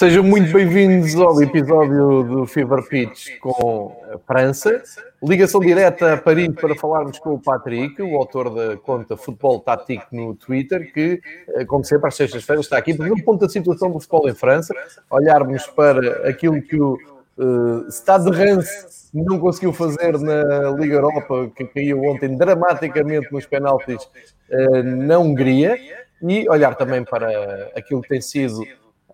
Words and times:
Sejam 0.00 0.24
muito 0.24 0.50
bem-vindos 0.50 1.14
ao 1.16 1.42
episódio 1.42 2.22
do 2.22 2.46
Fever 2.46 2.82
Pitch 2.88 3.38
com 3.38 3.94
a 4.10 4.16
França. 4.16 4.82
Ligação 5.22 5.60
direta 5.60 6.14
a 6.14 6.16
Paris 6.16 6.48
para 6.58 6.74
falarmos 6.74 7.18
com 7.18 7.34
o 7.34 7.38
Patrick, 7.38 8.00
o 8.00 8.16
autor 8.16 8.48
da 8.48 8.78
conta 8.78 9.14
Futebol 9.14 9.60
Tático 9.60 10.06
no 10.10 10.34
Twitter, 10.34 10.90
que, 10.90 11.20
eh, 11.48 11.66
como 11.66 11.84
sempre, 11.84 12.08
às 12.08 12.14
sextas-feiras 12.14 12.64
está 12.64 12.78
aqui 12.78 12.94
para 12.94 13.04
ver 13.04 13.12
o 13.12 13.22
ponto 13.22 13.42
da 13.42 13.48
situação 13.50 13.90
do 13.90 14.00
futebol 14.00 14.26
em 14.26 14.34
França, 14.34 14.72
olharmos 15.10 15.66
para 15.66 16.26
aquilo 16.26 16.62
que 16.62 16.80
o 16.80 16.94
uh, 17.36 17.86
Stade 17.90 18.24
de 18.24 18.34
Reims 18.34 19.10
não 19.12 19.38
conseguiu 19.38 19.74
fazer 19.74 20.18
na 20.18 20.70
Liga 20.78 20.94
Europa, 20.94 21.50
que 21.54 21.66
caiu 21.66 22.02
ontem 22.04 22.38
dramaticamente 22.38 23.30
nos 23.30 23.44
penaltis 23.44 24.02
uh, 24.50 24.82
na 24.82 25.18
Hungria, 25.18 25.76
e 26.22 26.48
olhar 26.48 26.74
também 26.74 27.04
para 27.04 27.70
aquilo 27.74 28.02
que 28.02 28.08
tem 28.08 28.20
sido 28.20 28.62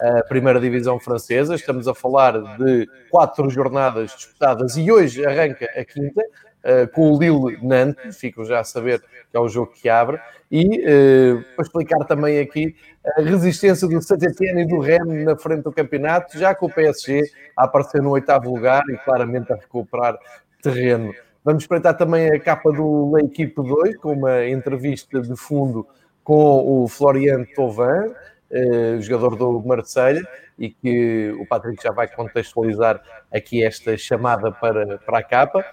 a 0.00 0.22
primeira 0.25 0.61
divisão 0.61 0.98
francesa. 0.98 1.55
Estamos 1.55 1.89
a 1.89 1.94
falar 1.94 2.33
de 2.56 2.89
quatro 3.11 3.48
jornadas 3.50 4.12
disputadas 4.14 4.77
e 4.77 4.91
hoje 4.91 5.25
arranca 5.25 5.66
a 5.77 5.84
quinta, 5.84 6.20
uh, 6.20 6.88
com 6.92 7.12
o 7.12 7.19
Lille 7.19 7.58
Nantes, 7.62 8.19
ficam 8.19 8.44
já 8.44 8.61
a 8.61 8.64
saber 8.64 9.00
que 9.00 9.36
é 9.36 9.41
o 9.41 9.48
jogo 9.48 9.72
que 9.72 9.88
abre, 9.88 10.20
e 10.50 10.64
uh, 10.64 11.44
para 11.55 11.64
explicar 11.64 12.05
também 12.05 12.38
aqui 12.38 12.77
a 13.16 13.22
resistência 13.22 13.88
do 13.88 14.00
Saint-Etienne 14.00 14.62
e 14.62 14.66
do 14.66 14.78
Rennes 14.78 15.25
na 15.25 15.36
frente 15.36 15.62
do 15.62 15.72
campeonato, 15.72 16.38
já 16.38 16.55
com 16.55 16.66
o 16.66 16.72
PSG 16.72 17.22
a 17.56 17.64
aparecer 17.64 18.03
no 18.03 18.10
oitavo 18.10 18.50
lugar 18.55 18.83
e 18.88 18.97
claramente 18.98 19.53
a 19.53 19.56
recuperar 19.56 20.19
terreno. 20.62 21.14
Vamos 21.44 21.62
espreitar 21.62 21.97
também 21.97 22.28
a 22.28 22.41
capa 22.41 22.72
do 22.72 23.14
L'Equipe 23.14 23.55
2, 23.55 23.97
com 23.98 24.12
uma 24.12 24.47
entrevista 24.47 25.20
de 25.20 25.36
fundo 25.36 25.86
com 26.25 26.83
o 26.83 26.88
Florian 26.88 27.44
Thauvin, 27.55 28.12
uh, 28.50 29.00
jogador 29.00 29.36
do 29.36 29.61
Marselha, 29.66 30.27
e 30.58 30.70
que 30.70 31.34
o 31.39 31.47
Patrick 31.47 31.83
já 31.83 31.92
vai 31.92 32.08
contextualizar 32.08 33.00
aqui 33.33 33.62
esta 33.62 33.97
chamada 33.97 34.50
para, 34.53 34.98
para 34.98 35.19
a 35.19 35.22
capa. 35.22 35.64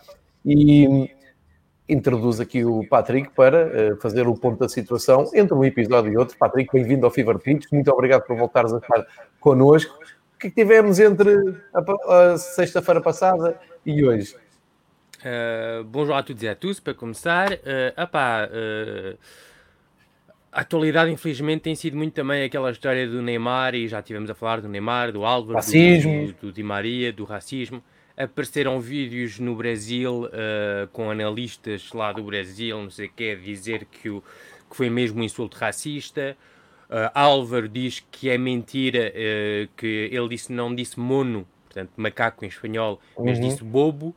E 0.46 1.10
introduz 1.88 2.40
aqui 2.40 2.64
o 2.64 2.88
Patrick 2.88 3.30
para 3.32 3.68
uh, 3.94 4.02
fazer 4.02 4.28
o 4.28 4.36
ponto 4.36 4.60
da 4.60 4.70
situação 4.70 5.30
entre 5.34 5.54
um 5.54 5.64
episódio 5.64 6.12
e 6.12 6.18
outro. 6.18 6.38
Patrick, 6.38 6.72
bem-vindo 6.74 7.06
ao 7.06 7.12
Fever 7.12 7.40
Pitch, 7.40 7.66
muito 7.72 7.92
obrigado 7.92 8.24
por 8.24 8.38
voltares 8.38 8.74
a 8.74 8.78
estar 8.78 9.06
connosco. 9.40 9.94
O 10.36 10.40
que 10.40 10.48
é 10.48 10.50
que 10.50 10.56
tivemos 10.56 11.00
entre 11.00 11.32
a, 11.74 12.34
a 12.34 12.38
sexta-feira 12.38 13.02
passada 13.02 13.58
e 13.86 14.04
hoje? 14.06 14.36
Uh, 15.24 15.84
bonjour 15.86 16.16
a 16.16 16.24
todos 16.24 16.44
e 16.44 16.50
a 16.50 16.56
tous, 16.56 16.82
para 16.82 16.94
começar. 16.94 17.54
Uh, 17.54 17.94
apá, 17.96 18.50
uh, 18.52 19.18
a 20.54 20.62
atualidade, 20.62 21.12
infelizmente, 21.12 21.62
tem 21.62 21.74
sido 21.74 21.98
muito 21.98 22.14
também 22.14 22.44
aquela 22.44 22.70
história 22.70 23.08
do 23.08 23.24
Neymar, 23.24 23.74
e 23.74 23.88
já 23.88 24.04
tivemos 24.04 24.30
a 24.30 24.36
falar 24.36 24.62
do 24.62 24.70
Neymar, 24.70 25.12
do 25.12 25.26
Álvaro, 25.26 25.56
racismo. 25.56 26.28
Do, 26.28 26.34
do, 26.34 26.42
do 26.42 26.52
Di 26.54 26.62
Maria, 26.62 27.12
do 27.12 27.24
racismo. 27.24 27.84
Apareceram 28.16 28.80
vídeos 28.80 29.40
no 29.40 29.56
Brasil 29.56 30.26
uh, 30.26 30.88
com 30.92 31.10
analistas 31.10 31.92
lá 31.92 32.12
do 32.12 32.22
Brasil, 32.24 32.80
não 32.80 32.92
sei 32.92 33.08
o 33.08 33.12
que, 33.12 33.36
dizer 33.36 33.86
que, 33.86 34.08
o, 34.10 34.22
que 34.70 34.76
foi 34.78 34.92
mesmo 34.92 35.22
um 35.22 35.24
insulto 35.24 35.58
racista. 35.58 36.38
Uh, 36.88 37.10
Álvaro 37.16 37.68
diz 37.68 38.06
que 38.12 38.30
é 38.30 38.38
mentira, 38.38 39.12
uh, 39.12 39.68
que 39.76 40.10
ele 40.12 40.30
disse, 40.30 40.54
não 40.54 40.76
disse 40.76 41.00
mono, 41.00 41.48
portanto, 41.66 41.90
macaco 41.98 42.46
em 42.46 42.48
espanhol, 42.48 43.02
mas 43.18 43.40
Uhum. 43.40 43.50
disse 43.50 43.64
bobo, 43.64 44.16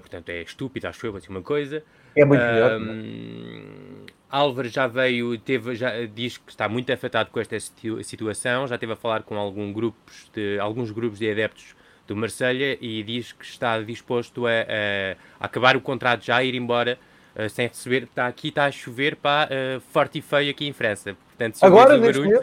portanto, 0.00 0.28
é 0.28 0.42
estúpido, 0.42 0.86
acho 0.86 1.04
eu, 1.04 1.16
assim 1.16 1.28
uma 1.28 1.42
coisa. 1.42 1.82
É 2.16 2.24
muito 2.24 2.40
melhor. 2.42 2.80
Um, 2.80 4.06
Álvaro 4.30 4.68
já 4.68 4.86
veio, 4.86 5.38
teve, 5.38 5.74
já 5.74 6.06
diz 6.06 6.38
que 6.38 6.50
está 6.50 6.66
muito 6.68 6.90
afetado 6.90 7.30
com 7.30 7.38
esta 7.38 7.60
situ 7.60 8.02
situação, 8.02 8.66
já 8.66 8.76
esteve 8.76 8.94
a 8.94 8.96
falar 8.96 9.22
com 9.22 9.36
algum 9.36 9.70
grupos 9.72 10.30
de, 10.34 10.58
alguns 10.58 10.90
grupos 10.90 11.18
de 11.18 11.30
adeptos 11.30 11.76
do 12.06 12.16
Marselha 12.16 12.78
e 12.80 13.02
diz 13.02 13.32
que 13.32 13.44
está 13.44 13.78
disposto 13.80 14.46
a, 14.46 14.50
a, 14.50 15.12
a 15.38 15.46
acabar 15.46 15.76
o 15.76 15.80
contrato 15.82 16.24
já, 16.24 16.36
a 16.36 16.44
ir 16.44 16.54
embora 16.54 16.98
uh, 17.36 17.48
sem 17.50 17.68
receber. 17.68 18.04
Está 18.04 18.26
aqui, 18.26 18.48
está 18.48 18.64
a 18.64 18.72
chover 18.72 19.16
para 19.16 19.50
uh, 19.52 19.80
forte 19.92 20.18
e 20.18 20.22
feio 20.22 20.50
aqui 20.50 20.66
em 20.66 20.72
França. 20.72 21.14
Portanto, 21.28 21.58
se 21.58 21.64
Agora, 21.64 21.98
neste 21.98 22.20
barulho, 22.20 22.42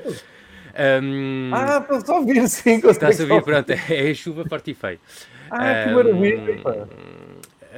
um, 1.04 1.52
Ah, 1.54 1.82
para 1.82 2.00
só 2.02 2.20
ouvir, 2.20 2.48
sim. 2.48 2.80
está-se 2.88 3.24
a 3.24 3.26
ouvir, 3.26 3.44
pronto, 3.44 3.72
é 3.72 4.14
chuva 4.14 4.46
forte 4.46 4.72
e 4.72 4.74
feio. 4.76 5.00
Ah, 5.52 5.84
que 5.84 5.90
Um, 5.90 5.96
maravilha, 5.96 6.62
pá. 6.62 6.88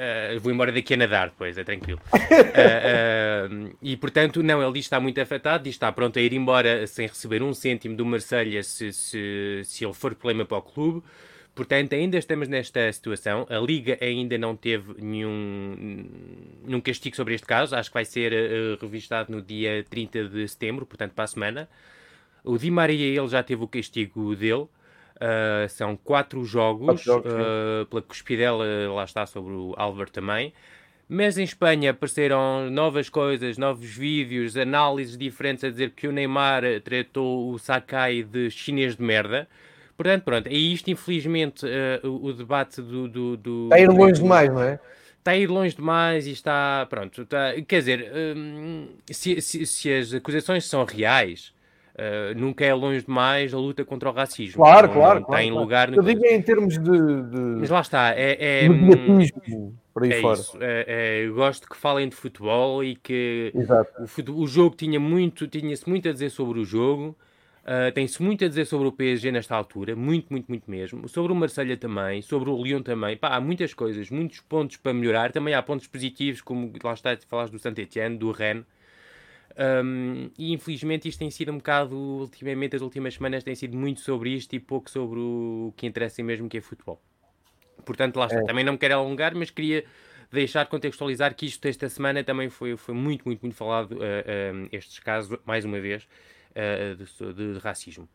Uh, 0.01 0.39
vou 0.39 0.51
embora 0.51 0.71
daqui 0.71 0.95
a 0.95 0.97
nadar 0.97 1.29
depois, 1.29 1.55
é 1.59 1.63
tranquilo. 1.63 2.01
Uh, 2.11 3.69
uh, 3.69 3.77
e 3.83 3.95
portanto, 3.95 4.41
não, 4.41 4.59
ele 4.59 4.73
diz 4.73 4.85
que 4.85 4.87
está 4.87 4.99
muito 4.99 5.21
afetado, 5.21 5.63
diz 5.63 5.73
que 5.73 5.77
está 5.77 5.91
pronto 5.91 6.17
a 6.17 6.21
ir 6.21 6.33
embora 6.33 6.87
sem 6.87 7.05
receber 7.05 7.43
um 7.43 7.53
cêntimo 7.53 7.95
do 7.95 8.03
Marselha 8.03 8.63
se, 8.63 8.91
se, 8.91 9.61
se 9.63 9.85
ele 9.85 9.93
for 9.93 10.15
problema 10.15 10.43
para 10.43 10.57
o 10.57 10.61
clube. 10.63 11.03
Portanto, 11.53 11.93
ainda 11.93 12.17
estamos 12.17 12.47
nesta 12.47 12.91
situação. 12.91 13.45
A 13.47 13.59
Liga 13.59 13.95
ainda 14.01 14.37
não 14.39 14.55
teve 14.55 14.99
nenhum, 14.99 16.07
nenhum 16.65 16.81
castigo 16.81 17.15
sobre 17.15 17.35
este 17.35 17.45
caso. 17.45 17.75
Acho 17.75 17.91
que 17.91 17.93
vai 17.93 18.05
ser 18.05 18.33
uh, 18.33 18.81
revistado 18.81 19.31
no 19.31 19.39
dia 19.39 19.85
30 19.87 20.29
de 20.29 20.47
setembro, 20.47 20.83
portanto, 20.83 21.11
para 21.11 21.25
a 21.25 21.27
semana. 21.27 21.69
O 22.43 22.57
Di 22.57 22.71
Maria, 22.71 23.05
ele 23.05 23.27
já 23.27 23.43
teve 23.43 23.63
o 23.63 23.67
castigo 23.67 24.35
dele. 24.35 24.65
Uh, 25.21 25.69
são 25.69 25.95
quatro 25.95 26.43
jogos, 26.43 26.87
Quatro 26.87 27.03
jogos, 27.03 27.31
uh, 27.31 27.85
pela 27.85 28.01
cuspidela, 28.01 28.65
lá 28.91 29.03
está 29.03 29.23
sobre 29.27 29.53
o 29.53 29.75
Álvaro 29.77 30.09
também. 30.09 30.51
Mas 31.07 31.37
em 31.37 31.43
Espanha 31.43 31.91
apareceram 31.91 32.71
novas 32.71 33.07
coisas, 33.07 33.55
novos 33.55 33.85
vídeos, 33.85 34.57
análises 34.57 35.15
diferentes 35.15 35.63
a 35.63 35.69
dizer 35.69 35.91
que 35.91 36.07
o 36.07 36.11
Neymar 36.11 36.63
tratou 36.83 37.51
o 37.51 37.59
Sakai 37.59 38.23
de 38.23 38.49
chinês 38.49 38.95
de 38.95 39.03
merda. 39.03 39.47
Portanto, 39.95 40.23
pronto, 40.23 40.47
é 40.47 40.53
isto, 40.53 40.89
infelizmente, 40.89 41.67
uh, 41.67 42.07
o, 42.07 42.27
o, 42.27 42.33
debate 42.33 42.81
do, 42.81 43.07
do, 43.07 43.37
do. 43.37 43.63
Está 43.65 43.75
a 43.75 43.79
ir 43.79 43.89
longe 43.89 44.13
do, 44.13 44.23
demais, 44.23 44.51
não 44.51 44.63
é? 44.63 44.79
Está 45.19 45.31
a 45.31 45.37
ir 45.37 45.47
longe 45.47 45.75
demais 45.75 46.25
e 46.25 46.31
está. 46.31 46.87
Pronto, 46.89 47.21
está, 47.21 47.53
quer 47.67 47.79
dizer, 47.79 48.11
um, 48.35 48.87
se, 49.11 49.39
se, 49.39 49.67
se 49.67 49.93
as 49.93 50.13
acusações 50.15 50.65
são 50.65 50.83
reais. 50.83 51.53
Uh, 52.01 52.33
nunca 52.35 52.65
é 52.65 52.73
longe 52.73 53.05
demais 53.05 53.53
a 53.53 53.57
luta 53.57 53.85
contra 53.85 54.09
o 54.09 54.11
racismo. 54.11 54.55
Claro, 54.55 54.87
não, 54.87 54.93
claro. 54.95 55.19
Não 55.19 55.25
claro, 55.27 55.39
tem 55.39 55.51
claro. 55.51 55.63
lugar. 55.63 55.93
Eu 55.93 56.01
digo 56.01 56.25
em 56.25 56.41
termos 56.41 56.73
de. 56.73 56.81
de... 56.81 57.39
Mas 57.59 57.69
lá 57.69 57.81
está, 57.81 58.15
é. 58.15 58.63
é 58.63 58.67
mediatismo, 58.69 59.77
por 59.93 60.03
aí 60.03 60.13
é 60.13 60.21
fora. 60.21 60.39
Isso, 60.39 60.57
é, 60.59 60.85
é, 60.87 61.27
eu 61.27 61.35
gosto 61.35 61.69
que 61.69 61.77
falem 61.77 62.09
de 62.09 62.15
futebol 62.15 62.83
e 62.83 62.95
que 62.95 63.53
o, 63.99 64.07
fute- 64.07 64.31
o 64.31 64.47
jogo 64.47 64.75
tinha 64.75 64.99
muito, 64.99 65.47
tinha-se 65.47 65.87
muito 65.87 66.09
a 66.09 66.11
dizer 66.11 66.31
sobre 66.31 66.59
o 66.59 66.65
jogo. 66.65 67.15
Uh, 67.61 67.91
tem-se 67.93 68.23
muito 68.23 68.43
a 68.43 68.47
dizer 68.47 68.65
sobre 68.65 68.87
o 68.87 68.91
PSG 68.91 69.31
nesta 69.31 69.55
altura, 69.55 69.95
muito, 69.95 70.25
muito, 70.31 70.47
muito 70.47 70.71
mesmo. 70.71 71.07
Sobre 71.07 71.31
o 71.31 71.35
Marselha 71.35 71.77
também, 71.77 72.23
sobre 72.23 72.49
o 72.49 72.63
Lyon 72.63 72.81
também. 72.81 73.15
Pá, 73.15 73.35
há 73.35 73.39
muitas 73.39 73.75
coisas, 73.75 74.09
muitos 74.09 74.39
pontos 74.39 74.77
para 74.77 74.91
melhorar. 74.91 75.31
Também 75.31 75.53
há 75.53 75.61
pontos 75.61 75.85
positivos, 75.85 76.41
como 76.41 76.73
lá 76.83 76.93
está, 76.93 77.15
falaste 77.27 77.51
do 77.51 77.59
Saint-Etienne, 77.59 78.17
do 78.17 78.31
Rennes. 78.31 78.65
Um, 79.57 80.29
e 80.37 80.53
infelizmente 80.53 81.07
isto 81.07 81.19
tem 81.19 81.29
sido 81.29 81.51
um 81.51 81.57
bocado, 81.57 81.95
ultimamente, 81.95 82.75
as 82.75 82.81
últimas 82.81 83.13
semanas 83.15 83.43
tem 83.43 83.55
sido 83.55 83.77
muito 83.77 83.99
sobre 83.99 84.29
isto 84.29 84.53
e 84.55 84.59
pouco 84.59 84.89
sobre 84.89 85.19
o 85.19 85.73
que 85.75 85.85
interessa 85.85 86.23
mesmo 86.23 86.47
que 86.47 86.57
é 86.57 86.61
futebol. 86.61 87.01
Portanto, 87.85 88.17
lá 88.17 88.27
está. 88.27 88.39
É. 88.39 88.43
Também 88.43 88.63
não 88.63 88.73
me 88.73 88.79
quero 88.79 88.95
alongar, 88.95 89.35
mas 89.35 89.49
queria 89.49 89.83
deixar 90.31 90.65
contextualizar 90.67 91.35
que 91.35 91.45
isto 91.45 91.65
esta 91.65 91.89
semana 91.89 92.23
também 92.23 92.49
foi, 92.49 92.77
foi 92.77 92.95
muito, 92.95 93.23
muito, 93.25 93.41
muito 93.41 93.55
falado, 93.55 93.93
uh, 93.93 93.97
uh, 93.97 94.69
estes 94.71 94.99
casos, 94.99 95.37
mais 95.45 95.65
uma 95.65 95.79
vez, 95.79 96.07
uh, 96.51 96.95
de, 96.95 97.33
de, 97.33 97.53
de 97.53 97.59
racismo. 97.59 98.07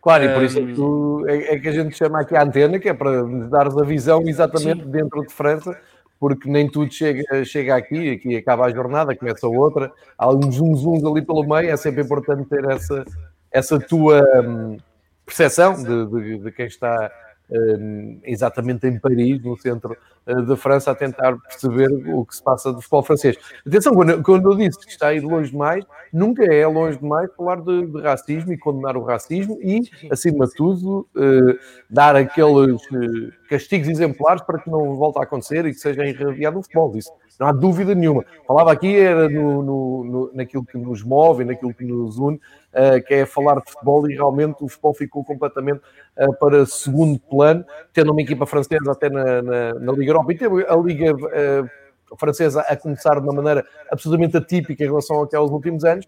Claro, 0.00 0.24
e 0.24 0.32
por 0.32 0.42
isso 0.42 0.58
é 0.58 0.62
que, 0.64 0.74
tu- 0.74 1.24
é, 1.28 1.54
é 1.54 1.58
que 1.58 1.68
a 1.68 1.72
gente 1.72 1.96
chama 1.96 2.20
aqui 2.20 2.34
a 2.36 2.42
antena, 2.42 2.78
que 2.78 2.88
é 2.88 2.94
para 2.94 3.22
nos 3.24 3.50
dares 3.50 3.76
a 3.76 3.84
visão 3.84 4.22
exatamente 4.26 4.84
dentro 4.86 5.22
de 5.26 5.32
França, 5.32 5.80
porque 6.18 6.48
nem 6.48 6.68
tudo 6.68 6.92
chega, 6.92 7.44
chega 7.44 7.76
aqui, 7.76 8.10
aqui 8.10 8.36
acaba 8.36 8.66
a 8.66 8.70
jornada, 8.70 9.16
começa 9.16 9.46
outra, 9.46 9.92
há 10.16 10.30
uns 10.30 10.56
zunzuns 10.56 11.04
ali 11.04 11.22
pelo 11.22 11.44
meio, 11.44 11.70
é 11.70 11.76
sempre 11.76 12.02
importante 12.02 12.48
ter 12.48 12.64
essa, 12.64 13.04
essa 13.50 13.78
tua 13.78 14.22
hum, 14.42 14.76
percepção 15.24 15.74
de, 15.74 16.06
de, 16.06 16.38
de 16.38 16.52
quem 16.52 16.66
está 16.66 17.10
Hum, 17.50 18.20
exatamente 18.24 18.86
em 18.86 18.98
Paris, 18.98 19.42
no 19.42 19.56
centro 19.56 19.96
da 20.34 20.56
França, 20.56 20.90
a 20.90 20.94
tentar 20.94 21.36
perceber 21.38 21.88
o 22.12 22.24
que 22.24 22.36
se 22.36 22.42
passa 22.42 22.72
do 22.72 22.80
futebol 22.80 23.02
francês. 23.02 23.36
Atenção, 23.66 23.94
quando, 23.94 24.50
eu 24.50 24.56
disse 24.56 24.78
que 24.78 24.90
está 24.90 25.08
a 25.08 25.14
ir 25.14 25.20
longe 25.20 25.50
demais, 25.50 25.84
nunca 26.12 26.44
é 26.44 26.66
longe 26.66 26.98
demais 26.98 27.30
falar 27.34 27.60
de, 27.60 27.86
de 27.86 28.00
racismo 28.02 28.52
e 28.52 28.58
condenar 28.58 28.96
o 28.96 29.04
racismo 29.04 29.58
e, 29.62 29.80
acima 30.10 30.46
de 30.46 30.54
tudo, 30.54 31.06
eh, 31.16 31.58
dar 31.88 32.16
aqueles 32.16 32.80
eh, 32.92 33.32
castigos 33.48 33.88
exemplares 33.88 34.42
para 34.42 34.58
que 34.58 34.70
não 34.70 34.96
volte 34.96 35.18
a 35.18 35.22
acontecer 35.22 35.64
e 35.66 35.72
que 35.72 35.78
seja 35.78 36.04
irradiado 36.04 36.58
o 36.58 36.62
futebol. 36.62 36.96
Isso 36.96 37.12
não 37.38 37.46
há 37.46 37.52
dúvida 37.52 37.94
nenhuma. 37.94 38.24
Falava 38.46 38.72
aqui 38.72 38.96
era 38.96 39.28
no, 39.28 39.62
no, 39.62 40.04
no, 40.04 40.30
naquilo 40.34 40.64
que 40.64 40.76
nos 40.76 41.02
move, 41.02 41.44
naquilo 41.44 41.72
que 41.72 41.84
nos 41.84 42.18
une, 42.18 42.36
uh, 42.36 43.02
que 43.06 43.14
é 43.14 43.26
falar 43.26 43.60
de 43.60 43.70
futebol 43.70 44.10
e 44.10 44.14
realmente 44.14 44.56
o 44.60 44.68
futebol 44.68 44.92
ficou 44.92 45.24
completamente 45.24 45.80
uh, 46.18 46.32
para 46.38 46.66
segundo 46.66 47.18
plano, 47.18 47.64
tendo 47.92 48.10
uma 48.10 48.20
equipa 48.20 48.44
francesa 48.44 48.90
até 48.90 49.08
na, 49.08 49.40
na, 49.40 49.74
na 49.74 49.92
Liga 49.92 50.14
Europa 50.20 50.32
e 50.32 50.36
teve 50.36 50.66
a 50.66 50.76
Liga 50.76 51.14
uh, 51.14 52.16
francesa 52.16 52.62
a 52.62 52.76
começar 52.76 53.14
de 53.14 53.20
uma 53.20 53.32
maneira 53.32 53.66
absolutamente 53.90 54.36
atípica 54.36 54.82
em 54.82 54.86
relação 54.86 55.22
àqueles 55.22 55.50
últimos 55.50 55.84
anos. 55.84 56.06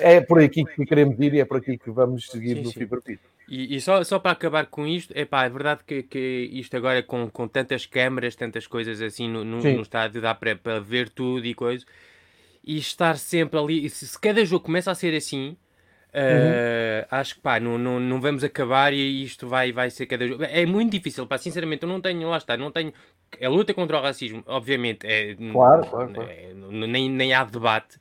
é 0.00 0.20
por 0.20 0.40
aqui 0.40 0.64
que 0.64 0.84
queremos 0.84 1.18
ir 1.20 1.34
e 1.34 1.40
é 1.40 1.44
por 1.44 1.58
aqui 1.58 1.78
que 1.78 1.90
vamos 1.90 2.28
seguir 2.28 2.56
sim, 2.56 2.62
no 2.62 2.72
Fever 2.72 3.00
Pitch. 3.00 3.20
E, 3.48 3.76
e, 3.76 3.80
só, 3.80 4.02
só 4.02 4.18
para 4.18 4.32
acabar 4.32 4.66
com 4.66 4.86
isto, 4.86 5.16
epá, 5.16 5.44
é 5.44 5.50
verdade 5.50 5.82
que, 5.86 6.02
que 6.02 6.48
isto 6.52 6.76
agora 6.76 7.02
com, 7.02 7.28
com 7.28 7.46
tantas 7.46 7.84
câmaras, 7.84 8.34
tantas 8.34 8.66
coisas 8.66 9.02
assim 9.02 9.28
no, 9.28 9.44
no, 9.44 9.58
no 9.58 9.82
estádio, 9.82 10.20
dá 10.20 10.34
para, 10.34 10.56
para 10.56 10.80
ver 10.80 11.10
tudo 11.10 11.44
e 11.46 11.54
coisas, 11.54 11.86
e 12.64 12.78
estar 12.78 13.18
sempre 13.18 13.58
ali, 13.58 13.90
se, 13.90 14.06
se 14.06 14.18
cada 14.18 14.44
jogo 14.44 14.64
começa 14.64 14.90
a 14.90 14.94
ser 14.94 15.14
assim, 15.14 15.56
Uh, 16.14 17.04
acho 17.10 17.34
que 17.34 17.40
pá, 17.40 17.58
não, 17.58 17.76
não, 17.76 17.98
não 17.98 18.20
vamos 18.20 18.44
acabar 18.44 18.92
e 18.92 19.24
isto 19.24 19.48
vai, 19.48 19.72
vai 19.72 19.90
ser 19.90 20.06
cada 20.06 20.24
jogo. 20.26 20.44
É 20.44 20.64
muito 20.64 20.92
difícil, 20.92 21.26
pá, 21.26 21.36
sinceramente, 21.36 21.82
eu 21.82 21.88
não 21.88 22.00
tenho, 22.00 22.28
lá 22.28 22.36
está, 22.36 22.56
não 22.56 22.70
tenho. 22.70 22.92
A 23.42 23.48
luta 23.48 23.74
contra 23.74 23.98
o 23.98 24.00
racismo, 24.00 24.40
obviamente, 24.46 25.04
é, 25.04 25.34
claro, 25.34 25.84
claro, 25.86 26.12
claro. 26.12 26.30
É, 26.30 26.52
nem, 26.54 27.10
nem 27.10 27.34
há 27.34 27.42
debate, 27.42 27.98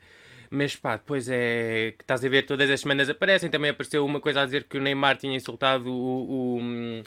mas 0.52 0.76
pá, 0.76 0.96
depois 0.96 1.28
é 1.28 1.96
que 1.98 2.04
estás 2.04 2.24
a 2.24 2.30
ver 2.30 2.44
todas 2.46 2.70
as 2.70 2.82
semanas 2.82 3.10
aparecem. 3.10 3.50
Também 3.50 3.72
apareceu 3.72 4.06
uma 4.06 4.20
coisa 4.20 4.42
a 4.42 4.46
dizer 4.46 4.66
que 4.66 4.78
o 4.78 4.82
Neymar 4.82 5.18
tinha 5.18 5.36
insultado 5.36 5.92
o, 5.92 6.60
o, 6.60 7.04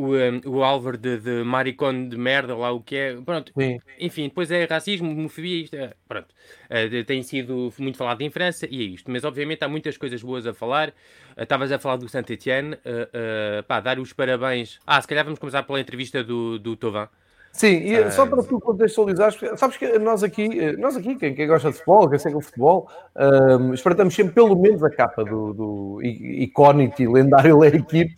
o, 0.00 0.50
o 0.50 0.64
Álvaro 0.64 0.96
de, 0.96 1.18
de 1.18 1.44
maricone 1.44 2.08
de 2.08 2.16
merda, 2.16 2.56
lá 2.56 2.70
o 2.70 2.80
que 2.80 2.96
é. 2.96 3.16
Pronto, 3.16 3.52
Sim. 3.58 3.78
enfim, 3.98 4.24
depois 4.24 4.50
é 4.50 4.64
racismo, 4.64 5.10
homofobia, 5.10 5.62
isto 5.62 5.76
é, 5.76 5.92
pronto. 6.08 6.28
Uh, 6.70 7.04
tem 7.04 7.22
sido 7.22 7.72
muito 7.78 7.98
falado 7.98 8.22
em 8.22 8.30
França 8.30 8.66
e 8.70 8.80
é 8.80 8.84
isto. 8.84 9.10
Mas 9.10 9.24
obviamente 9.24 9.62
há 9.64 9.68
muitas 9.68 9.96
coisas 9.96 10.22
boas 10.22 10.46
a 10.46 10.54
falar. 10.54 10.92
Eh, 11.36 11.42
estavas 11.42 11.70
uh, 11.70 11.74
a 11.74 11.78
falar 11.78 11.96
do 11.96 12.08
Saint-Etienne, 12.08 12.74
uh, 12.74 13.62
pá, 13.66 13.80
dar 13.80 13.98
os 13.98 14.12
parabéns. 14.12 14.78
Ah, 14.86 15.00
se 15.00 15.08
calhar 15.08 15.24
vamos 15.24 15.38
começar 15.38 15.62
pela 15.62 15.80
entrevista 15.80 16.24
do, 16.24 16.58
do 16.58 16.76
Tovan. 16.76 17.08
Sim, 17.52 17.78
e 17.78 18.10
só 18.12 18.26
para 18.26 18.42
tu 18.42 18.60
contextualizares, 18.60 19.38
sabes 19.56 19.76
que 19.76 19.98
nós 19.98 20.22
aqui, 20.22 20.76
nós 20.76 20.96
aqui 20.96 21.16
quem, 21.16 21.34
quem 21.34 21.48
gosta 21.48 21.70
de 21.70 21.78
futebol, 21.78 22.08
quem 22.08 22.18
segue 22.18 22.36
o 22.36 22.40
futebol, 22.40 22.88
um, 23.16 23.74
espreitamos 23.74 24.14
sempre 24.14 24.34
pelo 24.34 24.54
menos 24.54 24.82
a 24.84 24.88
capa 24.88 25.24
do, 25.24 25.52
do 25.52 26.00
icónico 26.02 27.02
e 27.02 27.08
lendário 27.08 27.58
Le 27.60 27.76
Equipe, 27.76 28.16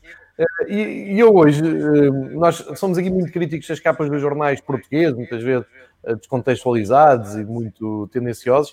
e, 0.68 1.14
e 1.14 1.20
eu 1.20 1.34
hoje, 1.34 1.62
nós 2.32 2.56
somos 2.76 2.98
aqui 2.98 3.10
muito 3.10 3.32
críticos 3.32 3.68
das 3.68 3.80
capas 3.80 4.08
dos 4.08 4.20
jornais 4.20 4.60
portugueses, 4.60 5.14
muitas 5.14 5.42
vezes 5.42 5.66
descontextualizados 6.04 7.36
e 7.36 7.44
muito 7.44 8.08
tendenciosos, 8.12 8.72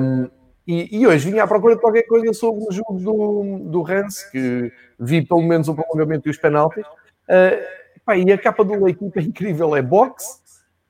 um, 0.00 0.28
e, 0.66 1.00
e, 1.00 1.06
hoje 1.06 1.30
vim 1.30 1.38
à 1.38 1.46
procura 1.46 1.74
de 1.74 1.80
qualquer 1.80 2.04
coisa 2.04 2.32
sobre 2.32 2.64
o 2.64 2.70
jogo 2.70 2.98
do, 2.98 3.70
do 3.70 3.82
Rance, 3.82 4.30
que 4.30 4.72
vi 4.98 5.26
pelo 5.26 5.42
menos 5.42 5.66
o 5.68 5.74
prolongamento 5.74 6.28
e 6.28 6.30
os 6.30 6.36
penaltis, 6.36 6.84
uh, 6.84 7.82
Pá, 8.04 8.16
e 8.16 8.30
a 8.32 8.38
capa 8.38 8.64
do 8.64 8.88
equipa 8.88 9.20
é 9.20 9.22
incrível, 9.22 9.76
é 9.76 9.82
boxe, 9.82 10.38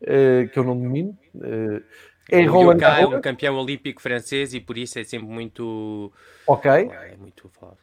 uh, 0.02 0.48
que 0.48 0.58
eu 0.58 0.64
não 0.64 0.78
domino. 0.78 1.16
Uh, 1.34 1.82
é 2.30 2.42
Roland 2.44 2.78
Garros. 2.78 3.12
é 3.12 3.16
um 3.16 3.20
campeão 3.20 3.56
olímpico 3.56 4.00
francês 4.00 4.54
e 4.54 4.60
por 4.60 4.78
isso 4.78 4.98
é 4.98 5.04
sempre 5.04 5.28
muito. 5.28 6.10
Ok. 6.46 6.70
É 6.70 7.16
muito 7.18 7.50
falado. 7.50 7.78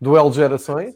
Duelo 0.00 0.30
de 0.30 0.36
gerações. 0.36 0.94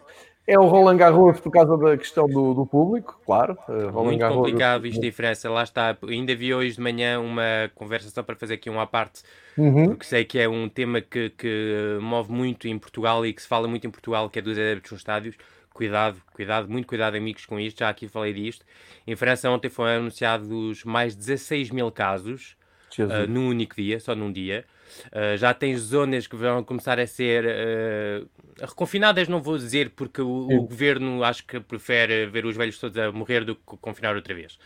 É 0.49 0.59
o 0.59 0.67
Roland 0.67 0.97
Garros 0.97 1.39
por 1.41 1.53
causa 1.53 1.77
da 1.77 1.95
questão 1.99 2.27
do, 2.27 2.55
do 2.55 2.65
público, 2.65 3.21
claro. 3.27 3.59
Uh, 3.69 3.93
Muito 4.03 4.19
Garros, 4.19 4.37
complicado 4.39 4.87
isto 4.87 4.99
de 4.99 5.13
França, 5.13 5.51
lá 5.51 5.63
está. 5.63 5.95
Ainda 6.09 6.35
vi 6.35 6.55
hoje 6.55 6.77
de 6.77 6.81
manhã 6.81 7.21
uma 7.21 7.71
conversa 7.75 8.09
só 8.09 8.23
para 8.23 8.35
fazer 8.35 8.55
aqui 8.55 8.71
uma 8.71 8.87
parte, 8.87 9.23
uhum. 9.59 9.89
porque 9.89 10.07
sei 10.07 10.25
que 10.25 10.39
é 10.39 10.49
um 10.49 10.67
tema 10.67 11.03
que, 11.03 11.29
que 11.37 11.99
move 12.01 12.33
muito 12.33 12.67
em 12.67 12.79
Portugal 12.79 13.27
e 13.27 13.33
que 13.35 13.43
se 13.43 13.47
fala 13.47 13.69
muito 13.69 13.87
em 13.87 13.91
Portugal, 13.91 14.31
que 14.31 14.39
é 14.39 14.43
dos 14.43 14.57
adeptos 14.57 14.93
nos 14.93 15.01
estádios 15.03 15.37
cuidado, 15.79 16.21
cuidado, 16.33 16.69
muito 16.69 16.89
cuidado, 16.89 17.17
amigos, 17.17 17.47
com 17.47 17.61
isto. 17.61 17.79
Já 17.79 17.89
aqui 17.89 18.09
falei 18.09 18.33
disto. 18.33 18.65
Em 19.07 19.15
França, 19.15 19.49
ontem 19.49 19.69
foram 19.69 19.99
anunciados 19.99 20.83
mais 20.83 21.13
de 21.13 21.21
16 21.21 21.71
mil 21.71 21.93
casos 21.93 22.57
uh, 22.99 23.29
num 23.29 23.49
único 23.49 23.77
dia, 23.77 24.01
só 24.01 24.13
num 24.13 24.33
dia. 24.33 24.65
Uh, 25.07 25.37
já 25.37 25.53
tens 25.55 25.81
zonas 25.81 26.27
que 26.27 26.37
vão 26.37 26.63
começar 26.65 26.99
a 26.99 27.07
ser 27.07 27.45
uh, 27.45 28.29
reconfinadas, 28.61 29.29
não 29.29 29.41
vou 29.41 29.57
dizer, 29.57 29.91
porque 29.91 30.21
o, 30.21 30.49
o, 30.49 30.63
governo 30.63 31.23
acho 31.25 31.45
que 31.45 31.61
prefere 31.61 32.27
ver 32.27 32.47
os 32.47 32.57
velhos 32.57 32.79
todos 32.79 32.97
a 32.99 33.13
morrer 33.13 33.45
do 33.45 33.55
que 33.55 33.77
confinar 33.81 34.15
outra 34.15 34.35
vez. 34.35 34.59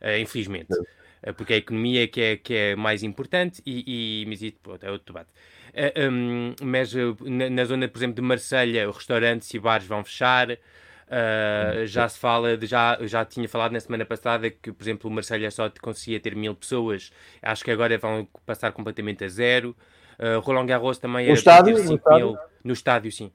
Uh, 0.00 0.18
infelizmente. 0.20 0.68
Porque 1.36 1.52
é 1.52 1.56
a 1.56 1.58
economia 1.58 2.06
que 2.06 2.20
é, 2.20 2.36
que 2.36 2.54
é 2.54 2.76
mais 2.76 3.02
importante 3.02 3.60
e, 3.66 4.22
e 4.22 4.26
mas 4.26 4.40
isso, 4.40 4.56
pronto, 4.62 4.84
é 4.84 4.90
outro 4.90 5.12
debate. 5.12 5.30
Eh, 5.74 6.08
um, 6.08 6.54
mas 6.62 6.94
uh, 6.94 7.16
na, 7.20 7.50
na, 7.50 7.64
zona, 7.64 7.88
por 7.88 7.98
exemplo, 7.98 8.16
de 8.16 8.22
Marselha, 8.22 8.90
restaurantes 8.90 9.52
e 9.52 9.58
bares 9.58 9.86
vão 9.86 10.02
fechar. 10.04 10.58
Uh, 11.08 11.86
já 11.86 12.06
se 12.06 12.18
fala, 12.18 12.56
de, 12.56 12.66
já, 12.66 12.98
já 13.02 13.24
tinha 13.24 13.48
falado 13.48 13.72
na 13.72 13.80
semana 13.80 14.04
passada 14.04 14.50
que, 14.50 14.70
por 14.70 14.82
exemplo, 14.84 15.10
o 15.10 15.12
Marselha 15.12 15.50
só 15.50 15.70
conseguia 15.80 16.20
ter 16.20 16.36
mil 16.36 16.54
pessoas. 16.54 17.10
Acho 17.42 17.64
que 17.64 17.70
agora 17.70 17.96
vão 17.96 18.28
passar 18.44 18.72
completamente 18.72 19.24
a 19.24 19.28
zero. 19.28 19.74
Uh, 20.18 20.38
Roland 20.40 20.66
Garros 20.66 20.98
também 20.98 21.24
era 21.24 21.32
no 21.32 21.38
estádio, 21.38 21.74
no 21.82 21.94
estádio? 21.94 22.26
mil. 22.26 22.38
No 22.62 22.72
estádio, 22.72 23.12
sim. 23.12 23.32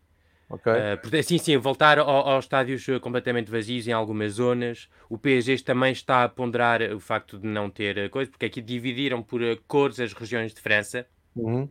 Okay. 0.50 0.74
Uh, 0.74 1.24
sim, 1.24 1.38
sim, 1.40 1.58
voltar 1.58 1.98
ao, 1.98 2.08
aos 2.08 2.46
estádios 2.46 2.86
completamente 3.02 3.50
vazios 3.50 3.88
em 3.88 3.92
algumas 3.92 4.34
zonas. 4.34 4.88
O 5.10 5.18
PSG 5.18 5.64
também 5.64 5.92
está 5.92 6.24
a 6.24 6.30
ponderar 6.30 6.82
o 6.94 7.00
facto 7.00 7.40
de 7.40 7.48
não 7.48 7.72
ter 7.72 8.08
coisa, 8.12 8.30
porque 8.30 8.46
aqui 8.46 8.62
dividiram 8.62 9.24
por 9.24 9.42
cores 9.68 10.00
as 10.00 10.14
regiões 10.14 10.54
de 10.54 10.62
França. 10.62 11.08
Uhum. 11.36 11.68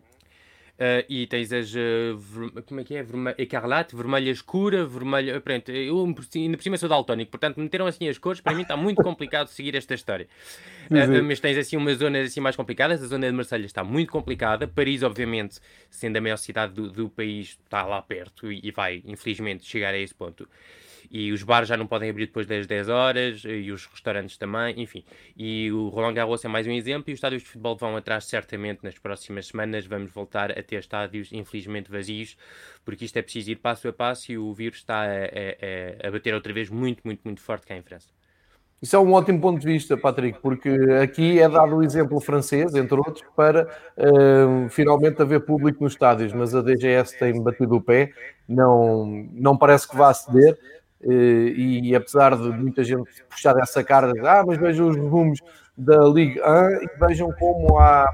Uh, 0.82 1.06
e 1.08 1.28
tens 1.28 1.52
as. 1.52 1.72
Uh, 1.72 2.60
como 2.66 2.80
é 2.80 2.84
que 2.84 2.96
é? 2.96 3.04
Verme 3.04 3.32
Ecarlate, 3.38 3.94
vermelha 3.94 4.32
escura, 4.32 4.84
vermelha. 4.84 5.40
Pronto, 5.40 5.70
eu 5.70 6.02
ainda 6.34 6.56
por 6.56 6.62
cima 6.64 6.76
sou 6.76 6.88
daltónico, 6.88 7.30
portanto 7.30 7.60
meteram 7.60 7.86
assim 7.86 8.08
as 8.08 8.18
cores. 8.18 8.40
Para 8.40 8.52
mim 8.52 8.62
está 8.62 8.76
muito 8.76 9.00
complicado 9.00 9.46
seguir 9.46 9.76
esta 9.76 9.94
história. 9.94 10.26
Uh, 10.92 11.22
mas 11.22 11.40
tens 11.40 11.56
assim 11.56 11.76
umas 11.76 11.96
zonas 11.96 12.26
assim 12.26 12.40
mais 12.40 12.54
complicadas. 12.54 13.02
A 13.02 13.06
zona 13.06 13.26
de 13.26 13.32
Marselha 13.32 13.64
está 13.64 13.82
muito 13.82 14.12
complicada. 14.12 14.68
Paris, 14.68 15.02
obviamente, 15.02 15.58
sendo 15.88 16.18
a 16.18 16.20
maior 16.20 16.36
cidade 16.36 16.74
do, 16.74 16.90
do 16.90 17.08
país, 17.08 17.58
está 17.64 17.86
lá 17.86 18.02
perto 18.02 18.52
e, 18.52 18.60
e 18.62 18.70
vai, 18.70 19.00
infelizmente, 19.06 19.64
chegar 19.64 19.94
a 19.94 19.98
esse 19.98 20.14
ponto 20.14 20.46
e 21.12 21.30
os 21.30 21.42
bares 21.42 21.68
já 21.68 21.76
não 21.76 21.86
podem 21.86 22.08
abrir 22.08 22.24
depois 22.24 22.46
das 22.46 22.66
10 22.66 22.88
horas 22.88 23.42
e 23.44 23.70
os 23.70 23.84
restaurantes 23.84 24.38
também, 24.38 24.80
enfim. 24.80 25.04
E 25.36 25.70
o 25.70 25.88
Roland 25.90 26.14
Garros 26.14 26.42
é 26.42 26.48
mais 26.48 26.66
um 26.66 26.72
exemplo 26.72 27.10
e 27.10 27.12
os 27.12 27.18
estádios 27.18 27.42
de 27.42 27.48
futebol 27.50 27.76
vão 27.76 27.94
atrás 27.98 28.24
certamente 28.24 28.82
nas 28.82 28.98
próximas 28.98 29.48
semanas. 29.48 29.84
Vamos 29.84 30.10
voltar 30.10 30.50
a 30.50 30.62
ter 30.62 30.76
estádios 30.76 31.30
infelizmente 31.30 31.90
vazios, 31.90 32.34
porque 32.82 33.04
isto 33.04 33.18
é 33.18 33.22
preciso 33.22 33.50
ir 33.50 33.56
passo 33.56 33.86
a 33.88 33.92
passo 33.92 34.32
e 34.32 34.38
o 34.38 34.54
vírus 34.54 34.78
está 34.78 35.02
a, 35.02 36.06
a, 36.06 36.08
a 36.08 36.10
bater 36.10 36.32
outra 36.32 36.50
vez 36.50 36.70
muito, 36.70 37.02
muito, 37.04 37.20
muito 37.24 37.42
forte 37.42 37.66
cá 37.66 37.76
em 37.76 37.82
França. 37.82 38.08
Isso 38.80 38.96
é 38.96 38.98
um 38.98 39.12
ótimo 39.12 39.40
ponto 39.40 39.60
de 39.60 39.66
vista, 39.66 39.96
Patrick, 39.96 40.40
porque 40.40 40.70
aqui 41.00 41.38
é 41.38 41.48
dado 41.48 41.76
o 41.76 41.84
exemplo 41.84 42.18
francês, 42.20 42.74
entre 42.74 42.96
outros, 42.96 43.22
para 43.36 43.68
uh, 43.96 44.68
finalmente 44.70 45.22
haver 45.22 45.44
público 45.44 45.84
nos 45.84 45.92
estádios, 45.92 46.32
mas 46.32 46.52
a 46.52 46.62
DGS 46.62 47.16
tem 47.16 47.40
batido 47.40 47.76
o 47.76 47.80
pé, 47.80 48.12
não, 48.48 49.06
não 49.34 49.56
parece 49.56 49.88
que 49.88 49.96
vá 49.96 50.12
ceder. 50.12 50.58
Eh, 51.04 51.52
e 51.56 51.96
apesar 51.96 52.36
de 52.36 52.48
muita 52.50 52.84
gente 52.84 53.02
puxar 53.28 53.56
essa 53.58 53.82
carga, 53.82 54.12
ah, 54.24 54.44
mas 54.46 54.56
vejam 54.56 54.88
os 54.88 54.96
rumos 54.96 55.40
da 55.76 55.98
Liga 56.06 56.40
1 56.48 56.84
e 56.84 57.06
vejam 57.06 57.32
como 57.32 57.78
há, 57.78 58.04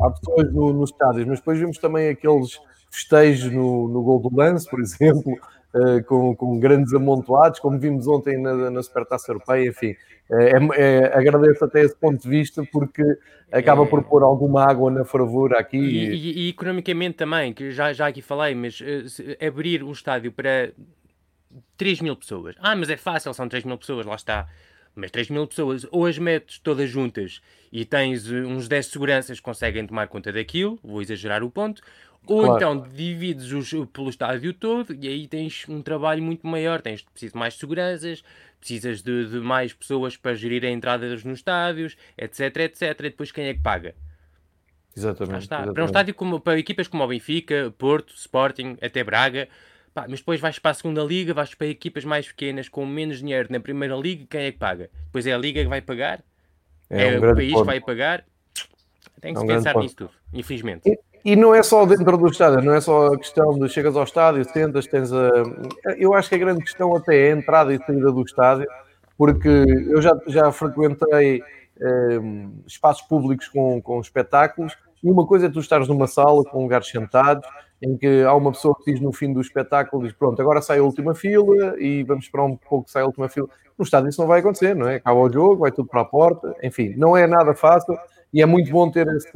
há 0.00 0.10
pessoas 0.10 0.52
no, 0.52 0.72
nos 0.72 0.90
estádios, 0.90 1.26
mas 1.26 1.40
depois 1.40 1.58
vemos 1.58 1.78
também 1.78 2.10
aqueles 2.10 2.60
festejos 2.90 3.52
no, 3.52 3.88
no 3.88 4.02
gol 4.02 4.20
do 4.20 4.34
lance, 4.34 4.68
por 4.70 4.80
exemplo, 4.80 5.32
uh, 5.74 6.02
com, 6.06 6.36
com, 6.36 6.60
grandes 6.60 6.94
amontoados, 6.94 7.58
como 7.58 7.78
vimos 7.78 8.06
ontem 8.06 8.40
na, 8.40 8.70
na 8.70 8.82
Supertaça 8.82 9.32
Europeia, 9.32 9.68
enfim, 9.68 9.96
é, 10.30 10.52
é, 10.76 11.18
agradeço 11.18 11.64
até 11.64 11.80
esse 11.80 11.96
ponto 11.96 12.22
de 12.22 12.28
vista 12.28 12.62
porque 12.70 13.02
acaba 13.50 13.86
por 13.86 14.04
pôr 14.04 14.22
alguma 14.22 14.62
água 14.62 14.90
na 14.90 15.04
fervura 15.04 15.58
aqui. 15.58 15.78
E, 15.78 16.14
e, 16.14 16.46
e, 16.46 16.48
economicamente 16.50 17.16
também, 17.16 17.52
que 17.52 17.72
já, 17.72 17.92
já 17.94 18.06
aqui 18.06 18.20
falei, 18.20 18.54
mas 18.54 18.78
abrir 19.44 19.82
um 19.82 19.90
estádio 19.90 20.30
para 20.30 20.70
3 21.78 22.00
mil 22.00 22.16
pessoas. 22.16 22.56
Ah, 22.58 22.76
mas 22.76 22.90
é 22.90 22.96
fácil, 22.96 23.32
são 23.32 23.48
3 23.48 23.64
mil 23.64 23.78
pessoas, 23.78 24.04
lá 24.04 24.16
está. 24.16 24.48
Mas 24.94 25.12
3 25.12 25.30
mil 25.30 25.46
pessoas, 25.46 25.86
ou 25.90 26.04
as 26.06 26.18
metes 26.18 26.58
todas 26.58 26.90
juntas 26.90 27.40
e 27.72 27.84
tens 27.84 28.30
eh, 28.30 28.40
uns 28.40 28.66
10 28.66 28.86
seguranças 28.86 29.38
que 29.38 29.44
conseguem 29.44 29.86
tomar 29.86 30.08
conta 30.08 30.32
daquilo, 30.32 30.78
vou 30.82 31.00
exagerar 31.00 31.44
o 31.44 31.50
ponto, 31.50 31.80
ou 32.26 32.42
claro. 32.42 32.56
então 32.56 32.88
divides 32.88 33.52
os, 33.52 33.70
pelo 33.92 34.10
estádio 34.10 34.52
todo 34.52 34.94
e 35.00 35.06
aí 35.06 35.28
tens 35.28 35.66
um 35.68 35.80
trabalho 35.80 36.22
muito 36.22 36.46
maior, 36.46 36.82
tens 36.82 37.02
preciso 37.02 37.34
de 37.34 37.38
mais 37.38 37.54
seguranças, 37.54 38.24
precisas 38.58 39.00
de, 39.00 39.28
de, 39.28 39.38
mais 39.38 39.72
pessoas 39.72 40.16
para 40.16 40.34
gerir 40.34 40.64
a 40.64 40.68
entrada 40.68 41.08
nos 41.08 41.24
estádios, 41.24 41.96
etc, 42.16 42.56
etc. 42.56 42.82
E 42.82 43.02
depois 43.04 43.30
quem 43.30 43.46
é 43.46 43.54
que 43.54 43.60
paga? 43.60 43.94
Exatamente, 44.96 45.44
exatamente. 45.44 45.74
Para 45.74 45.82
um 45.84 45.86
estádio 45.86 46.14
como 46.14 46.40
para 46.40 46.58
equipas 46.58 46.88
como 46.88 47.04
o 47.04 47.06
Benfica, 47.06 47.72
Porto, 47.78 48.12
Sporting, 48.16 48.76
até 48.82 49.04
Braga, 49.04 49.48
pá, 49.98 50.06
mas 50.08 50.20
depois 50.20 50.40
vais 50.40 50.58
para 50.58 50.70
a 50.70 50.74
segunda 50.74 51.02
liga, 51.02 51.34
vais 51.34 51.54
para 51.54 51.66
equipas 51.66 52.04
mais 52.04 52.28
pequenas 52.28 52.68
com 52.68 52.86
menos 52.86 53.18
dinheiro 53.18 53.48
na 53.50 53.58
primeira 53.58 53.96
liga, 53.96 54.24
quem 54.30 54.42
é 54.42 54.52
que 54.52 54.58
paga? 54.58 54.90
Depois 55.06 55.26
é 55.26 55.32
a 55.32 55.38
liga 55.38 55.62
que 55.62 55.68
vai 55.68 55.80
pagar? 55.80 56.22
É, 56.88 57.14
é 57.14 57.20
um 57.20 57.30
o 57.30 57.34
país 57.34 57.52
ponto. 57.52 57.62
que 57.62 57.66
vai 57.66 57.80
pagar? 57.80 58.24
Tem 59.20 59.34
que 59.34 59.40
é 59.40 59.42
um 59.42 59.46
se 59.46 59.54
pensar 59.54 59.74
nisso 59.76 59.96
tudo, 59.96 60.10
infelizmente. 60.32 60.88
E, 60.88 60.98
e, 61.32 61.36
não 61.36 61.52
é 61.52 61.62
só 61.62 61.84
dentro 61.84 62.16
do 62.16 62.28
estádio, 62.28 62.62
não 62.62 62.74
é 62.74 62.80
só 62.80 63.08
a 63.08 63.18
questão 63.18 63.58
de 63.58 63.68
chegas 63.68 63.96
ao 63.96 64.04
estádio, 64.04 64.44
sentas, 64.44 64.86
tens 64.86 65.12
a. 65.12 65.28
Eu 65.98 66.14
acho 66.14 66.28
que 66.28 66.36
a 66.36 66.38
grande 66.38 66.62
questão 66.62 66.94
até 66.94 67.28
é 67.28 67.32
a 67.32 67.36
entrada 67.36 67.74
e 67.74 67.78
saída 67.78 68.12
do 68.12 68.22
estádio, 68.22 68.68
porque 69.16 69.48
eu 69.48 70.00
já, 70.00 70.16
já 70.28 70.52
frequentei 70.52 71.42
eh, 71.80 72.20
espaços 72.66 73.02
públicos 73.08 73.48
com, 73.48 73.82
com 73.82 74.00
espetáculos 74.00 74.76
e 75.02 75.10
uma 75.10 75.26
coisa 75.26 75.46
é 75.46 75.50
tu 75.50 75.58
estares 75.58 75.88
numa 75.88 76.06
sala 76.06 76.44
com 76.44 76.62
lugares 76.62 76.88
sentados, 76.88 77.48
em 77.82 77.96
que 77.96 78.22
há 78.22 78.34
uma 78.34 78.52
pessoa 78.52 78.74
que 78.76 78.92
diz 78.92 79.00
no 79.00 79.12
fim 79.12 79.32
do 79.32 79.40
espetáculo, 79.40 80.02
diz 80.02 80.12
pronto, 80.12 80.40
agora 80.40 80.60
sai 80.60 80.78
a 80.78 80.82
última 80.82 81.14
fila 81.14 81.78
e 81.78 82.02
vamos 82.02 82.24
esperar 82.24 82.44
um 82.44 82.56
pouco 82.56 82.86
que 82.86 82.90
saia 82.90 83.04
a 83.04 83.06
última 83.06 83.28
fila. 83.28 83.48
No 83.78 83.84
estádio 83.84 84.08
isso 84.08 84.20
não 84.20 84.28
vai 84.28 84.40
acontecer, 84.40 84.74
não 84.74 84.88
é? 84.88 84.96
Acaba 84.96 85.20
o 85.20 85.32
jogo, 85.32 85.58
vai 85.58 85.70
tudo 85.70 85.88
para 85.88 86.00
a 86.00 86.04
porta, 86.04 86.54
enfim, 86.62 86.94
não 86.96 87.16
é 87.16 87.26
nada 87.26 87.54
fácil 87.54 87.96
e 88.32 88.42
é 88.42 88.46
muito 88.46 88.70
bom 88.70 88.90
ter 88.90 89.06
esse 89.06 89.30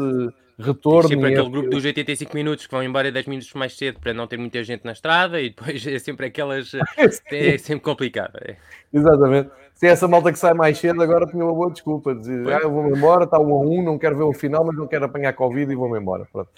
retorno. 0.59 1.09
E 1.09 1.15
sempre 1.15 1.33
aquele 1.33 1.51
grupo 1.51 1.71
dos 1.71 1.85
85 1.85 2.35
minutos 2.35 2.67
que 2.67 2.73
vão 2.73 2.83
embora 2.83 3.11
10 3.11 3.27
minutos 3.27 3.53
mais 3.55 3.77
cedo 3.77 4.01
para 4.01 4.13
não 4.13 4.27
ter 4.27 4.37
muita 4.37 4.63
gente 4.65 4.85
na 4.85 4.93
estrada 4.93 5.41
e 5.41 5.51
depois 5.51 5.85
é 5.87 5.99
sempre 5.99 6.27
aquelas. 6.27 6.73
é 7.31 7.59
sempre 7.59 7.85
complicado. 7.85 8.39
É. 8.45 8.57
Exatamente. 8.93 9.51
Se 9.75 9.87
é 9.87 9.91
essa 9.91 10.07
malta 10.07 10.33
que 10.33 10.39
sai 10.39 10.55
mais 10.55 10.79
cedo, 10.79 11.03
agora 11.03 11.27
tinha 11.27 11.45
uma 11.45 11.55
boa 11.55 11.71
desculpa. 11.71 12.15
Dizer, 12.15 12.53
ah, 12.53 12.61
eu 12.63 12.71
vou-me 12.71 12.97
embora, 12.97 13.25
está 13.25 13.39
um 13.39 13.53
a 13.53 13.59
um, 13.59 13.83
não 13.83 13.99
quero 13.99 14.17
ver 14.17 14.25
o 14.25 14.33
final, 14.33 14.65
mas 14.65 14.77
não 14.77 14.87
quero 14.87 15.07
apanhar 15.07 15.33
Covid 15.33 15.73
e 15.73 15.75
vou-me 15.75 15.99
embora. 15.99 16.27
Pronto. 16.31 16.51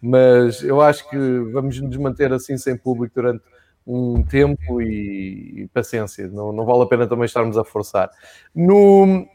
Mas 0.00 0.62
eu 0.62 0.80
acho 0.80 1.08
que 1.10 1.16
vamos 1.52 1.80
nos 1.80 1.96
manter 1.96 2.32
assim 2.32 2.56
sem 2.56 2.76
público 2.76 3.14
durante 3.14 3.42
um 3.86 4.22
tempo 4.22 4.82
e, 4.82 5.62
e 5.62 5.68
paciência. 5.72 6.28
Não, 6.28 6.52
não 6.52 6.64
vale 6.64 6.82
a 6.82 6.86
pena 6.86 7.06
também 7.06 7.24
estarmos 7.24 7.56
a 7.56 7.64
forçar. 7.64 8.10
No, 8.54 9.26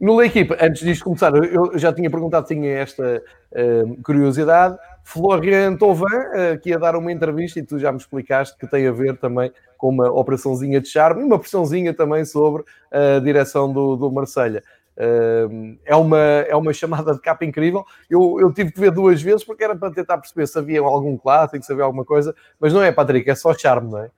no 0.00 0.16
La 0.16 0.24
Equipa, 0.24 0.56
antes 0.58 0.82
disto 0.82 1.04
começar, 1.04 1.34
eu 1.34 1.78
já 1.78 1.92
tinha 1.92 2.10
perguntado, 2.10 2.46
tinha 2.46 2.70
esta 2.78 3.22
uh, 3.52 4.02
curiosidade. 4.02 4.78
Florian 5.04 5.76
Tovan, 5.76 6.06
uh, 6.06 6.60
que 6.60 6.70
ia 6.70 6.78
dar 6.78 6.96
uma 6.96 7.12
entrevista 7.12 7.58
e 7.58 7.62
tu 7.62 7.78
já 7.78 7.92
me 7.92 7.98
explicaste 7.98 8.56
que 8.56 8.66
tem 8.66 8.86
a 8.86 8.92
ver 8.92 9.18
também 9.18 9.52
com 9.76 9.90
uma 9.90 10.10
operaçãozinha 10.10 10.80
de 10.80 10.88
charme 10.88 11.20
e 11.20 11.24
uma 11.24 11.38
pressãozinha 11.38 11.92
também 11.92 12.24
sobre 12.24 12.64
a 12.90 13.18
direção 13.18 13.70
do, 13.70 13.96
do 13.96 14.10
Marselha. 14.10 14.62
É, 14.96 15.96
uma, 15.96 16.18
é 16.18 16.54
uma 16.54 16.72
chamada 16.72 17.14
de 17.14 17.20
capa 17.20 17.44
incrível. 17.44 17.84
Eu, 18.08 18.38
eu 18.38 18.52
tive 18.52 18.72
que 18.72 18.80
ver 18.80 18.90
duas 18.90 19.22
vezes 19.22 19.44
porque 19.44 19.64
era 19.64 19.74
para 19.74 19.92
tentar 19.92 20.18
perceber 20.18 20.46
se 20.46 20.58
havia 20.58 20.80
algum 20.80 21.16
clássico, 21.16 21.64
se 21.64 21.72
havia 21.72 21.84
alguma 21.84 22.04
coisa, 22.04 22.34
mas 22.58 22.72
não 22.72 22.82
é, 22.82 22.92
Patrick, 22.92 23.28
é 23.30 23.34
só 23.34 23.54
charme, 23.54 23.90
não 23.90 23.98
é? 23.98 24.10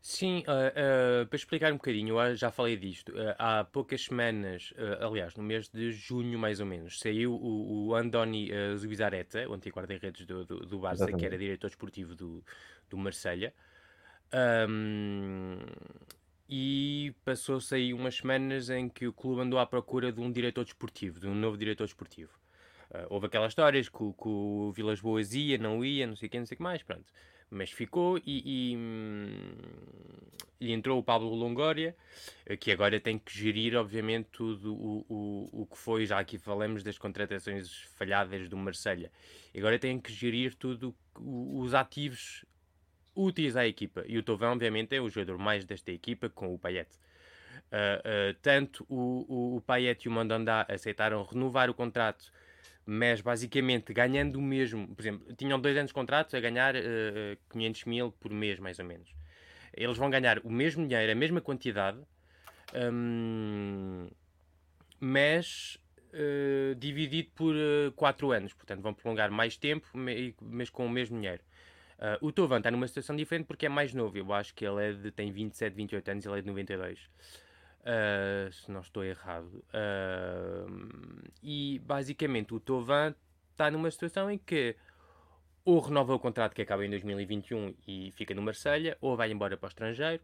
Sim, 0.00 0.38
uh, 0.48 1.22
uh, 1.22 1.26
para 1.26 1.36
explicar 1.36 1.70
um 1.72 1.76
bocadinho, 1.76 2.18
eu 2.18 2.34
já 2.34 2.50
falei 2.50 2.74
disto. 2.74 3.12
Uh, 3.12 3.34
há 3.38 3.64
poucas 3.64 4.04
semanas, 4.04 4.72
aliás, 4.98 5.34
no 5.36 5.42
mês 5.42 5.68
de 5.68 5.92
junho 5.92 6.38
mais 6.38 6.58
ou 6.58 6.66
menos, 6.66 6.98
saiu 6.98 7.34
o, 7.34 7.88
o 7.88 7.94
Andoni 7.94 8.50
Zubizarreta, 8.78 9.46
o 9.48 9.52
antigo 9.52 9.76
guarda-redes 9.76 10.24
do, 10.24 10.44
do, 10.44 10.66
do 10.66 10.78
Barça, 10.78 11.04
Exatamente. 11.04 11.20
que 11.20 11.26
era 11.26 11.36
diretor 11.36 11.66
esportivo 11.66 12.14
do, 12.14 12.42
do 12.88 12.96
Marselha. 12.96 13.52
Um, 14.32 15.58
e 16.50 17.14
passou-se 17.24 17.72
aí 17.72 17.94
umas 17.94 18.16
semanas 18.16 18.68
em 18.70 18.88
que 18.88 19.06
o 19.06 19.12
clube 19.12 19.40
andou 19.42 19.60
à 19.60 19.64
procura 19.64 20.10
de 20.10 20.20
um 20.20 20.32
diretor 20.32 20.64
desportivo, 20.64 21.20
de 21.20 21.28
um 21.28 21.34
novo 21.34 21.56
diretor 21.56 21.84
desportivo. 21.84 22.32
houve 23.08 23.26
aquelas 23.26 23.52
histórias 23.52 23.88
que, 23.88 23.98
que 23.98 24.28
o 24.28 24.72
Vilas 24.74 25.00
Boas 25.00 25.32
ia, 25.32 25.56
não 25.58 25.84
ia, 25.84 26.08
não 26.08 26.16
sei 26.16 26.26
o 26.26 26.30
que, 26.30 26.38
não 26.40 26.46
sei 26.46 26.56
o 26.56 26.58
que 26.58 26.62
mais, 26.62 26.82
pronto. 26.82 27.04
Mas 27.48 27.70
ficou 27.70 28.18
e, 28.18 28.22
e, 28.26 28.78
e, 30.60 30.72
entrou 30.72 30.98
o 30.98 31.02
Pablo 31.04 31.32
Longoria, 31.34 31.96
eh, 32.46 32.56
que 32.56 32.70
agora 32.72 32.98
tem 33.00 33.18
que 33.18 33.36
gerir, 33.36 33.76
obviamente, 33.76 34.28
tudo 34.32 34.74
o, 34.74 35.06
o, 35.08 35.62
o 35.62 35.66
que 35.66 35.78
foi, 35.78 36.04
já 36.06 36.18
aqui 36.18 36.36
falamos 36.38 36.82
das 36.82 36.98
contratações 36.98 37.82
falhadas 37.96 38.48
do 38.48 38.56
Marselha, 38.56 39.10
agora 39.56 39.78
tem 39.78 40.00
que 40.00 40.12
gerir 40.12 40.54
tudo 40.54 40.94
os 41.16 41.74
ativos 41.74 42.44
úteis 43.24 43.56
à 43.56 43.66
equipa. 43.66 44.04
E 44.06 44.18
o 44.18 44.22
Tovão, 44.22 44.52
obviamente, 44.52 44.94
é 44.94 45.00
o 45.00 45.08
jogador 45.08 45.38
mais 45.38 45.64
desta 45.64 45.90
equipa 45.90 46.28
com 46.28 46.54
o 46.54 46.58
Payet. 46.58 46.88
Uh, 47.70 48.32
uh, 48.32 48.34
tanto 48.42 48.84
o, 48.88 49.26
o, 49.28 49.56
o 49.56 49.60
Payet 49.60 50.04
e 50.04 50.08
o 50.08 50.12
Mandanda 50.12 50.66
aceitaram 50.68 51.22
renovar 51.22 51.70
o 51.70 51.74
contrato 51.74 52.32
mas 52.92 53.20
basicamente 53.20 53.92
ganhando 53.92 54.36
o 54.36 54.42
mesmo, 54.42 54.88
por 54.88 55.00
exemplo, 55.00 55.32
tinham 55.36 55.60
dois 55.60 55.76
anos 55.76 55.90
de 55.90 55.94
contrato 55.94 56.36
a 56.36 56.40
ganhar 56.40 56.74
uh, 56.74 56.78
eh, 56.78 57.38
500 57.50 57.84
mil 57.84 58.10
por 58.10 58.32
mês, 58.32 58.58
mais 58.58 58.80
ou 58.80 58.84
menos. 58.84 59.14
Eles 59.72 59.96
vão 59.96 60.10
ganhar 60.10 60.40
o 60.40 60.50
mesmo 60.50 60.88
dinheiro, 60.88 61.12
a 61.12 61.14
mesma 61.14 61.40
quantidade, 61.40 61.98
um, 62.74 64.08
mas 64.98 65.78
dividido 66.76 67.30
por 67.36 67.54
4 67.94 68.26
uh, 68.26 68.32
anos. 68.32 68.52
Portanto, 68.52 68.82
vão 68.82 68.92
prolongar 68.92 69.30
mais 69.30 69.56
tempo, 69.56 69.86
mas 70.40 70.68
com 70.68 70.84
o 70.84 70.90
mesmo 70.90 71.16
dinheiro. 71.16 71.40
Uh, 72.00 72.26
o 72.26 72.32
Tovan 72.32 72.58
está 72.58 72.70
numa 72.70 72.88
situação 72.88 73.14
diferente 73.14 73.44
porque 73.46 73.66
é 73.66 73.68
mais 73.68 73.92
novo. 73.92 74.16
Eu 74.16 74.32
acho 74.32 74.54
que 74.54 74.64
ele 74.64 74.82
é 74.82 74.92
de, 74.92 75.10
tem 75.10 75.30
27, 75.30 75.74
28 75.74 76.10
anos, 76.10 76.26
ele 76.26 76.38
é 76.38 76.40
de 76.40 76.46
92. 76.46 76.98
Uh, 77.80 78.50
se 78.50 78.70
não 78.70 78.80
estou 78.80 79.04
errado. 79.04 79.62
Uh, 79.68 81.30
e 81.42 81.78
basicamente 81.80 82.54
o 82.54 82.60
Tovan 82.60 83.14
está 83.52 83.70
numa 83.70 83.90
situação 83.90 84.30
em 84.30 84.38
que 84.38 84.76
ou 85.64 85.78
renova 85.78 86.14
o 86.14 86.18
contrato 86.18 86.54
que 86.54 86.62
acaba 86.62 86.84
em 86.84 86.90
2021 86.90 87.74
e 87.86 88.10
fica 88.12 88.34
no 88.34 88.40
Marselha, 88.40 88.96
ou 89.00 89.14
vai 89.14 89.30
embora 89.30 89.56
para 89.56 89.66
o 89.66 89.68
estrangeiro. 89.68 90.22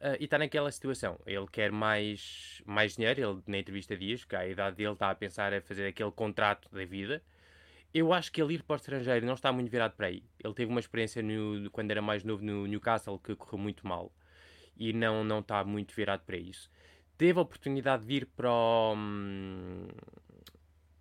Uh, 0.00 0.16
e 0.18 0.24
está 0.24 0.38
naquela 0.38 0.70
situação. 0.72 1.18
Ele 1.26 1.46
quer 1.46 1.70
mais, 1.70 2.62
mais 2.66 2.96
dinheiro. 2.96 3.20
Ele, 3.20 3.42
na 3.46 3.58
entrevista, 3.58 3.96
diz 3.96 4.24
que 4.24 4.34
a 4.34 4.46
idade 4.46 4.76
dele 4.76 4.92
está 4.92 5.10
a 5.10 5.14
pensar 5.14 5.52
a 5.52 5.60
fazer 5.60 5.86
aquele 5.86 6.10
contrato 6.10 6.68
da 6.72 6.84
vida. 6.84 7.22
Eu 7.94 8.12
acho 8.12 8.30
que 8.32 8.42
ele 8.42 8.54
ir 8.54 8.62
para 8.64 8.74
o 8.74 8.76
estrangeiro 8.76 9.24
não 9.24 9.34
está 9.34 9.52
muito 9.52 9.70
virado 9.70 9.94
para 9.96 10.08
aí. 10.08 10.22
Ele 10.42 10.52
teve 10.52 10.70
uma 10.70 10.80
experiência 10.80 11.22
no, 11.22 11.70
quando 11.70 11.90
era 11.92 12.02
mais 12.02 12.24
novo 12.24 12.44
no 12.44 12.66
Newcastle 12.66 13.18
que 13.18 13.36
correu 13.36 13.58
muito 13.58 13.86
mal 13.86 14.12
e 14.76 14.92
não, 14.92 15.22
não 15.22 15.38
está 15.38 15.64
muito 15.64 15.94
virado 15.94 16.22
para 16.26 16.36
isso 16.36 16.68
teve 17.16 17.38
a 17.38 17.42
oportunidade 17.42 18.02
de 18.02 18.08
vir 18.08 18.26
para, 18.26 18.50
o, 18.50 18.94
hum, 18.96 19.88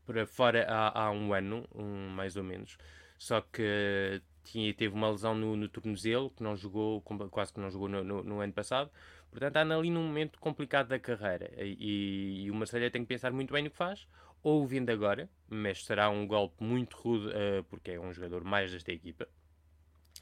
para 0.05 0.25
fora 0.25 0.65
há, 0.67 1.05
há 1.05 1.11
um 1.11 1.33
ano, 1.33 1.67
um, 1.73 2.09
mais 2.09 2.35
ou 2.35 2.43
menos. 2.43 2.77
Só 3.17 3.41
que 3.41 4.21
tinha, 4.43 4.73
teve 4.73 4.93
uma 4.93 5.09
lesão 5.09 5.35
no, 5.35 5.55
no 5.55 5.69
tornozelo, 5.69 6.29
que 6.29 6.43
não 6.43 6.55
jogou, 6.55 7.01
quase 7.01 7.53
que 7.53 7.59
não 7.59 7.69
jogou 7.69 7.87
no, 7.87 8.03
no, 8.03 8.23
no 8.23 8.39
ano 8.39 8.53
passado. 8.53 8.91
Portanto, 9.31 9.57
anda 9.57 9.77
ali 9.77 9.89
num 9.89 10.03
momento 10.03 10.39
complicado 10.39 10.89
da 10.89 10.99
carreira. 10.99 11.51
E, 11.57 12.43
e 12.45 12.51
o 12.51 12.55
Marcelo 12.55 12.89
tem 12.91 13.01
que 13.01 13.07
pensar 13.07 13.31
muito 13.31 13.53
bem 13.53 13.63
no 13.63 13.69
que 13.71 13.77
faz. 13.77 14.07
Ou 14.43 14.67
vindo 14.67 14.91
agora, 14.91 15.29
mas 15.49 15.85
será 15.85 16.09
um 16.09 16.27
golpe 16.27 16.61
muito 16.63 16.97
rude, 16.97 17.27
uh, 17.27 17.63
porque 17.69 17.91
é 17.91 17.99
um 17.99 18.13
jogador 18.13 18.43
mais 18.43 18.71
desta 18.71 18.91
equipa. 18.91 19.27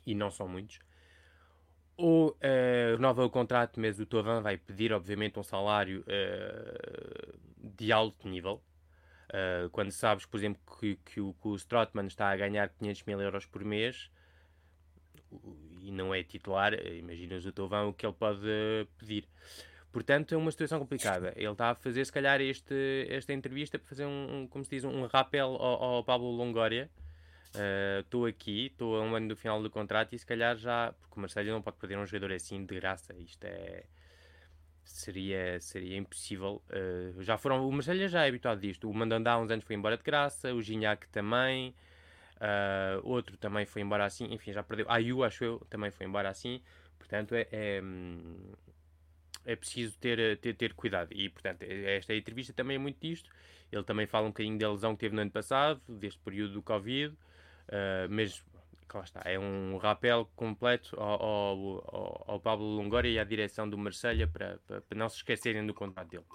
E 0.06 0.16
não 0.16 0.32
são 0.32 0.48
muitos 0.48 0.80
ou 2.02 2.32
uh, 2.32 2.96
renova 2.96 3.24
o 3.24 3.30
contrato, 3.30 3.80
mas 3.80 4.00
o 4.00 4.06
Tovan 4.08 4.42
vai 4.42 4.58
pedir, 4.58 4.92
obviamente, 4.92 5.40
um 5.40 5.44
salário 5.44 6.04
uh, 6.08 7.40
de 7.58 7.92
alto 7.92 8.28
nível. 8.28 8.62
Quando 9.72 9.92
sabes, 9.92 10.26
por 10.26 10.38
exemplo, 10.38 10.62
que, 10.78 10.98
que, 11.06 11.22
o, 11.22 11.34
que 11.34 11.48
o 11.48 11.56
Strotman 11.56 12.06
está 12.06 12.30
a 12.30 12.36
ganhar 12.36 12.68
500 12.68 13.04
mil 13.06 13.22
euros 13.22 13.46
por 13.46 13.64
mês 13.64 14.12
e 15.80 15.90
não 15.90 16.14
é 16.14 16.22
titular, 16.22 16.74
imaginas 16.74 17.46
o 17.46 17.52
Tovan 17.54 17.86
o 17.86 17.94
que 17.94 18.06
ele 18.06 18.14
pode 18.14 18.42
pedir. 18.98 19.26
Portanto, 19.92 20.34
é 20.34 20.38
uma 20.38 20.52
situação 20.52 20.80
complicada. 20.80 21.34
Ele 21.36 21.52
está 21.52 21.72
a 21.72 21.76
fazer, 21.76 22.06
se 22.06 22.12
calhar, 22.12 22.40
este, 22.40 23.08
esta 23.10 23.34
entrevista 23.34 23.78
para 23.78 23.88
fazer 23.88 24.06
um, 24.06 24.42
um 24.42 24.48
como 24.48 24.64
se 24.64 24.70
diz, 24.70 24.84
um 24.86 25.06
rapel 25.06 25.58
ao, 25.60 25.84
ao 25.84 26.04
Pablo 26.04 26.32
Longoria 26.32 26.90
Estou 28.00 28.24
uh, 28.24 28.28
aqui, 28.28 28.68
estou 28.68 28.96
a 28.96 29.02
um 29.02 29.14
ano 29.14 29.28
do 29.30 29.36
final 29.36 29.62
do 29.62 29.70
contrato 29.70 30.14
e 30.14 30.20
se 30.20 30.26
calhar 30.26 30.56
já. 30.56 30.94
Porque 31.02 31.18
o 31.18 31.20
Marcelo 31.20 31.50
não 31.50 31.62
pode 31.62 31.78
perder 31.78 31.98
um 31.98 32.06
jogador 32.06 32.32
assim 32.34 32.66
de 32.66 32.76
graça. 32.76 33.14
Isto 33.18 33.44
é. 33.46 33.84
Seria, 34.84 35.60
seria 35.60 35.98
impossível. 35.98 36.62
Uh, 36.70 37.22
já 37.22 37.38
foram, 37.38 37.68
o 37.68 37.72
Marcelo 37.72 38.08
já 38.08 38.26
é 38.26 38.30
habituado 38.30 38.60
disto. 38.60 38.90
O 38.90 38.94
Mandandá 38.94 39.34
há 39.34 39.40
uns 39.40 39.52
anos 39.52 39.66
foi 39.66 39.76
embora 39.76 39.98
de 39.98 40.04
graça, 40.04 40.54
o 40.54 40.62
Gignac 40.62 41.08
também. 41.10 41.76
Uh, 42.38 43.02
outro 43.04 43.38
também 43.38 43.66
foi 43.66 43.82
embora 43.82 44.06
assim. 44.06 44.34
Enfim, 44.34 44.54
já 44.54 44.64
perdeu. 44.64 44.86
A 44.90 44.96
Ayu, 44.96 45.24
acho 45.24 45.44
eu, 45.44 45.60
também 45.70 45.92
foi 45.92 46.06
embora 46.06 46.30
assim. 46.30 46.62
Portanto, 46.98 47.36
é, 47.36 47.48
é, 47.52 47.82
é 49.46 49.56
preciso 49.56 49.98
ter, 50.00 50.38
ter, 50.38 50.54
ter 50.56 50.74
cuidado. 50.74 51.10
E, 51.12 51.30
portanto, 51.30 51.64
esta 51.64 52.14
entrevista 52.16 52.54
também 52.54 52.76
é 52.76 52.80
muito 52.80 53.00
disto. 53.00 53.30
Ele 53.72 53.84
também 53.84 54.06
fala 54.06 54.26
um 54.26 54.30
bocadinho 54.30 54.60
da 54.60 54.72
lesão 54.72 54.96
que 54.96 55.02
teve 55.02 55.16
no 55.16 55.22
ano 55.22 55.32
passado, 55.32 55.82
deste 55.88 56.20
período 56.20 56.54
do 56.54 56.62
Covid, 56.62 57.14
uh, 57.14 58.08
mas 58.10 58.44
lá 58.94 59.04
está, 59.04 59.22
é 59.26 59.40
um 59.40 59.78
rapel 59.78 60.30
completo 60.36 61.00
ao, 61.00 61.24
ao, 61.24 62.26
ao 62.28 62.40
Pablo 62.40 62.66
Longoria 62.66 63.12
e 63.12 63.20
à 63.20 63.24
direção 63.24 63.70
do 63.70 63.78
Marselha 63.78 64.28
para, 64.28 64.60
para, 64.68 64.82
para, 64.82 64.98
não 64.98 65.08
se 65.08 65.18
esquecerem 65.18 65.66
do 65.66 65.74
contrato 65.74 66.10
dele. 66.10 66.26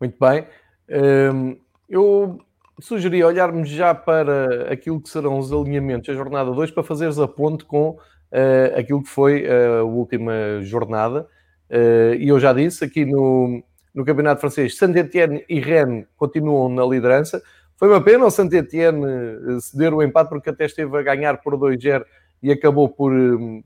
Muito 0.00 0.16
bem. 0.18 0.46
Um, 0.88 1.60
eu 1.88 2.40
sugeri 2.80 3.22
olharmos 3.22 3.68
já 3.68 3.94
para 3.94 4.72
aquilo 4.72 5.00
que 5.00 5.08
serão 5.08 5.38
os 5.38 5.52
alinhamentos 5.52 6.06
da 6.06 6.14
jornada 6.14 6.50
2 6.52 6.70
para 6.70 6.82
fazeres 6.82 7.18
a 7.18 7.28
ponte 7.28 7.64
com 7.64 7.90
uh, 7.90 8.78
aquilo 8.78 9.02
que 9.02 9.08
foi 9.08 9.46
a 9.46 9.82
última 9.82 10.62
jornada. 10.62 11.28
Uh, 11.70 12.14
e 12.18 12.28
eu 12.28 12.38
já 12.38 12.52
disse 12.52 12.84
aqui 12.84 13.04
no, 13.04 13.62
no 13.94 14.04
Campeonato 14.04 14.40
Francês, 14.40 14.76
Saint-Etienne 14.76 15.44
e 15.48 15.60
Rennes 15.60 16.06
continuam 16.16 16.68
na 16.68 16.84
liderança. 16.84 17.42
Foi 17.76 17.88
uma 17.88 18.00
pena 18.00 18.26
o 18.26 18.30
Saint-Etienne 18.30 19.04
eh, 19.04 19.60
ceder 19.60 19.92
o 19.92 20.00
empate, 20.00 20.28
porque 20.28 20.50
até 20.50 20.64
esteve 20.64 20.96
a 20.96 21.02
ganhar 21.02 21.38
por 21.38 21.56
2-0 21.56 22.04
e 22.40 22.52
acabou 22.52 22.88
por, 22.88 23.12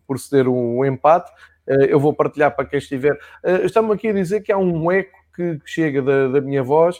por 0.07 0.19
ceder 0.19 0.49
um 0.49 0.83
empate. 0.83 1.31
Eu 1.67 2.01
vou 2.01 2.15
partilhar 2.15 2.57
para 2.57 2.65
quem 2.65 2.79
estiver. 2.79 3.19
Estamos 3.63 3.95
aqui 3.95 4.09
a 4.09 4.13
dizer 4.15 4.41
que 4.41 4.51
há 4.51 4.57
um 4.57 4.91
eco 4.91 5.13
que 5.37 5.59
chega 5.67 6.01
da, 6.01 6.29
da 6.29 6.41
minha 6.41 6.63
voz. 6.63 6.99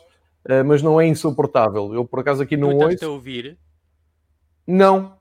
Mas 0.67 0.83
não 0.83 1.01
é 1.01 1.07
insuportável. 1.07 1.95
Eu 1.95 2.05
por 2.05 2.21
acaso 2.21 2.43
aqui 2.43 2.57
não 2.57 2.77
ouço. 2.77 3.05
a 3.05 3.09
ouvir? 3.09 3.59
Não. 4.67 5.18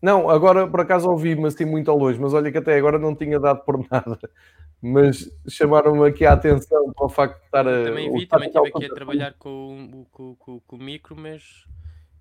Não, 0.00 0.28
agora 0.28 0.66
por 0.66 0.80
acaso 0.80 1.10
ouvi, 1.10 1.34
mas 1.34 1.54
assim 1.54 1.64
muito 1.64 1.90
ao 1.90 1.98
longe. 1.98 2.18
Mas 2.20 2.34
olha 2.34 2.50
que 2.52 2.58
até 2.58 2.76
agora 2.76 2.98
não 2.98 3.14
tinha 3.14 3.40
dado 3.40 3.64
por 3.64 3.78
nada. 3.90 4.18
Mas 4.80 5.30
chamaram-me 5.48 6.06
aqui 6.06 6.26
a 6.26 6.32
atenção 6.32 6.92
para 6.92 7.06
o 7.06 7.08
facto 7.08 7.38
de 7.38 7.44
estar 7.46 7.66
a. 7.66 7.84
Também 7.84 8.12
vi, 8.12 8.26
também 8.26 8.48
estive 8.48 8.68
aqui 8.68 8.84
a 8.84 8.94
trabalhar 8.94 9.34
com, 9.38 10.06
com, 10.12 10.34
com, 10.36 10.60
com 10.60 10.76
o 10.76 10.78
micro, 10.78 11.16
mas 11.16 11.64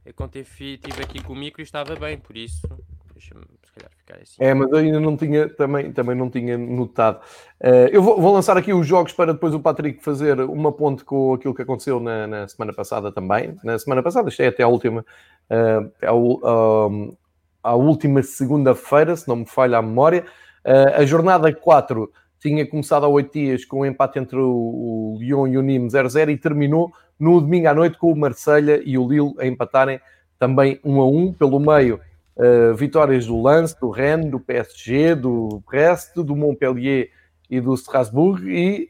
eu 0.05 0.13
quando 0.13 0.37
estive 0.37 1.03
aqui 1.03 1.21
com 1.21 1.33
o 1.33 1.35
micro 1.35 1.61
e 1.61 1.63
estava 1.63 1.95
bem, 1.95 2.17
por 2.17 2.37
isso 2.37 2.67
deixa-me 3.15 3.45
se 3.63 3.71
calhar 3.73 3.91
ficar 3.97 4.17
assim. 4.21 4.35
É, 4.39 4.53
mas 4.53 4.69
eu 4.69 4.77
ainda 4.77 4.99
não 4.99 5.17
tinha, 5.17 5.49
também, 5.49 5.91
também 5.91 6.15
não 6.15 6.29
tinha 6.29 6.57
notado. 6.57 7.21
Uh, 7.61 7.87
eu 7.91 8.03
vou, 8.03 8.21
vou, 8.21 8.33
lançar 8.33 8.57
aqui 8.57 8.73
os 8.73 8.85
jogos 8.85 9.13
para 9.13 9.33
depois 9.33 9.53
o 9.53 9.59
Patrick 9.59 10.03
fazer 10.03 10.39
uma 10.41 10.71
ponte 10.71 11.03
com 11.03 11.33
aquilo 11.33 11.55
que 11.55 11.61
aconteceu 11.61 11.99
na, 11.99 12.27
na 12.27 12.47
semana 12.47 12.73
passada 12.73 13.11
também. 13.11 13.57
Na 13.63 13.79
semana 13.79 14.03
passada, 14.03 14.29
isto 14.29 14.41
é 14.41 14.47
até 14.47 14.63
a 14.63 14.67
última, 14.67 15.05
uh, 15.49 16.05
a, 16.05 16.13
uh, 16.13 17.17
a 17.65 17.73
última 17.73 18.21
segunda-feira, 18.21 19.15
se 19.15 19.27
não 19.27 19.37
me 19.37 19.45
falha 19.45 19.79
a 19.79 19.81
memória. 19.81 20.23
Uh, 20.63 21.01
a 21.01 21.05
jornada 21.05 21.51
4 21.51 22.11
tinha 22.39 22.65
começado 22.67 23.05
há 23.05 23.09
oito 23.09 23.33
dias 23.33 23.65
com 23.65 23.77
o 23.77 23.81
um 23.81 23.85
empate 23.85 24.19
entre 24.19 24.37
o, 24.37 24.47
o 24.47 25.17
Lyon 25.19 25.47
e 25.47 25.57
o 25.57 25.63
Nîmes 25.63 25.93
0-0 25.93 26.29
e 26.29 26.37
terminou 26.37 26.93
no 27.19 27.41
domingo 27.41 27.67
à 27.67 27.73
noite 27.73 27.97
com 27.97 28.11
o 28.11 28.15
Marselha 28.15 28.79
e 28.85 28.99
o 28.99 29.07
Lille 29.07 29.33
a 29.39 29.47
empatarem 29.47 29.99
também 30.37 30.79
1 30.83 31.01
a 31.01 31.07
1 31.07 31.33
pelo 31.33 31.59
meio 31.59 31.99
uh, 32.35 32.75
vitórias 32.75 33.25
do 33.25 33.41
Lance, 33.41 33.79
do 33.79 33.89
Rennes, 33.89 34.29
do 34.29 34.39
PSG, 34.39 35.15
do 35.15 35.63
Brest, 35.67 36.13
do 36.15 36.35
Montpellier 36.35 37.09
e 37.49 37.59
do 37.59 37.73
Strasbourg 37.73 38.43
e 38.47 38.87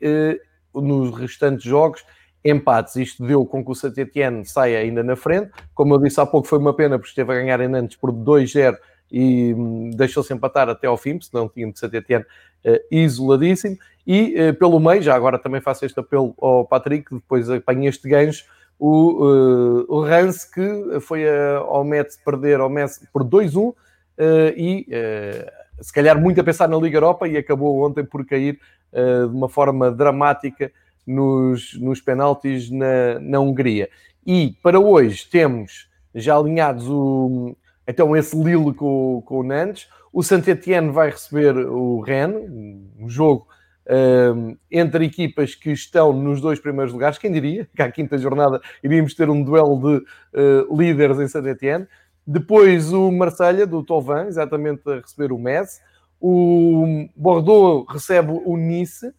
uh, 0.74 0.82
nos 0.82 1.18
restantes 1.18 1.64
jogos 1.64 2.04
empates. 2.46 2.96
Isto 2.96 3.26
deu 3.26 3.46
com 3.46 3.66
que 3.66 3.72
o 3.72 3.76
Saint-Etienne 3.76 4.46
saia 4.46 4.80
ainda 4.80 5.04
na 5.04 5.16
frente. 5.16 5.52
Como 5.74 5.96
eu 5.96 5.98
disse 5.98 6.22
há 6.22 6.26
pouco, 6.26 6.48
foi 6.48 6.60
uma 6.60 6.74
pena 6.74 7.00
porque 7.00 7.10
esteve 7.10 7.34
a 7.34 7.36
ganhar 7.36 7.60
em 7.60 7.68
Nantes 7.68 7.98
por 7.98 8.14
2-0 8.14 8.78
e 9.12 9.54
hum, 9.54 9.90
deixou-se 9.96 10.34
empatar 10.34 10.70
até 10.70 10.88
ao 10.88 10.98
fim, 10.98 11.20
senão 11.20 11.50
tinha 11.50 11.72
de 11.72 11.80
Saint-Etienne 11.80 12.26
uh, 12.66 12.80
isoladíssimo. 12.92 13.78
E 14.06 14.36
uh, 14.40 14.54
pelo 14.54 14.80
meio, 14.80 15.02
já 15.02 15.16
agora 15.16 15.40
também 15.40 15.60
faço 15.60 15.86
este 15.86 16.00
apelo 16.00 16.36
ao 16.40 16.66
Patrick, 16.66 17.14
depois 17.14 17.50
apanha 17.50 17.90
este 17.90 18.08
gancho, 18.08 18.46
o, 18.78 19.24
uh, 19.24 19.86
o 19.88 20.02
Rance 20.02 20.52
que 20.52 21.00
foi 21.00 21.28
a, 21.28 21.58
ao 21.58 21.84
Metz 21.84 22.18
perder 22.18 22.60
ao 22.60 22.70
Metz 22.70 23.02
por 23.12 23.24
2-1 23.24 23.70
uh, 23.70 23.76
eh, 24.18 24.54
e 24.58 24.88
se 25.82 25.94
calhar 25.94 26.20
muito 26.20 26.40
a 26.40 26.44
pensar 26.44 26.68
na 26.68 26.78
Liga 26.78 26.98
Europa 26.98 27.28
e 27.28 27.38
acabou 27.38 27.86
ontem 27.86 28.04
por 28.04 28.26
cair 28.26 28.60
de 28.94 29.36
uma 29.36 29.50
forma 29.50 29.92
dramática 29.92 30.72
nos, 31.06 31.80
nos 31.80 32.02
penaltis 32.02 32.70
na, 32.70 33.20
na 33.20 33.40
Hungria. 33.40 33.90
E 34.26 34.56
para 34.64 34.80
hoje 34.80 35.28
temos 35.30 35.90
já 36.14 36.38
alinhados 36.38 36.88
o, 36.88 37.56
então 37.88 38.16
esse 38.16 38.36
Lille 38.36 38.74
com, 38.74 39.22
com 39.26 39.40
o 39.40 39.44
Nantes. 39.44 39.88
O 40.12 40.24
Saint-Etienne 40.24 40.92
vai 40.92 41.10
receber 41.10 41.58
o 41.58 42.00
Rennes, 42.00 42.50
um 42.98 43.10
jogo 43.10 43.48
uh, 43.86 44.58
entre 44.72 45.06
equipas 45.06 45.56
que 45.56 45.72
estão 45.72 46.14
nos 46.14 46.40
dois 46.42 46.60
primeiros 46.60 46.94
lugares. 46.94 47.18
Quem 47.18 47.32
diria 47.32 47.68
que 47.76 47.82
à 47.82 47.92
quinta 47.92 48.18
jornada 48.18 48.62
iríamos 48.84 49.14
ter 49.14 49.30
um 49.30 49.44
duelo 49.44 49.78
de 49.80 50.06
uh, 50.40 50.78
líderes 50.78 51.20
em 51.20 51.28
Saint-Etienne. 51.28 51.88
Depois 52.26 52.92
o 52.92 53.12
Marselha 53.12 53.68
do 53.68 53.84
Tovan, 53.84 54.26
exatamente 54.26 54.82
a 54.90 54.96
receber 54.96 55.32
o 55.32 55.38
Metz. 55.38 55.82
O 56.20 57.08
Bordeaux 57.16 57.86
recebe 57.92 58.32
o 58.32 58.58
Nice. 58.58 59.14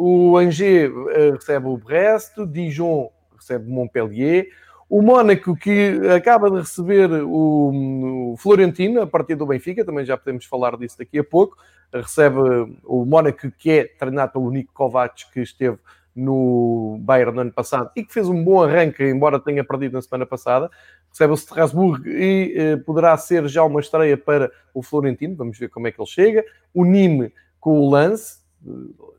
O 0.00 0.36
Angers 0.36 0.92
uh, 0.92 1.32
recebe 1.34 1.66
o 1.66 1.76
Brest. 1.76 2.34
Dijon 2.46 3.10
recebe 3.36 3.68
Montpellier. 3.68 4.46
O 4.88 5.02
Mónaco, 5.02 5.56
que 5.56 6.00
acaba 6.14 6.50
de 6.50 6.60
receber 6.60 7.10
o, 7.24 8.34
Florentino 8.38 9.02
a 9.02 9.06
partir 9.06 9.34
do 9.34 9.44
Benfica, 9.44 9.84
também 9.84 10.04
já 10.04 10.16
podemos 10.16 10.46
falar 10.46 10.76
disso 10.76 10.96
daqui 10.98 11.18
a 11.18 11.24
pouco. 11.24 11.56
Recebe 11.92 12.38
o 12.84 13.04
Mónaco, 13.04 13.50
que 13.50 13.70
é 13.70 13.84
treinado 13.84 14.32
pelo 14.32 14.50
Nico 14.50 14.72
Kovacs, 14.72 15.24
que 15.24 15.40
esteve 15.40 15.78
no 16.16 16.98
Bayern 17.00 17.34
no 17.34 17.40
ano 17.42 17.52
passado 17.52 17.90
e 17.94 18.02
que 18.02 18.12
fez 18.12 18.28
um 18.28 18.42
bom 18.42 18.62
arranque, 18.62 19.04
embora 19.04 19.38
tenha 19.38 19.62
perdido 19.62 19.92
na 19.92 20.02
semana 20.02 20.24
passada. 20.24 20.70
Recebe 21.10 21.32
o 21.32 21.36
Strasbourg 21.36 22.02
e 22.08 22.54
eh, 22.56 22.76
poderá 22.78 23.16
ser 23.16 23.46
já 23.46 23.62
uma 23.64 23.80
estreia 23.80 24.16
para 24.16 24.50
o 24.72 24.82
Florentino. 24.82 25.36
Vamos 25.36 25.58
ver 25.58 25.68
como 25.68 25.86
é 25.86 25.92
que 25.92 26.00
ele 26.00 26.08
chega. 26.08 26.44
O 26.72 26.84
Nîmes 26.84 27.30
com 27.60 27.78
o 27.80 27.90
Lance, 27.90 28.38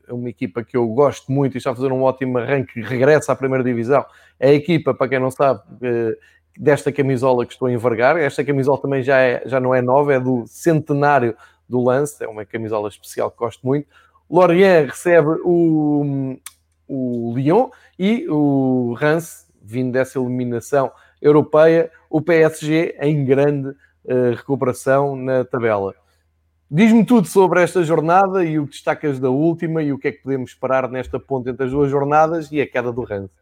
é 0.08 0.14
uma 0.14 0.30
equipa 0.30 0.64
que 0.64 0.76
eu 0.76 0.88
gosto 0.88 1.32
muito 1.32 1.56
e 1.56 1.58
está 1.58 1.72
a 1.72 1.76
fazer 1.76 1.92
um 1.92 2.04
ótimo 2.04 2.38
arranque, 2.38 2.82
regressa 2.82 3.32
à 3.32 3.36
primeira 3.36 3.64
divisão. 3.64 4.06
É 4.40 4.50
a 4.50 4.54
equipa, 4.54 4.94
para 4.94 5.08
quem 5.08 5.20
não 5.20 5.32
sabe, 5.32 5.62
eh, 5.82 6.18
desta 6.58 6.92
camisola 6.92 7.46
que 7.46 7.54
estou 7.54 7.68
a 7.68 7.72
envergar. 7.72 8.18
Esta 8.18 8.44
camisola 8.44 8.82
também 8.82 9.02
já, 9.02 9.18
é, 9.20 9.44
já 9.46 9.60
não 9.60 9.74
é 9.74 9.82
nova, 9.82 10.14
é 10.14 10.20
do 10.20 10.46
centenário 10.46 11.36
do 11.68 11.82
lance, 11.82 12.24
é 12.24 12.28
uma 12.28 12.46
camisola 12.46 12.90
especial 12.90 13.32
que 13.32 13.38
gosto 13.38 13.66
muito. 13.66 13.88
Lorient 14.30 14.88
recebe 14.90 15.30
o, 15.44 16.38
o 16.88 17.34
Lyon 17.36 17.70
e 17.98 18.28
o 18.30 18.94
Rance, 18.98 19.46
vindo 19.62 19.94
dessa 19.94 20.20
eliminação 20.20 20.92
europeia, 21.22 21.92
o 22.10 22.22
PSG 22.22 22.98
em 23.02 23.24
grande 23.24 23.70
uh, 23.70 24.36
recuperação 24.36 25.16
na 25.16 25.46
tabela. 25.46 25.96
Diz-me 26.72 27.04
tudo 27.04 27.28
sobre 27.28 27.64
esta 27.64 27.84
jornada 27.84 28.46
e 28.46 28.60
o 28.60 28.66
que 28.66 28.74
destacas 28.74 29.20
da 29.20 29.30
última 29.30 29.82
e 29.82 29.92
o 29.92 29.98
que 29.98 30.10
é 30.10 30.12
que 30.12 30.22
podemos 30.22 30.52
esperar 30.52 30.88
nesta 30.88 31.20
ponte 31.20 31.50
entre 31.50 31.66
as 31.66 31.72
duas 31.72 31.90
jornadas 31.90 32.52
e 32.52 32.62
a 32.62 32.68
queda 32.68 32.92
do 32.92 33.04
Rance. 33.04 33.34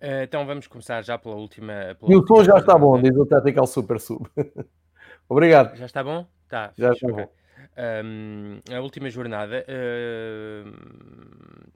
Uh, 0.00 0.22
então 0.24 0.44
vamos 0.46 0.66
começar 0.66 1.02
já 1.02 1.16
pela 1.16 1.36
última. 1.36 1.96
Pela 1.98 2.12
e 2.12 2.16
o 2.16 2.26
som 2.26 2.44
já 2.44 2.58
está 2.58 2.76
bom, 2.76 3.00
diz 3.00 3.16
o 3.16 3.24
Tactical 3.24 3.66
Super 3.66 3.98
Sub. 3.98 4.28
Obrigado. 5.26 5.74
Já 5.76 5.86
está 5.86 6.04
bom? 6.04 6.26
Tá, 6.48 6.70
já 6.76 6.92
está 6.92 7.08
bom. 7.08 7.28
Um, 8.04 8.60
a 8.74 8.80
última 8.80 9.08
jornada 9.08 9.64
uh, 9.64 10.72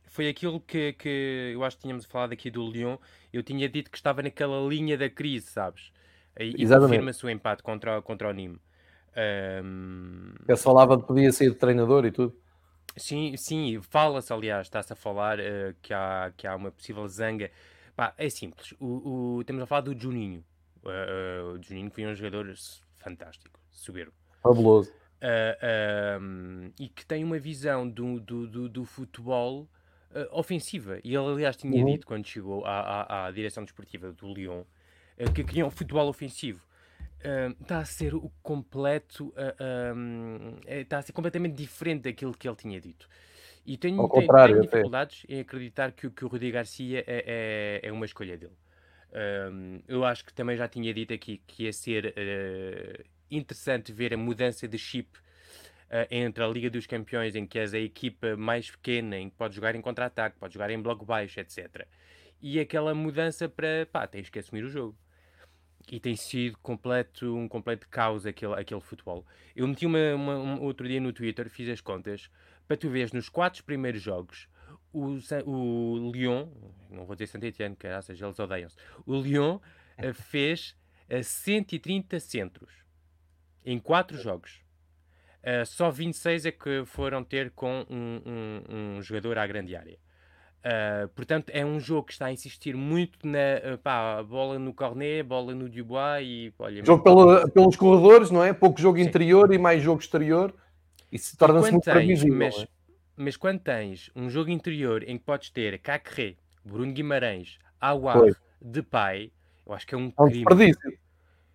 foi 0.05 0.29
aquilo 0.29 0.61
que, 0.61 0.93
que 0.93 1.53
eu 1.55 1.65
acho 1.65 1.77
que 1.77 1.83
tínhamos 1.85 2.05
falado 2.05 2.33
aqui 2.33 2.51
do 2.51 2.71
Lyon. 2.71 2.99
Eu 3.33 3.43
tinha 3.43 3.69
dito 3.71 3.91
que 3.91 3.97
estava 3.97 4.23
naquela 4.23 4.61
linha 4.69 4.99
da 4.99 5.09
crise, 5.09 5.47
sabes? 5.47 5.93
E, 6.39 6.63
e 6.63 6.69
confirma-se 6.69 7.25
o 7.25 7.31
empate 7.31 7.63
contra, 7.63 8.03
contra 8.03 8.29
o 8.29 8.33
Nîmes. 8.33 8.61
Um... 9.17 10.35
Eu 10.49 10.57
falava 10.57 10.99
que 11.01 11.07
podia 11.07 11.31
ser 11.33 11.55
treinador 11.55 12.05
e 12.05 12.11
tudo. 12.11 12.35
Sim, 12.97 13.37
sim, 13.37 13.81
fala-se, 13.81 14.33
aliás, 14.33 14.67
está-se 14.67 14.93
a 14.93 14.97
falar 14.97 15.39
uh, 15.39 15.75
que, 15.81 15.95
há, 15.95 16.33
que 16.37 16.47
há 16.47 16.55
uma 16.55 16.71
possível 16.71 17.07
zanga. 17.09 17.51
Pá, 17.97 18.15
é 18.19 18.29
simples. 18.29 18.75
O, 18.79 19.37
o, 19.37 19.41
estamos 19.41 19.63
a 19.63 19.67
falar 19.67 19.83
do 19.83 19.99
Juninho. 19.99 20.45
Uh, 20.83 20.89
uh, 20.89 21.59
o 21.59 21.63
Juninho 21.63 21.91
foi 21.91 22.07
um 22.07 22.15
jogador 22.15 22.53
fantástico, 22.99 23.59
soberbo. 23.71 24.13
Fabuloso. 24.43 24.93
Um, 26.21 26.73
e 26.79 26.89
que 26.89 27.07
tem 27.07 27.23
uma 27.23 27.39
visão 27.39 27.89
do, 27.89 28.19
do, 28.19 28.47
do, 28.47 28.69
do 28.69 28.85
futebol 28.85 29.69
ofensiva. 30.33 30.99
E 31.03 31.15
ele, 31.15 31.27
aliás, 31.27 31.57
tinha 31.57 31.73
uhum. 31.73 31.91
dito 31.91 32.07
quando 32.07 32.27
chegou 32.27 32.67
à, 32.67 32.81
à, 32.81 33.27
à 33.27 33.31
direção 33.31 33.65
desportiva 33.65 34.13
do 34.13 34.35
Lyon 34.35 34.65
que 35.35 35.45
queria 35.45 35.65
um 35.65 35.71
futebol 35.71 36.07
ofensivo 36.09 36.63
está 37.61 37.79
a 37.79 37.85
ser 37.85 38.15
o 38.15 38.31
completo. 38.43 39.29
Uh, 39.29 39.95
um, 39.95 40.57
está 40.67 40.99
a 40.99 41.03
ser 41.03 41.13
completamente 41.13 41.55
diferente 41.55 42.03
daquilo 42.03 42.37
que 42.37 42.49
ele 42.49 42.57
tinha 42.57 42.81
dito. 42.81 43.09
E 43.65 43.77
tenho, 43.77 44.09
contrário, 44.09 44.55
tenho 44.55 44.67
dificuldades 44.67 45.25
em 45.29 45.41
acreditar 45.41 45.93
que, 45.93 46.11
que 46.11 46.25
o 46.25 46.29
Rudi 46.29 46.51
Garcia 46.51 47.05
é, 47.07 47.81
é, 47.85 47.89
é 47.89 47.93
uma 47.93 48.05
escolha 48.05 48.37
dele. 48.37 48.57
Um, 49.13 49.81
eu 49.87 50.05
acho 50.05 50.25
que 50.25 50.33
também 50.33 50.57
já 50.57 50.67
tinha 50.67 50.93
dito 50.93 51.13
aqui 51.13 51.43
que 51.47 51.65
ia 51.65 51.73
ser 51.73 52.07
uh, 52.07 53.05
interessante 53.31 53.93
ver 53.93 54.15
a 54.15 54.17
mudança 54.17 54.67
de 54.67 54.79
chip 54.79 55.19
entre 56.11 56.43
a 56.43 56.47
Liga 56.47 56.71
dos 56.71 56.87
Campeões, 56.87 57.37
em 57.37 57.47
que 57.47 57.59
és 57.59 57.75
a 57.75 57.79
equipa 57.79 58.35
mais 58.35 58.71
pequena, 58.71 59.19
em 59.19 59.29
que 59.29 59.37
podes 59.37 59.57
jogar 59.57 59.75
em 59.75 59.81
contra-ataque, 59.83 60.39
podes 60.39 60.55
jogar 60.55 60.71
em 60.71 60.81
bloco 60.81 61.05
baixo, 61.05 61.39
etc. 61.39 61.87
E 62.41 62.59
aquela 62.59 62.95
mudança 62.95 63.47
para, 63.47 63.87
pá, 63.93 64.07
tens 64.07 64.31
que 64.31 64.39
assumir 64.39 64.65
o 64.65 64.71
jogo. 64.71 64.97
E 65.91 66.01
tem 66.01 66.17
sido 66.17 66.57
completo, 66.59 67.37
um 67.37 67.49
completo 67.49 67.87
caos 67.89 68.25
aquele, 68.25 68.55
aquele 68.55 68.81
futebol. 68.81 69.27
Eu 69.55 69.67
meti 69.69 69.85
uma, 69.85 70.15
uma, 70.15 70.37
um, 70.37 70.63
outro 70.63 70.87
dia 70.87 71.01
no 71.01 71.13
Twitter, 71.13 71.51
fiz 71.51 71.69
as 71.69 71.81
contas, 71.81 72.31
para 72.67 72.77
tu 72.77 72.89
veres 72.89 73.13
nos 73.13 73.29
quatro 73.29 73.63
primeiros 73.65 74.01
jogos, 74.01 74.49
o, 74.93 75.19
o 75.45 76.11
Lyon, 76.13 76.49
não 76.91 77.05
vou 77.05 77.17
dizer 77.17 77.27
Saint-Etienne, 77.27 77.77
que 77.77 77.89
ou 77.89 78.03
seja, 78.03 78.27
eles 78.27 78.39
odeiam-se, 78.39 78.77
o 79.07 79.21
Lyon 79.21 79.57
uh, 79.57 80.15
fez 80.15 80.77
uh, 81.11 81.23
130 81.23 82.21
centros 82.21 82.71
em 83.65 83.79
quatro 83.79 84.17
jogos. 84.19 84.61
Uh, 85.43 85.67
só 85.67 85.91
26 85.91 86.47
é 86.47 86.53
que 86.53 86.85
foram 86.85 87.25
ter 87.25 87.51
com 87.51 87.85
um, 87.91 88.23
um, 88.25 88.97
um 88.97 89.03
jogador 89.03 89.39
à 89.39 89.47
grande 89.47 89.75
área. 89.75 89.99
Uh, 90.63 91.09
portanto, 91.09 91.51
é 91.51 91.67
um 91.67 91.81
jogo 91.81 92.07
que 92.07 92.13
está 92.13 92.27
a 92.27 92.33
insistir 92.33 92.77
muito 92.77 93.19
na 93.27 93.77
pá, 93.83 94.23
bola 94.23 94.61
no 94.61 94.73
cornet, 94.73 95.25
bola 95.25 95.53
no 95.55 95.69
Dubois 95.69 96.25
e 96.25 96.55
olha, 96.57 96.85
jogo 96.85 97.03
pela, 97.03 97.49
pelos 97.51 97.75
corredores, 97.75 98.31
não 98.31 98.45
é? 98.45 98.53
Pouco 98.53 98.81
jogo 98.81 98.99
Sim. 98.99 99.05
interior 99.05 99.53
e 99.53 99.59
mais 99.59 99.83
jogo 99.83 100.01
exterior. 100.01 100.55
Isso 101.11 101.37
torna-se 101.37 101.73
muito 101.73 101.85
tens, 101.85 101.95
previsível. 101.95 102.39
Mas, 102.39 102.59
é? 102.59 102.67
mas, 103.17 103.37
quando 103.37 103.59
tens 103.59 104.09
um 104.15 104.31
jogo 104.31 104.51
interior 104.51 105.03
em 105.03 105.19
que 105.19 105.25
podes 105.25 105.51
ter 105.51 105.79
Cacré, 105.81 106.37
Bruno 106.65 106.93
Guimarães, 106.93 107.59
Awar, 107.81 108.23
Depay, 108.61 109.33
eu 109.67 109.75
acho 109.75 109.87
que 109.87 109.95
é 109.97 109.99
um 109.99 110.13
é 110.17 110.23
um 110.23 110.27
crime. 110.27 110.45
Desperdício. 110.45 110.99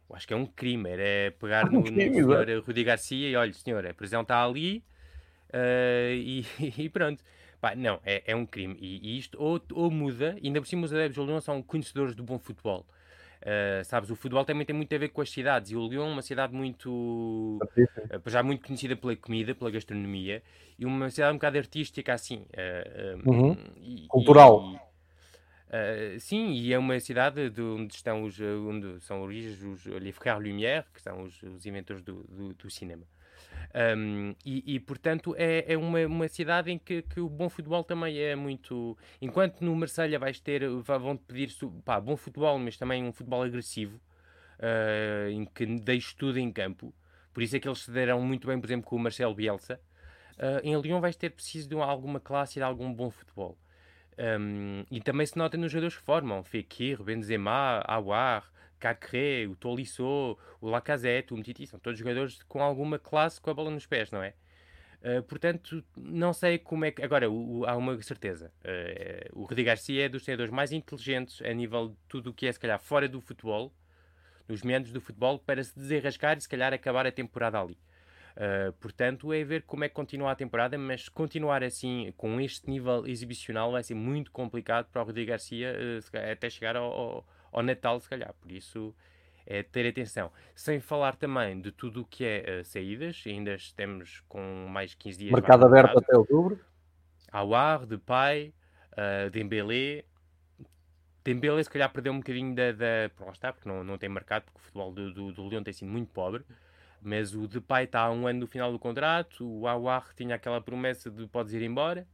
Eu 0.10 0.16
acho 0.16 0.28
que 0.28 0.34
é 0.34 0.38
um 0.38 0.46
crime, 0.46 0.90
era 0.90 1.32
pegar 1.32 1.70
no, 1.72 1.80
no 1.80 1.88
senhor 1.88 2.64
Rudi 2.66 2.84
Garcia 2.84 3.30
e 3.30 3.36
olha, 3.36 3.54
senhor, 3.54 3.86
a 3.86 3.94
prisão 3.94 4.22
está 4.22 4.44
ali 4.44 4.84
uh, 5.50 6.12
e, 6.14 6.46
e, 6.78 6.90
pronto. 6.90 7.24
Pá, 7.60 7.76
não, 7.76 8.00
é, 8.06 8.24
é 8.26 8.36
um 8.36 8.46
crime. 8.46 8.78
E, 8.80 9.16
e, 9.16 9.18
isto 9.18 9.42
ou, 9.42 9.62
ou 9.74 9.90
muda, 9.90 10.38
ainda 10.44 10.62
por 10.62 10.68
cima 10.68 10.86
os 10.86 10.94
adeptos 10.94 11.16
do 11.16 11.26
Lyon 11.26 11.42
são 11.42 11.62
conhecedores 11.62 12.16
do 12.16 12.24
bom 12.24 12.38
futebol. 12.38 12.86
Uh, 13.42 13.84
sabes, 13.86 14.10
o 14.10 14.16
futebol 14.16 14.44
também 14.44 14.66
tem 14.66 14.76
muito 14.76 14.94
a 14.94 14.98
ver 14.98 15.10
com 15.10 15.22
as 15.22 15.30
cidades 15.30 15.72
e 15.72 15.76
o 15.76 15.88
Lyon 15.88 16.10
é 16.10 16.12
uma 16.14 16.22
cidade 16.24 16.54
muito 16.54 17.60
uh, 17.62 18.30
já 18.30 18.42
muito 18.42 18.66
conhecida 18.66 18.96
pela 18.96 19.16
comida, 19.16 19.54
pela 19.54 19.70
gastronomia 19.70 20.42
e 20.78 20.86
uma 20.86 21.10
cidade 21.12 21.34
um 21.34 21.36
bocado 21.36 21.58
artística 21.60 22.14
assim 22.14 22.48
uh, 22.54 23.30
uhum. 23.30 23.56
e, 23.80 24.08
cultural 24.08 24.74
e, 24.74 24.88
Uh, 25.68 26.18
sim, 26.18 26.54
e 26.54 26.72
é 26.72 26.80
uma 26.80 26.98
cidade 26.98 27.50
de 27.50 27.62
onde 27.62 27.94
estão 27.94 28.24
os, 28.24 28.40
onde 28.40 29.02
são 29.02 29.22
origens 29.22 29.62
os 29.62 29.86
Les 29.86 30.16
Frères 30.16 30.42
Lumière, 30.42 30.86
que 30.94 31.02
são 31.02 31.24
os, 31.24 31.44
os 31.44 31.66
inventores 31.66 32.02
do, 32.02 32.24
do, 32.24 32.54
do 32.54 32.70
cinema. 32.70 33.04
Um, 33.76 34.34
e, 34.46 34.76
e, 34.76 34.80
portanto, 34.80 35.36
é, 35.38 35.74
é 35.74 35.78
uma, 35.78 36.06
uma, 36.06 36.28
cidade 36.28 36.72
em 36.72 36.78
que, 36.78 37.02
que, 37.02 37.20
o 37.20 37.30
bom 37.30 37.50
futebol 37.50 37.84
também 37.84 38.18
é 38.18 38.36
muito. 38.36 38.98
Enquanto 39.22 39.62
no 39.62 39.76
Marselha 39.76 40.18
vais 40.18 40.40
ter, 40.40 40.68
vão-te 40.70 41.24
pedir 41.26 41.54
pá, 41.84 42.00
bom 42.00 42.16
futebol, 42.18 42.58
mas 42.58 42.78
também 42.78 43.04
um 43.04 43.12
futebol 43.12 43.44
agressivo, 43.44 43.98
uh, 44.60 45.30
em 45.30 45.46
que 45.46 45.66
deixes 45.66 46.14
tudo 46.14 46.40
em 46.40 46.52
campo. 46.52 46.94
Por 47.34 47.44
isso 47.44 47.56
é 47.56 47.60
que 47.60 47.68
eles 47.68 47.80
se 47.80 47.92
deram 47.92 48.22
muito 48.22 48.48
bem, 48.48 48.60
por 48.60 48.66
exemplo, 48.66 48.90
com 48.90 48.96
o 48.96 49.00
Marcelo 49.00 49.36
Bielsa. 49.36 49.80
Uh, 50.38 50.60
em 50.64 50.80
Lyon 50.80 51.00
vais 51.00 51.16
ter 51.16 51.30
preciso 51.32 51.70
de 51.70 51.76
alguma 51.76 52.20
classe 52.20 52.58
e 52.58 52.60
de 52.60 52.64
algum 52.64 52.92
bom 52.92 53.12
futebol. 53.12 53.58
Um, 54.18 54.84
e 54.90 55.00
também 55.00 55.28
se 55.28 55.38
nota 55.38 55.58
nos 55.58 55.72
jogadores 55.72 55.96
que 55.96 56.02
formam: 56.02 56.44
Fekir, 56.44 57.04
Benzema, 57.04 57.84
Awar, 57.86 58.52
Cacré, 58.80 59.48
o 59.48 59.56
Tolisso, 59.56 60.38
o 60.62 60.70
Lacazette, 60.70 61.34
o 61.34 61.38
Mtiti, 61.38 61.68
são 61.68 61.80
todos 61.80 62.00
jogadores 62.00 62.42
com 62.44 62.62
alguma 62.62 63.00
classe 63.00 63.40
com 63.42 63.50
a 63.50 63.54
bola 63.54 63.72
nos 63.72 63.86
pés, 63.86 64.12
não 64.12 64.22
é? 64.22 64.34
Uh, 65.00 65.22
portanto, 65.24 65.84
não 65.96 66.34
sei 66.34 66.58
como 66.58 66.84
é 66.86 66.92
que. 66.92 67.04
Agora, 67.04 67.30
o, 67.30 67.60
o, 67.60 67.66
há 67.66 67.76
uma 67.76 68.02
certeza: 68.02 68.52
uh, 68.66 69.40
o 69.40 69.46
Rudi 69.46 69.64
Garcia 69.64 70.06
é 70.06 70.10
dos 70.10 70.24
treinadores 70.24 70.52
mais 70.52 70.72
inteligentes 70.72 71.42
a 71.44 71.54
nível 71.54 71.90
de 71.90 71.96
tudo 72.08 72.32
o 72.32 72.34
que 72.34 72.48
é, 72.48 72.52
se 72.52 72.60
calhar, 72.60 72.80
fora 72.80 73.08
do 73.08 73.22
futebol, 73.22 73.72
nos 74.48 74.64
meandros 74.64 74.92
do 74.92 75.00
futebol, 75.00 75.38
para 75.38 75.64
se 75.64 75.78
desenrascar 75.78 76.38
e, 76.38 76.42
se 76.42 76.50
calhar, 76.50 76.74
acabar 76.74 77.06
a 77.06 77.12
temporada 77.12 77.60
ali. 77.60 77.78
Uh, 78.38 78.74
portanto, 78.74 79.32
é 79.34 79.44
ver 79.44 79.64
como 79.64 79.84
é 79.84 79.90
que 79.90 79.96
continua 79.96 80.32
a 80.32 80.36
temporada, 80.36 80.78
mas 80.78 81.10
continuar 81.10 81.64
assim, 81.64 82.14
com 82.18 82.40
este 82.42 82.70
nível 82.70 83.06
exibicional, 83.08 83.72
vai 83.72 83.84
ser 83.84 83.96
muito 83.96 84.32
complicado 84.32 84.88
para 84.92 85.02
o 85.02 85.06
Rodrigo 85.06 85.30
Garcia 85.30 85.76
até 86.32 86.50
chegar 86.50 86.76
ao, 86.76 87.26
ao, 87.52 87.64
Natal, 87.64 88.00
se 88.00 88.10
calhar. 88.10 88.34
Por 88.40 88.52
isso, 88.52 88.96
é 89.46 89.64
ter 89.64 89.88
atenção. 89.88 90.32
Sem 90.56 90.80
falar 90.80 91.16
também 91.16 91.60
de 91.60 91.72
tudo 91.72 92.02
o 92.02 92.06
que 92.06 92.26
é 92.26 92.62
uh, 92.62 92.66
saídas, 92.66 93.24
ainda 93.26 93.56
estamos 93.56 94.22
com 94.28 94.68
mais 94.68 94.94
15 94.94 95.18
dias. 95.18 95.32
Mercado 95.32 95.66
aberto 95.66 95.98
até 95.98 96.18
outubro. 96.18 96.60
Awar, 97.32 97.86
Depay, 97.86 98.54
uh, 98.94 99.30
Dembélé. 99.30 100.04
Dembélé, 101.24 101.64
se 101.64 101.70
calhar, 101.70 101.92
perdeu 101.92 102.14
um 102.14 102.18
bocadinho 102.18 102.56
da. 102.56 102.72
da... 102.72 103.12
Lá 103.20 103.32
está, 103.32 103.52
porque 103.52 103.68
não, 103.68 103.84
não 103.84 103.98
tem 103.98 104.10
mercado, 104.10 104.44
porque 104.44 104.60
o 104.60 104.62
futebol 104.62 104.92
do, 104.94 105.14
do, 105.14 105.32
do 105.32 105.48
Leão 105.48 105.64
tem 105.64 105.74
sido 105.74 105.90
muito 105.90 106.12
pobre. 106.12 106.44
Mas 107.02 107.34
o 107.34 107.48
Depay 107.48 107.86
está 107.86 108.02
a 108.02 108.12
um 108.12 108.28
ano 108.28 108.42
do 108.42 108.48
final 108.48 108.72
do 108.72 108.80
contrato, 108.80 109.48
o 109.48 109.68
Awar 109.68 110.14
tinha 110.16 110.36
aquela 110.36 110.60
promessa 110.60 111.10
de 111.12 111.28
podes 111.28 111.54
ir 111.54 111.62
embora. 111.62 112.08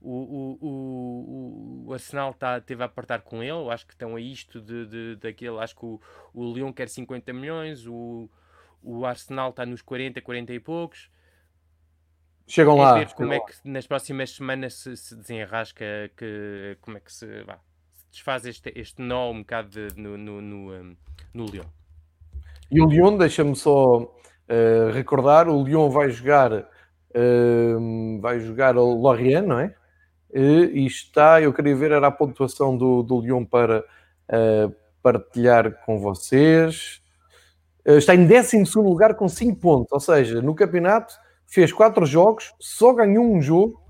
O, 0.00 0.58
o, 0.60 1.84
o, 1.86 1.92
Arsenal 1.92 2.32
tá, 2.34 2.60
teve 2.60 2.82
a 2.82 2.86
apertar 2.86 3.22
com 3.22 3.42
ele, 3.42 3.70
acho 3.70 3.86
que 3.86 3.94
estão 3.94 4.14
a 4.14 4.20
isto 4.20 4.60
de, 4.60 4.86
de, 4.86 5.16
daquele, 5.16 5.58
acho 5.58 5.74
que 5.74 5.84
o, 5.84 6.00
o 6.32 6.52
Lyon 6.52 6.72
quer 6.72 6.88
50 6.88 7.32
milhões, 7.32 7.86
o, 7.86 8.28
o 8.82 9.04
Arsenal 9.04 9.50
está 9.50 9.64
nos 9.66 9.82
40, 9.82 10.20
40 10.20 10.52
e 10.52 10.60
poucos. 10.60 11.10
Chegam 12.46 12.76
é 12.76 12.82
lá. 12.82 12.98
ver 12.98 13.12
como 13.14 13.32
é 13.32 13.40
que 13.40 13.52
nas 13.64 13.86
próximas 13.86 14.30
semanas 14.30 14.74
se, 14.74 14.96
se 14.96 15.16
desenrasca, 15.16 15.84
que, 16.16 16.78
como 16.80 16.98
é 16.98 17.00
que 17.00 17.12
se, 17.12 17.42
vá, 17.42 17.58
se 17.92 18.06
desfaz 18.10 18.46
este, 18.46 18.72
este 18.76 19.02
nó 19.02 19.30
um 19.30 19.40
bocado 19.40 19.68
de, 19.70 20.00
no, 20.00 20.16
no, 20.16 20.40
no, 20.40 20.72
um, 20.72 20.96
no 21.34 21.46
Lyon. 21.46 21.66
E 22.70 22.80
o 22.80 22.86
Lyon, 22.86 23.16
deixa-me 23.16 23.56
só 23.56 24.02
uh, 24.02 24.90
recordar, 24.92 25.48
o 25.48 25.64
Lyon 25.64 25.90
vai 25.90 26.10
jogar 26.10 26.68
uh, 27.16 28.20
vai 28.20 28.40
jogar 28.40 28.76
o 28.76 28.94
Lorient, 28.94 29.46
não 29.46 29.58
é? 29.58 29.74
Uh, 30.30 30.70
e 30.72 30.86
está, 30.86 31.40
eu 31.40 31.52
queria 31.52 31.76
ver, 31.76 31.92
era 31.92 32.06
a 32.06 32.10
pontuação 32.10 32.76
do, 32.76 33.02
do 33.02 33.20
Lyon 33.20 33.44
para 33.44 33.80
uh, 33.80 34.74
partilhar 35.02 35.84
com 35.84 35.98
vocês. 35.98 37.00
está 37.84 38.14
em 38.14 38.26
12 38.26 38.64
lugar 38.76 39.14
com 39.14 39.28
5 39.28 39.60
pontos, 39.60 39.92
ou 39.92 40.00
seja, 40.00 40.42
no 40.42 40.54
campeonato 40.54 41.14
fez 41.46 41.72
4 41.72 42.04
jogos, 42.04 42.52
só 42.60 42.92
ganhou 42.92 43.24
um 43.24 43.40
jogo, 43.40 43.80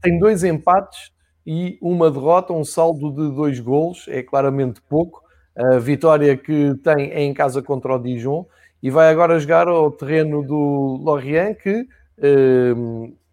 tem 0.00 0.18
dois 0.18 0.44
empates 0.44 1.10
e 1.44 1.76
uma 1.82 2.10
derrota, 2.10 2.52
um 2.52 2.64
saldo 2.64 3.10
de 3.10 3.34
dois 3.34 3.58
golos, 3.58 4.06
é 4.08 4.22
claramente 4.22 4.80
pouco 4.82 5.24
a 5.56 5.78
vitória 5.78 6.36
que 6.36 6.74
tem 6.82 7.10
é 7.10 7.22
em 7.22 7.32
casa 7.32 7.62
contra 7.62 7.94
o 7.94 7.98
Dijon 7.98 8.46
e 8.82 8.90
vai 8.90 9.08
agora 9.08 9.38
jogar 9.38 9.68
ao 9.68 9.90
terreno 9.90 10.42
do 10.42 10.98
Lorient, 11.00 11.56
que 11.56 11.86
eh, 12.18 12.74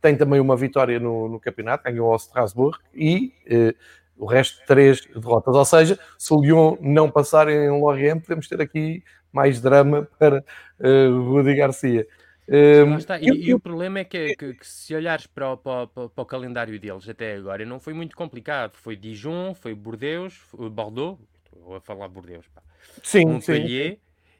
tem 0.02 0.18
também 0.18 0.40
uma 0.40 0.58
vitória 0.58 1.00
no, 1.00 1.28
no 1.28 1.40
campeonato, 1.40 1.84
ganhou 1.84 2.12
ao 2.12 2.18
Strasbourg 2.18 2.78
e 2.94 3.34
eh, 3.46 3.76
o 4.18 4.26
resto 4.26 4.62
três 4.66 5.06
derrotas. 5.06 5.56
Ou 5.56 5.66
seja, 5.66 6.00
se 6.18 6.34
o 6.34 6.42
Lyon 6.42 6.78
não 6.82 7.10
passar 7.10 7.48
em 7.48 7.70
Lorient, 7.70 8.22
podemos 8.22 8.48
ter 8.48 8.62
aqui 8.62 9.04
mais 9.32 9.62
drama 9.62 10.08
para 10.18 10.44
eh, 10.80 11.08
Rudi 11.08 11.56
Garcia. 11.56 12.08
Um, 12.50 12.98
e, 13.22 13.30
eu... 13.30 13.36
e, 13.36 13.54
o 13.54 13.60
problema 13.60 14.00
é 14.00 14.04
que, 14.04 14.36
que, 14.36 14.56
que 14.56 14.68
se 14.68 14.94
olhares 14.94 15.26
para 15.26 15.54
o, 15.54 15.58
para, 15.58 15.88
para 15.88 16.22
o, 16.22 16.26
calendário 16.26 16.78
deles 16.78 17.08
até 17.08 17.36
agora, 17.36 17.64
não 17.66 17.80
foi 17.80 17.94
muito 17.94 18.16
complicado. 18.16 18.74
Foi 18.76 18.96
Dijon, 18.96 19.54
foi 19.54 19.74
Bordeaux, 19.74 20.34
foi 20.34 20.70
Bordeaux, 20.70 21.18
Estou 21.46 21.76
a 21.76 21.82
falar 21.82 22.08
Bordeaux, 22.08 22.46
pá. 22.54 22.62
Sim, 23.04 23.26
Montpellier 23.26 23.92
sim. 23.92 24.00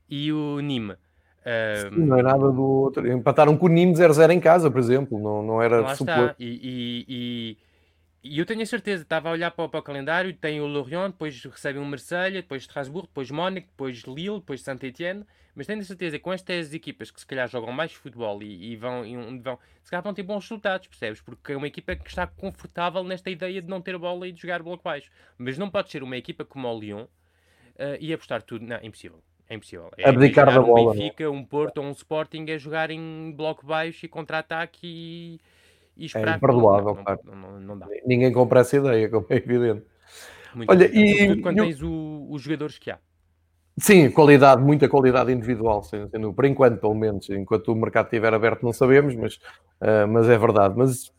e 0.10 0.34
o 0.34 0.60
Nîmes. 0.60 0.98
Um, 1.44 2.06
não 2.06 2.18
é 2.18 2.22
nada 2.22 2.52
do 2.52 2.62
outro. 2.62 3.08
Empataram 3.12 3.58
com 3.58 3.66
o 3.66 3.70
Nîmes 3.70 4.00
0-0 4.00 4.32
em 4.32 4.40
casa, 4.40 4.70
por 4.70 4.80
exemplo. 4.80 5.20
Não, 5.20 5.42
não 5.42 5.62
era 5.62 5.82
lá 5.82 5.94
está. 5.94 6.36
E, 6.38 6.46
e, 6.46 7.06
e, 7.08 7.58
e, 8.24 8.40
eu 8.40 8.46
tenho 8.46 8.62
a 8.62 8.66
certeza, 8.66 9.02
estava 9.02 9.30
a 9.30 9.32
olhar 9.32 9.52
para, 9.52 9.68
para 9.68 9.80
o 9.80 9.84
calendário, 9.84 10.34
tem 10.34 10.62
o 10.62 10.68
Lorient, 10.68 11.12
depois 11.12 11.44
recebe 11.44 11.80
o 11.80 11.86
Marselha, 11.86 12.42
depois 12.42 12.62
Strasbourg, 12.64 13.08
depois 13.08 13.32
Mónaco, 13.32 13.68
depois 13.68 14.04
Lille, 14.04 14.40
depois 14.40 14.62
Saint-Etienne. 14.62 15.26
Mas 15.54 15.68
tenho 15.68 15.82
a 15.82 15.84
certeza 15.84 16.18
que 16.18 16.24
com 16.24 16.32
estas 16.32 16.74
equipas 16.74 17.12
que 17.12 17.20
se 17.20 17.26
calhar 17.26 17.48
jogam 17.48 17.74
mais 17.74 17.92
futebol 17.92 18.42
e, 18.42 18.76
vão, 18.78 19.06
e 19.06 19.40
vão, 19.40 19.60
se 19.84 19.92
calhar 19.92 20.02
vão 20.02 20.14
ter 20.14 20.24
bons 20.24 20.44
resultados, 20.44 20.88
percebes? 20.88 21.20
Porque 21.20 21.52
é 21.52 21.58
uma 21.58 21.68
equipa 21.68 21.94
que 21.96 22.08
está 22.08 22.26
confortável 22.26 23.04
nesta 23.04 23.30
ideia 23.30 23.62
de 23.62 23.68
não 23.68 23.82
ter 23.82 23.98
bola 23.98 24.28
e 24.28 24.32
de 24.32 24.42
jogar 24.42 24.64
bloco 24.64 24.84
baixo. 24.84 25.12
Mas 25.38 25.58
não 25.58 25.70
pode 25.70 25.92
ser 25.92 26.04
uma 26.04 26.16
equipa 26.16 26.46
como 26.46 26.70
o 26.70 26.80
Lyon 26.80 27.04
uh, 27.04 27.10
e 28.00 28.14
apostar 28.14 28.42
tudo. 28.44 28.66
Não, 28.66 28.80
impossível. 28.82 29.22
É 29.52 29.56
impossível. 29.56 29.92
É 29.98 30.08
Abdicar 30.08 30.46
da 30.46 30.62
um 30.62 30.64
bola. 30.64 30.96
É? 30.96 30.98
Benfica, 30.98 31.30
um 31.30 31.44
Porto 31.44 31.80
ou 31.80 31.84
um 31.84 31.92
Sporting 31.92 32.46
a 32.52 32.58
jogar 32.58 32.90
em 32.90 33.34
bloco 33.36 33.66
baixo 33.66 34.06
e 34.06 34.08
contra-ataque 34.08 34.80
e, 34.82 35.42
e 35.98 36.06
esperar. 36.06 36.36
É 36.36 36.38
imperdoável, 36.38 36.96
não. 36.96 37.36
Não, 37.36 37.36
não, 37.36 37.60
não, 37.60 37.78
dá. 37.80 37.86
Ninguém 38.06 38.32
compra 38.32 38.62
essa 38.62 38.78
ideia, 38.78 39.10
como 39.10 39.26
é 39.30 39.36
evidente. 39.36 39.84
Muito 40.56 40.70
Olha, 40.70 40.86
e 40.86 41.42
quando 41.42 41.58
eu... 41.58 41.66
tens 41.66 41.82
o, 41.82 42.28
os 42.30 42.42
jogadores 42.42 42.80
que 42.80 42.92
há. 42.92 43.00
Sim, 43.78 44.10
qualidade, 44.10 44.62
muita 44.62 44.88
qualidade 44.88 45.34
individual, 45.34 45.84
sendo, 45.84 46.34
por 46.34 46.46
enquanto, 46.46 46.80
pelo 46.80 46.96
menos. 46.96 47.30
Enquanto 47.30 47.74
o 47.74 47.76
mercado 47.76 48.06
estiver 48.06 48.34
aberto, 48.34 48.64
não 48.64 48.72
sabemos, 48.72 49.14
mas, 49.16 49.36
uh, 49.82 50.08
mas 50.08 50.30
é 50.30 50.38
verdade. 50.38 50.76
Mas 50.78 51.12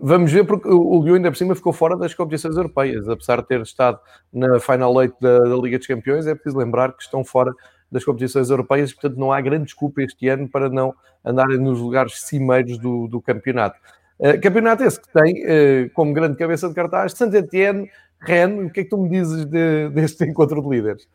vamos 0.00 0.30
ver, 0.30 0.44
porque 0.44 0.68
o 0.68 1.02
Lyon 1.02 1.16
ainda 1.16 1.30
por 1.30 1.36
cima 1.36 1.54
ficou 1.54 1.72
fora 1.72 1.96
das 1.96 2.14
competições 2.14 2.56
europeias, 2.56 3.08
apesar 3.08 3.40
de 3.40 3.48
ter 3.48 3.60
estado 3.60 3.98
na 4.32 4.60
Final 4.60 5.02
Eight 5.02 5.16
da, 5.20 5.38
da 5.40 5.56
Liga 5.56 5.78
dos 5.78 5.86
Campeões, 5.86 6.26
é 6.26 6.34
preciso 6.34 6.58
lembrar 6.58 6.92
que 6.92 7.02
estão 7.02 7.24
fora 7.24 7.52
das 7.90 8.04
competições 8.04 8.48
europeias, 8.48 8.92
portanto 8.92 9.18
não 9.18 9.32
há 9.32 9.40
grande 9.40 9.64
desculpa 9.64 10.02
este 10.02 10.28
ano 10.28 10.48
para 10.48 10.68
não 10.68 10.94
andarem 11.24 11.58
nos 11.58 11.80
lugares 11.80 12.20
cimeiros 12.22 12.78
do, 12.78 13.08
do 13.08 13.20
campeonato. 13.20 13.78
Uh, 14.18 14.40
campeonato 14.40 14.84
esse 14.84 15.00
que 15.00 15.12
tem 15.12 15.44
uh, 15.44 15.90
como 15.92 16.12
grande 16.12 16.36
cabeça 16.36 16.68
de 16.68 16.74
cartaz 16.74 17.12
Saint-Etienne, 17.12 17.90
Rennes, 18.20 18.66
o 18.66 18.70
que 18.70 18.80
é 18.80 18.84
que 18.84 18.90
tu 18.90 18.98
me 18.98 19.08
dizes 19.08 19.44
de, 19.44 19.88
deste 19.90 20.24
encontro 20.24 20.62
de 20.62 20.68
líderes? 20.68 21.08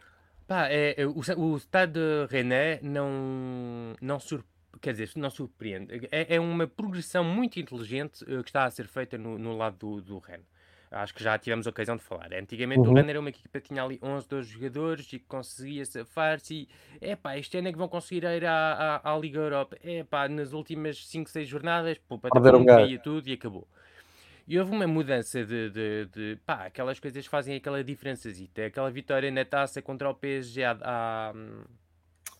Pá, 0.45 0.67
é, 0.67 1.01
é, 1.01 1.05
o, 1.05 1.19
o 1.37 1.57
Stade 1.57 1.99
René 2.29 2.79
não, 2.81 3.95
não 4.01 4.19
surpreende 4.19 4.56
quer 4.81 4.91
dizer, 4.91 5.11
não 5.15 5.29
surpreende. 5.29 6.07
É, 6.11 6.35
é, 6.35 6.39
uma 6.39 6.67
progressão 6.67 7.23
muito 7.23 7.59
inteligente 7.59 8.23
uh, 8.23 8.43
que 8.43 8.49
está 8.49 8.65
a 8.65 8.71
ser 8.71 8.87
feita 8.87 9.17
no, 9.17 9.37
no 9.37 9.55
lado 9.55 9.77
do, 9.77 10.01
do 10.01 10.19
Rennes. 10.19 10.45
Acho 10.89 11.13
que 11.13 11.21
já 11.21 11.37
tivemos 11.37 11.67
a 11.67 11.69
ocasião 11.69 11.97
de 11.97 12.03
falar. 12.03 12.33
Antigamente 12.33 12.79
uhum. 12.79 12.91
o 12.91 12.93
Rennes 12.93 13.09
era 13.09 13.19
uma 13.19 13.29
equipa 13.29 13.59
que 13.59 13.67
tinha 13.67 13.83
ali 13.83 13.99
11, 14.01 14.27
12 14.27 14.49
jogadores 14.49 15.05
e 15.07 15.19
que 15.19 15.25
conseguia 15.25 15.85
safar-se. 15.85 16.67
E, 17.01 17.09
epá, 17.09 17.37
este 17.37 17.57
ano 17.57 17.67
é 17.67 17.71
que 17.73 17.77
vão 17.77 17.89
conseguir 17.89 18.23
ir 18.23 18.45
à, 18.45 19.01
à, 19.03 19.13
à 19.13 19.17
Liga 19.17 19.39
Europa. 19.39 19.77
Epá, 19.83 20.29
nas 20.29 20.53
últimas 20.53 21.05
5, 21.07 21.29
6 21.29 21.47
jornadas, 21.47 21.97
pô, 21.97 22.17
para 22.17 22.57
um 22.57 22.65
caía 22.65 22.99
tudo 22.99 23.27
e 23.27 23.33
acabou. 23.33 23.67
E 24.47 24.57
houve 24.57 24.71
uma 24.71 24.87
mudança 24.87 25.43
de, 25.43 25.69
de, 25.69 26.05
de, 26.05 26.39
pá, 26.45 26.67
aquelas 26.67 26.97
coisas 27.01 27.25
fazem 27.25 27.57
aquela 27.57 27.83
diferençazita. 27.83 28.65
Aquela 28.65 28.89
vitória 28.89 29.29
na 29.29 29.43
taça 29.43 29.81
contra 29.81 30.09
o 30.09 30.15
PSG 30.15 30.63
há, 30.63 30.77
há, 30.81 31.33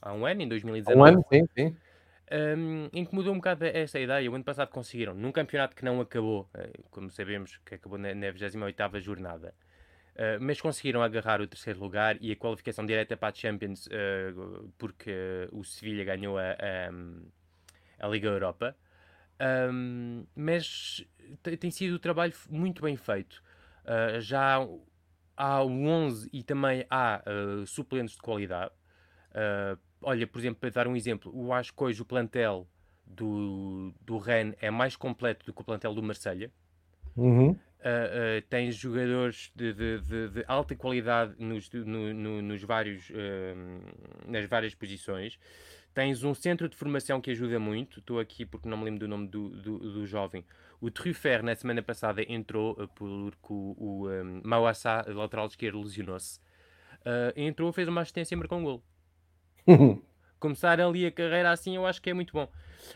há 0.02 0.13
um 0.13 0.26
ano, 0.26 0.43
em 0.43 0.47
2019. 0.47 0.97
Um 0.97 1.04
ano, 1.04 1.26
sim, 1.30 1.45
sim. 1.54 1.76
Um, 2.30 2.90
mudou 3.12 3.34
um 3.34 3.38
bocado 3.38 3.66
essa 3.66 4.00
ideia. 4.00 4.30
O 4.30 4.36
ano 4.36 4.44
passado 4.44 4.70
conseguiram, 4.70 5.13
num 5.13 5.32
campeonato 5.32 5.76
que 5.76 5.86
não 5.86 6.02
acabou, 6.02 6.50
eh, 6.54 6.72
como 6.92 7.10
sabemos, 7.10 7.58
que 7.66 7.76
acabou 7.76 7.98
na, 7.98 8.13
na 8.13 8.32
28 8.32 9.00
jornada, 9.00 9.54
uh, 10.16 10.38
mas 10.42 10.60
conseguiram 10.60 11.02
agarrar 11.02 11.40
o 11.40 11.48
terceiro 11.48 11.80
lugar 11.80 12.18
e 12.20 12.32
a 12.32 12.36
qualificação 12.36 12.86
direta 12.86 13.16
para 13.16 13.30
a 13.30 13.34
Champions, 13.34 13.88
uh, 13.88 14.74
porque 14.78 15.48
o 15.54 15.63
Sevilha 15.63 16.04
ganhou 16.04 16.38
a, 16.38 16.52
a, 16.52 18.06
a 18.06 18.10
Liga 18.10 18.28
Europa. 18.28 18.76
Um, 19.40 20.26
mas 20.36 21.06
tem 21.60 21.72
sido 21.72 21.96
um 21.96 22.00
trabalho 22.00 22.34
muito 22.50 22.82
bem 22.82 22.98
feito. 22.98 23.42
Uh, 23.86 24.20
já 24.20 24.58
há 25.38 25.62
o 25.62 25.70
11 25.70 26.30
e 26.34 26.44
também 26.44 26.86
há 26.90 27.24
suplentes 27.66 28.16
de 28.16 28.22
qualidade. 28.22 28.74
Uh, 29.32 29.78
olha, 30.08 30.26
por 30.26 30.39
exemplo, 30.39 30.62
para 30.62 30.70
dar 30.70 30.88
um 30.88 30.96
exemplo, 30.96 31.34
eu 31.36 31.52
acho 31.52 31.74
que 31.74 31.84
hoje 31.84 32.02
o 32.02 32.06
plantel 32.06 32.65
do, 33.06 33.93
do 34.00 34.17
Rennes 34.17 34.56
é 34.62 34.72
mais 34.72 34.96
completo 34.96 35.46
do 35.46 35.54
que 35.54 35.62
o 35.62 35.63
plantel 35.65 35.93
do 35.93 36.02
Marselha. 36.02 36.50
Uhum. 37.13 37.50
Uh, 37.50 37.54
uh, 37.54 38.41
tem 38.50 38.72
jogadores 38.72 39.52
de, 39.54 39.74
de, 39.74 40.00
de, 40.00 40.30
de, 40.30 40.46
alta 40.48 40.76
qualidade 40.78 41.36
nos, 41.38 41.70
no, 41.70 42.13
no, 42.13 42.41
nos 42.41 42.63
vários, 42.63 43.10
uh, 43.10 44.26
nas 44.26 44.46
várias 44.46 44.74
posições. 44.74 45.38
Tens 45.93 46.24
um 46.24 46.34
centro 46.34 46.70
de 46.70 46.78
formação 46.78 47.20
que 47.20 47.30
ajuda 47.32 47.60
muito. 47.60 48.00
Estou 48.00 48.17
aqui 48.17 48.46
porque 48.46 48.70
não 48.70 48.78
me 48.78 48.86
lembro 48.86 49.02
do 49.02 49.08
nome 49.10 49.28
do, 49.28 49.50
do, 49.50 49.78
do 49.78 50.06
jovem. 50.06 50.46
O 50.80 50.89
Truffer, 50.89 51.43
na 51.43 51.54
semana 51.54 51.82
passada, 51.82 52.24
entrou 52.32 52.76
porque 52.96 53.52
o, 53.52 53.76
o 53.78 54.10
um, 54.10 54.41
Mauassá, 54.43 55.04
lateral 55.08 55.48
esquerdo, 55.48 55.82
lesionou-se. 55.82 56.39
entrou, 57.36 57.74
fez 57.74 57.89
uma 57.89 58.02
assistência 58.02 58.36
e 58.36 58.38
marcou 58.38 58.58
um 58.60 58.63
gol. 58.63 58.84
Começar 60.39 60.80
ali 60.80 61.06
a 61.06 61.12
carreira 61.12 61.51
assim, 61.51 61.75
eu 61.75 61.86
acho 61.86 62.01
que 62.01 62.10
é 62.10 62.13
muito 62.13 62.32
bom. 62.32 62.47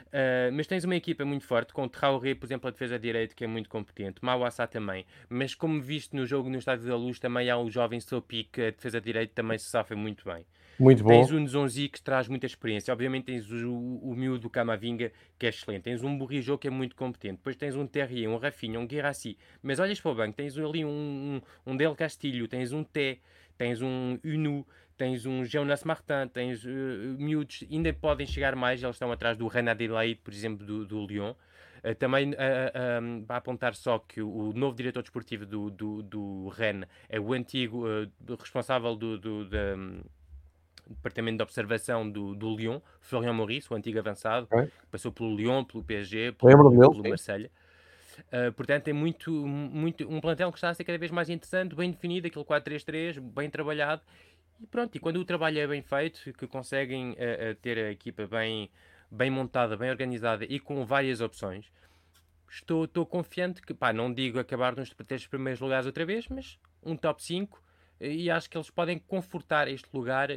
Uh, 0.07 0.51
mas 0.53 0.67
tens 0.67 0.83
uma 0.83 0.95
equipa 0.95 1.25
muito 1.25 1.45
forte, 1.45 1.73
com 1.73 1.83
o 1.83 1.89
Traoré, 1.89 2.35
por 2.35 2.45
exemplo, 2.45 2.67
a 2.67 2.71
defesa 2.71 2.97
de 2.97 3.03
direito, 3.03 3.35
que 3.35 3.43
é 3.43 3.47
muito 3.47 3.67
competente, 3.67 4.19
Mauassá 4.21 4.67
também. 4.67 5.05
Mas 5.27 5.55
como 5.55 5.81
visto 5.81 6.15
no 6.15 6.25
jogo 6.25 6.49
no 6.49 6.57
Estádio 6.57 6.87
da 6.87 6.95
Luz, 6.95 7.19
também 7.19 7.49
há 7.49 7.57
o 7.57 7.69
jovem 7.69 7.99
Sopi, 7.99 8.45
que 8.45 8.61
a 8.61 8.71
defesa 8.71 8.99
de 9.01 9.05
direito 9.05 9.31
também 9.31 9.57
se 9.57 9.65
sofre 9.65 9.95
muito 9.95 10.23
bem. 10.25 10.45
Muito 10.79 11.03
bom. 11.03 11.09
Tens 11.09 11.29
o 11.29 11.39
Nzonzi, 11.39 11.89
que 11.89 12.01
traz 12.01 12.27
muita 12.27 12.47
experiência. 12.47 12.91
Obviamente 12.91 13.25
tens 13.25 13.51
o, 13.51 13.69
o, 13.69 14.11
o 14.11 14.15
miúdo 14.15 14.49
Camavinga, 14.49 15.11
que 15.37 15.45
é 15.45 15.49
excelente. 15.49 15.83
Tens 15.83 16.03
um 16.03 16.17
Burrijo, 16.17 16.57
que 16.57 16.67
é 16.67 16.71
muito 16.71 16.95
competente. 16.95 17.37
Depois 17.37 17.55
tens 17.55 17.75
um 17.75 17.85
Terrier, 17.85 18.29
um 18.29 18.37
Rafinha, 18.37 18.79
um 18.79 18.87
Guirassi. 18.87 19.37
Mas 19.61 19.79
olhas 19.79 20.01
para 20.01 20.11
o 20.11 20.15
banco, 20.15 20.35
tens 20.35 20.57
ali 20.57 20.83
um, 20.83 20.89
um, 20.89 21.71
um 21.71 21.77
Del 21.77 21.95
Castilho, 21.95 22.47
tens 22.47 22.71
um 22.71 22.83
Té, 22.83 23.19
tens 23.57 23.79
um 23.81 24.17
Unu, 24.25 24.65
tens 25.01 25.25
um 25.25 25.43
Jonas 25.43 25.83
Martin, 25.83 26.27
tens 26.31 26.63
uh, 26.63 26.69
miúdos, 27.17 27.63
ainda 27.71 27.91
podem 27.91 28.27
chegar 28.27 28.55
mais, 28.55 28.83
eles 28.83 28.95
estão 28.95 29.11
atrás 29.11 29.35
do 29.35 29.47
Renan 29.47 29.71
Adelaide, 29.71 30.21
por 30.23 30.31
exemplo, 30.31 30.63
do, 30.63 30.85
do 30.85 31.03
Lyon. 31.07 31.33
Uh, 31.83 31.95
também 31.95 32.29
uh, 32.33 33.01
um, 33.01 33.25
apontar 33.27 33.73
só 33.73 33.97
que 33.97 34.21
o, 34.21 34.29
o, 34.29 34.53
novo 34.53 34.77
diretor 34.77 35.01
desportivo 35.01 35.43
do, 35.43 35.71
do, 35.71 36.03
do 36.03 36.49
Rennes 36.49 36.87
é 37.09 37.19
o 37.19 37.33
antigo 37.33 37.83
responsável 38.39 38.95
do, 38.95 39.17
do, 39.17 39.49
um, 39.75 40.01
departamento 40.87 41.37
de 41.37 41.43
observação 41.43 42.07
do, 42.07 42.35
do 42.35 42.55
Lyon, 42.55 42.79
Florian 42.99 43.33
Maurice, 43.33 43.73
o 43.73 43.75
antigo 43.75 43.97
avançado, 43.97 44.47
é. 44.53 44.67
passou 44.91 45.11
pelo 45.11 45.35
Lyon, 45.35 45.63
pelo 45.63 45.83
PSG, 45.83 46.33
pelo, 46.33 46.69
pelo 46.69 47.09
Marselha. 47.09 47.49
Uh, 48.27 48.51
portanto, 48.53 48.83
tem 48.83 48.93
muito, 48.93 49.31
muito, 49.31 50.07
um 50.07 50.21
plantel 50.21 50.51
que 50.51 50.59
está 50.59 50.69
a 50.69 50.73
ser 50.75 50.83
cada 50.83 50.99
vez 50.99 51.09
mais 51.09 51.27
interessante, 51.27 51.73
bem 51.73 51.89
definido, 51.89 52.27
aquele 52.27 52.45
4-3-3, 52.45 53.19
bem 53.19 53.49
trabalhado 53.49 54.03
e 54.61 54.67
pronto, 54.67 54.95
e 54.95 54.99
quando 54.99 55.17
o 55.17 55.25
trabalho 55.25 55.59
é 55.59 55.65
bem 55.67 55.81
feito, 55.81 56.31
que 56.33 56.45
conseguem 56.45 57.11
uh, 57.11 57.13
uh, 57.13 57.55
ter 57.61 57.79
a 57.79 57.91
equipa 57.91 58.27
bem, 58.27 58.69
bem 59.09 59.29
montada, 59.31 59.75
bem 59.75 59.89
organizada 59.89 60.45
e 60.45 60.59
com 60.59 60.85
várias 60.85 61.19
opções, 61.19 61.71
estou, 62.47 62.85
estou 62.85 63.03
confiante 63.05 63.61
que, 63.61 63.73
pá, 63.73 63.91
não 63.91 64.13
digo 64.13 64.39
acabar 64.39 64.75
nos 64.75 64.91
três 65.07 65.25
primeiros 65.25 65.59
lugares 65.59 65.87
outra 65.87 66.05
vez, 66.05 66.27
mas 66.27 66.59
um 66.83 66.95
top 66.95 67.23
5 67.23 67.61
e 67.99 68.29
acho 68.29 68.49
que 68.49 68.57
eles 68.57 68.69
podem 68.69 68.99
confortar 68.99 69.67
este 69.67 69.87
lugar 69.93 70.29
uh, 70.29 70.35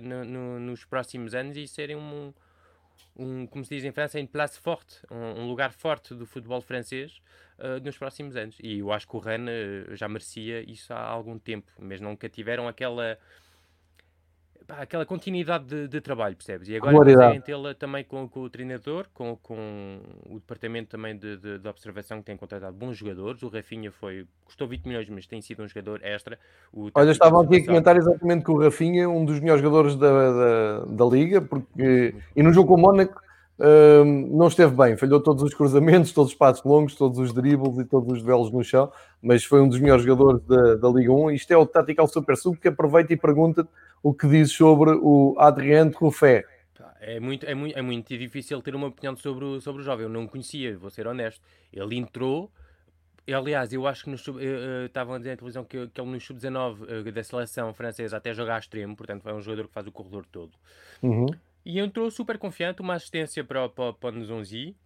no, 0.00 0.24
no, 0.24 0.60
nos 0.60 0.84
próximos 0.84 1.34
anos 1.34 1.56
e 1.56 1.66
serem 1.66 1.96
um, 1.96 2.32
um, 3.16 3.48
como 3.48 3.64
se 3.64 3.74
diz 3.74 3.84
em 3.84 3.90
França, 3.90 4.20
em 4.20 4.26
place 4.26 4.60
forte, 4.60 5.00
um, 5.10 5.42
um 5.42 5.48
lugar 5.48 5.72
forte 5.72 6.14
do 6.14 6.24
futebol 6.24 6.60
francês 6.60 7.20
nos 7.82 7.96
próximos 7.96 8.36
anos. 8.36 8.58
E 8.62 8.80
eu 8.80 8.92
acho 8.92 9.08
que 9.08 9.16
o 9.16 9.18
Rennes 9.18 9.98
já 9.98 10.06
merecia 10.06 10.60
isso 10.70 10.92
há 10.92 11.00
algum 11.00 11.38
tempo, 11.38 11.72
mas 11.78 12.02
nunca 12.02 12.28
tiveram 12.28 12.68
aquela 12.68 13.18
pá, 14.66 14.78
aquela 14.80 15.06
continuidade 15.06 15.64
de, 15.64 15.88
de, 15.88 16.00
trabalho, 16.00 16.36
percebes? 16.36 16.68
E 16.68 16.76
agora 16.76 16.96
conseguem 16.96 17.40
tê-la 17.40 17.74
também 17.74 18.04
com, 18.04 18.28
com, 18.28 18.40
o 18.40 18.50
treinador, 18.50 19.06
com, 19.14 19.36
com 19.42 20.00
o 20.28 20.34
departamento 20.34 20.90
também 20.90 21.16
de, 21.16 21.36
de, 21.36 21.58
de, 21.58 21.68
observação 21.68 22.18
que 22.18 22.24
tem 22.24 22.36
contratado 22.36 22.76
bons 22.76 22.96
jogadores. 22.96 23.42
O 23.42 23.48
Rafinha 23.48 23.90
foi, 23.90 24.26
custou 24.44 24.66
20 24.66 24.84
milhões, 24.86 25.08
mas 25.08 25.26
tem 25.26 25.40
sido 25.40 25.62
um 25.62 25.68
jogador 25.68 26.00
extra. 26.02 26.38
O 26.72 26.90
Olha, 26.94 27.10
estavam 27.10 27.40
aqui 27.40 27.56
a 27.56 27.66
comentar 27.66 27.96
exatamente 27.96 28.44
que 28.44 28.50
o 28.50 28.58
Rafinha 28.58 29.04
é 29.04 29.08
um 29.08 29.24
dos 29.24 29.40
melhores 29.40 29.62
jogadores 29.62 29.96
da, 29.96 30.32
da, 30.32 30.84
da 30.86 31.04
Liga, 31.04 31.40
porque 31.40 32.14
e 32.34 32.42
no 32.42 32.52
jogo 32.52 32.68
com 32.68 32.74
o 32.74 32.78
Mónaco 32.78 33.25
um, 33.58 34.36
não 34.36 34.48
esteve 34.48 34.74
bem, 34.74 34.96
falhou 34.96 35.18
todos 35.18 35.42
os 35.42 35.54
cruzamentos, 35.54 36.12
todos 36.12 36.32
os 36.32 36.36
passos 36.36 36.62
longos, 36.62 36.94
todos 36.94 37.18
os 37.18 37.32
dribles 37.32 37.78
e 37.78 37.84
todos 37.84 38.12
os 38.12 38.22
duelos 38.22 38.52
no 38.52 38.62
chão, 38.62 38.92
mas 39.22 39.44
foi 39.44 39.62
um 39.62 39.68
dos 39.68 39.78
melhores 39.78 40.04
jogadores 40.04 40.42
da, 40.44 40.74
da 40.74 40.88
Liga 40.88 41.12
1. 41.12 41.30
Isto 41.30 41.52
é 41.52 41.56
o 41.56 41.66
Tactical 41.66 42.06
Super 42.06 42.36
Sub 42.36 42.58
que 42.58 42.68
aproveita 42.68 43.14
e 43.14 43.16
pergunta 43.16 43.66
o 44.02 44.12
que 44.12 44.28
diz 44.28 44.52
sobre 44.52 44.90
o 44.90 45.34
Adrien 45.38 45.90
Ruffé. 45.90 46.44
É 47.00 47.20
muito, 47.20 47.46
é, 47.46 47.54
muito, 47.54 47.78
é 47.78 47.82
muito 47.82 48.18
difícil 48.18 48.60
ter 48.60 48.74
uma 48.74 48.88
opinião 48.88 49.16
sobre 49.16 49.44
o, 49.44 49.60
sobre 49.60 49.80
o 49.80 49.84
jovem. 49.84 50.04
Eu 50.04 50.10
não 50.10 50.24
o 50.24 50.28
conhecia, 50.28 50.76
vou 50.76 50.90
ser 50.90 51.06
honesto. 51.06 51.40
Ele 51.72 51.96
entrou, 51.96 52.50
aliás, 53.26 53.72
eu 53.72 53.86
acho 53.86 54.04
que 54.04 54.10
no 54.10 54.18
sub, 54.18 54.40
estavam 54.84 55.14
a 55.14 55.18
dizer 55.18 55.30
na 55.30 55.36
televisão 55.36 55.64
que, 55.64 55.86
que 55.88 56.00
ele 56.00 56.10
no 56.10 56.20
sub-19 56.20 57.10
da 57.10 57.24
seleção 57.24 57.72
francesa 57.72 58.16
até 58.16 58.34
jogar 58.34 58.56
a 58.56 58.58
extremo, 58.58 58.94
portanto 58.96 59.26
é 59.28 59.32
um 59.32 59.40
jogador 59.40 59.68
que 59.68 59.72
faz 59.72 59.86
o 59.86 59.92
corredor 59.92 60.26
todo. 60.30 60.52
Uhum. 61.02 61.26
E 61.66 61.80
entrou 61.80 62.08
super 62.12 62.38
confiante, 62.38 62.80
uma 62.80 62.94
assistência 62.94 63.42
para, 63.42 63.68
para, 63.68 63.92
para 63.92 64.14
o 64.14 64.18
Nzonzi, 64.20 64.76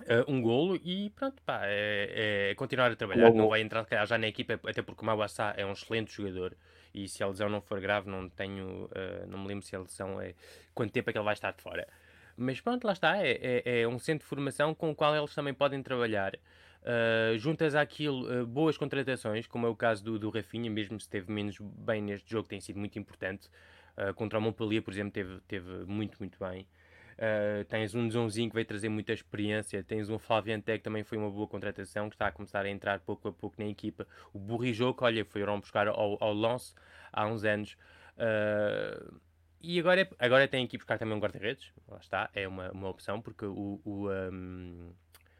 uh, 0.00 0.30
um 0.30 0.42
golo 0.42 0.76
e 0.84 1.08
pronto, 1.16 1.42
pá, 1.46 1.62
é, 1.64 2.50
é 2.50 2.54
continuar 2.56 2.92
a 2.92 2.94
trabalhar. 2.94 3.32
Não 3.32 3.48
vai 3.48 3.62
entrar 3.62 3.86
já 4.04 4.18
na 4.18 4.28
equipa, 4.28 4.60
até 4.68 4.82
porque 4.82 5.00
o 5.00 5.06
Mauassá 5.06 5.54
é 5.56 5.64
um 5.64 5.72
excelente 5.72 6.12
jogador 6.12 6.54
e 6.92 7.08
se 7.08 7.22
a 7.22 7.26
lesão 7.26 7.48
não 7.48 7.62
for 7.62 7.80
grave, 7.80 8.06
não 8.10 8.28
tenho, 8.28 8.84
uh, 8.84 9.26
não 9.26 9.38
me 9.38 9.48
lembro 9.48 9.64
se 9.64 9.74
a 9.74 9.78
lesão 9.78 10.20
é 10.20 10.34
quanto 10.74 10.92
tempo 10.92 11.08
é 11.08 11.12
que 11.14 11.18
ele 11.18 11.24
vai 11.24 11.32
estar 11.32 11.52
de 11.52 11.62
fora. 11.62 11.88
Mas 12.36 12.60
pronto, 12.60 12.84
lá 12.84 12.92
está, 12.92 13.16
é, 13.16 13.62
é, 13.64 13.80
é 13.80 13.88
um 13.88 13.98
centro 13.98 14.26
de 14.26 14.28
formação 14.28 14.74
com 14.74 14.90
o 14.90 14.94
qual 14.94 15.16
eles 15.16 15.34
também 15.34 15.54
podem 15.54 15.82
trabalhar. 15.82 16.34
Uh, 16.82 17.38
juntas 17.38 17.74
àquilo 17.74 18.42
uh, 18.42 18.46
boas 18.46 18.76
contratações, 18.76 19.46
como 19.46 19.66
é 19.66 19.70
o 19.70 19.76
caso 19.76 20.04
do, 20.04 20.18
do 20.18 20.28
Rafinha, 20.28 20.70
mesmo 20.70 21.00
se 21.00 21.06
esteve 21.06 21.32
menos 21.32 21.56
bem 21.60 22.02
neste 22.02 22.30
jogo, 22.30 22.46
tem 22.46 22.60
sido 22.60 22.78
muito 22.78 22.98
importante. 22.98 23.48
Uh, 23.96 24.14
contra 24.14 24.38
o 24.38 24.42
Montpellier, 24.42 24.82
por 24.82 24.92
exemplo, 24.92 25.12
teve, 25.12 25.40
teve 25.46 25.84
muito, 25.84 26.18
muito 26.18 26.38
bem. 26.38 26.66
Uh, 27.12 27.64
tens 27.66 27.94
um 27.94 28.10
Zonzinho 28.10 28.48
que 28.48 28.54
veio 28.54 28.66
trazer 28.66 28.88
muita 28.88 29.12
experiência. 29.12 29.82
Tens 29.84 30.08
um 30.08 30.18
Flaviante 30.18 30.72
que 30.72 30.78
também 30.78 31.04
foi 31.04 31.18
uma 31.18 31.30
boa 31.30 31.46
contratação, 31.46 32.08
que 32.08 32.14
está 32.14 32.28
a 32.28 32.32
começar 32.32 32.64
a 32.64 32.70
entrar 32.70 33.00
pouco 33.00 33.28
a 33.28 33.32
pouco 33.32 33.56
na 33.58 33.68
equipa. 33.68 34.06
O 34.32 34.38
Burrijo, 34.38 34.94
que 34.94 35.04
olha, 35.04 35.24
foram 35.24 35.60
buscar 35.60 35.88
ao, 35.88 36.22
ao 36.22 36.32
Lance 36.32 36.74
há 37.12 37.26
uns 37.26 37.44
anos. 37.44 37.76
Uh, 38.16 39.20
e 39.60 39.78
agora, 39.78 40.00
é, 40.00 40.08
agora 40.18 40.48
tem 40.48 40.66
que 40.66 40.76
buscar 40.76 40.98
também 40.98 41.14
um 41.16 41.20
guarda-redes, 41.20 41.72
lá 41.86 41.98
está, 41.98 42.28
é 42.34 42.48
uma, 42.48 42.72
uma 42.72 42.88
opção, 42.88 43.20
porque 43.22 43.44
o, 43.44 43.80
o 43.84 44.10
um, 44.10 44.92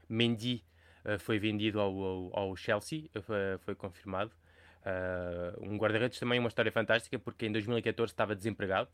Mendy 0.09 0.65
foi 1.19 1.41
vendido 1.41 1.81
ao, 1.81 1.93
ao, 2.01 2.39
ao 2.39 2.57
Chelsea, 2.57 3.11
foi 3.63 3.75
confirmado. 3.75 4.31
Uh, 4.85 5.71
um 5.71 5.77
guarda-redes 5.77 6.19
também 6.19 6.39
uma 6.39 6.49
história 6.49 6.73
fantástica, 6.73 7.19
porque 7.19 7.47
em 7.47 7.53
2014 7.53 8.13
estava 8.13 8.35
desempregado. 8.35 8.89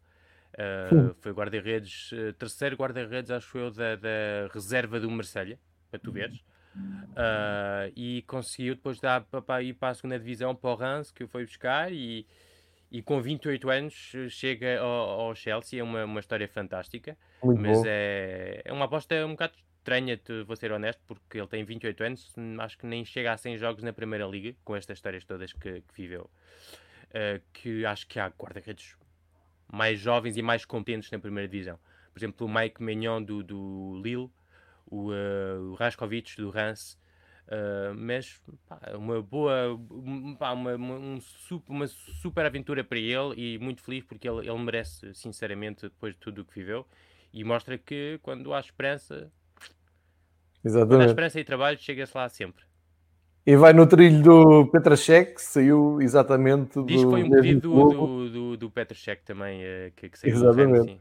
Uh, 0.55 1.15
foi 1.21 1.33
guarda-redes, 1.33 2.11
terceiro 2.39 2.77
guarda-redes, 2.77 3.31
acho 3.31 3.57
eu, 3.59 3.71
da, 3.71 3.97
da 3.97 4.49
reserva 4.53 5.01
do 5.01 5.11
Marselha, 5.11 5.59
para 5.91 5.99
tu 5.99 6.13
veres. 6.13 6.39
Uh, 6.77 7.91
e 7.97 8.23
conseguiu 8.23 8.75
depois 8.75 9.01
dar 9.01 9.23
para 9.23 9.63
ir 9.63 9.75
para 9.75 9.89
a 9.89 9.95
segunda 9.95 10.19
divisão 10.19 10.55
para 10.55 10.71
o 10.71 10.77
Reims, 10.77 11.11
que 11.11 11.27
foi 11.27 11.45
buscar 11.45 11.93
e, 11.93 12.27
e 12.91 13.03
com 13.03 13.21
28 13.21 13.71
anos 13.71 14.13
chega 14.29 14.79
ao, 14.79 15.21
ao 15.21 15.35
Chelsea, 15.35 15.81
é 15.81 15.83
uma, 15.83 16.05
uma 16.05 16.21
história 16.21 16.47
fantástica, 16.47 17.17
Muito 17.43 17.61
mas 17.61 17.83
é, 17.85 18.63
é 18.65 18.73
uma 18.73 18.85
aposta 18.85 19.15
um 19.27 19.31
bocado 19.31 19.55
estranha, 19.89 20.21
vou 20.47 20.55
ser 20.55 20.71
honesto, 20.71 21.01
porque 21.07 21.39
ele 21.39 21.47
tem 21.47 21.65
28 21.65 22.05
anos, 22.05 22.35
acho 22.61 22.79
que 22.79 22.87
nem 22.87 23.05
chega 23.05 23.33
a 23.33 23.37
100 23.37 23.57
jogos 23.57 23.83
na 23.83 23.93
Primeira 23.93 24.27
Liga, 24.27 24.55
com 24.65 24.77
estas 24.77 24.99
histórias 24.99 25.25
todas 25.25 25.53
que, 25.53 25.81
que 25.81 25.95
viveu, 25.95 26.31
uh, 27.11 27.43
que 27.53 27.85
acho 27.87 28.07
que 28.07 28.21
há 28.21 28.29
guarda-redes 28.29 28.97
mais 29.73 29.99
jovens 29.99 30.37
e 30.37 30.43
mais 30.43 30.65
competentes 30.65 31.11
na 31.11 31.19
Primeira 31.19 31.49
Divisão. 31.49 31.79
Por 32.13 32.19
exemplo, 32.19 32.47
o 32.47 32.51
Mike 32.51 32.83
Mignon 32.83 33.23
do, 33.23 33.43
do 33.43 34.01
Lille, 34.03 34.31
o, 34.87 35.11
uh, 35.11 35.71
o 35.71 35.75
Raskovic 35.75 36.37
do 36.37 36.51
Rance, 36.51 36.97
uh, 37.47 37.95
mas 37.95 38.41
pá, 38.69 38.81
uma 38.95 39.23
boa, 39.23 39.79
pá, 40.39 40.53
uma, 40.53 40.75
uma, 40.75 40.99
um, 40.99 41.19
uma 41.69 41.87
super 41.87 42.45
aventura 42.45 42.85
para 42.85 42.99
ele 42.99 43.35
e 43.37 43.59
muito 43.59 43.83
feliz 43.83 44.05
porque 44.05 44.29
ele, 44.29 44.49
ele 44.49 44.59
merece, 44.59 45.15
sinceramente, 45.15 45.83
depois 45.83 46.15
de 46.15 46.21
tudo 46.21 46.43
o 46.43 46.45
que 46.45 46.55
viveu 46.55 46.87
e 47.33 47.45
mostra 47.45 47.77
que 47.77 48.19
quando 48.23 48.55
há 48.55 48.61
esperança, 48.61 49.31
Exatamente. 50.65 50.97
quando 50.99 51.09
esperança 51.09 51.41
e 51.41 51.45
trabalho, 51.45 51.79
chega-se 51.79 52.17
lá 52.17 52.29
sempre. 52.29 52.65
E 53.47 53.57
vai 53.57 53.73
no 53.73 53.87
trilho 53.87 54.23
do 54.23 54.67
Petrachek, 54.67 55.37
que 55.37 55.43
saiu 55.43 56.03
exatamente 56.03 56.83
Diz 56.85 57.03
que 57.03 57.11
foi 57.11 57.23
um 57.23 57.31
pedido 57.31 57.61
do, 57.71 57.91
do, 57.91 58.31
do, 58.31 58.57
do 58.57 58.71
Petrachek 58.71 59.23
também, 59.25 59.63
uh, 59.63 59.93
que, 59.97 60.11
que 60.11 60.19
saiu 60.19 60.35
exatamente. 60.35 60.79
do 60.79 60.85
Rennes, 60.85 61.01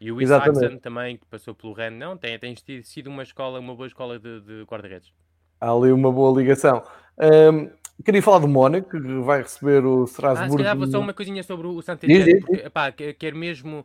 e 0.00 0.12
o 0.12 0.20
Isaacson 0.20 0.76
também, 0.78 1.16
que 1.16 1.26
passou 1.26 1.54
pelo 1.54 1.72
Rennes, 1.72 1.98
não, 1.98 2.16
tem, 2.16 2.38
tem 2.38 2.54
sido 2.82 3.08
uma 3.08 3.22
escola, 3.22 3.58
uma 3.58 3.74
boa 3.74 3.86
escola 3.86 4.18
de, 4.18 4.40
de 4.40 4.62
guarda-redes. 4.64 5.12
Há 5.60 5.70
ali 5.70 5.92
uma 5.92 6.12
boa 6.12 6.38
ligação. 6.38 6.82
Um, 7.18 7.70
queria 8.04 8.22
falar 8.22 8.40
do 8.40 8.48
Mónaco, 8.48 8.90
que 8.90 8.98
vai 9.20 9.42
receber 9.42 9.84
o 9.84 10.04
Strasbourg. 10.04 10.46
Ah, 10.46 10.50
se 10.50 10.56
calhar 10.56 10.76
vou 10.76 10.86
só 10.86 11.00
uma 11.00 11.14
coisinha 11.14 11.42
sobre 11.42 11.66
o 11.66 11.80
Saint-Etienne, 11.80 12.40
porque, 12.40 12.68
pá, 12.70 12.92
quero 12.92 13.36
mesmo 13.36 13.84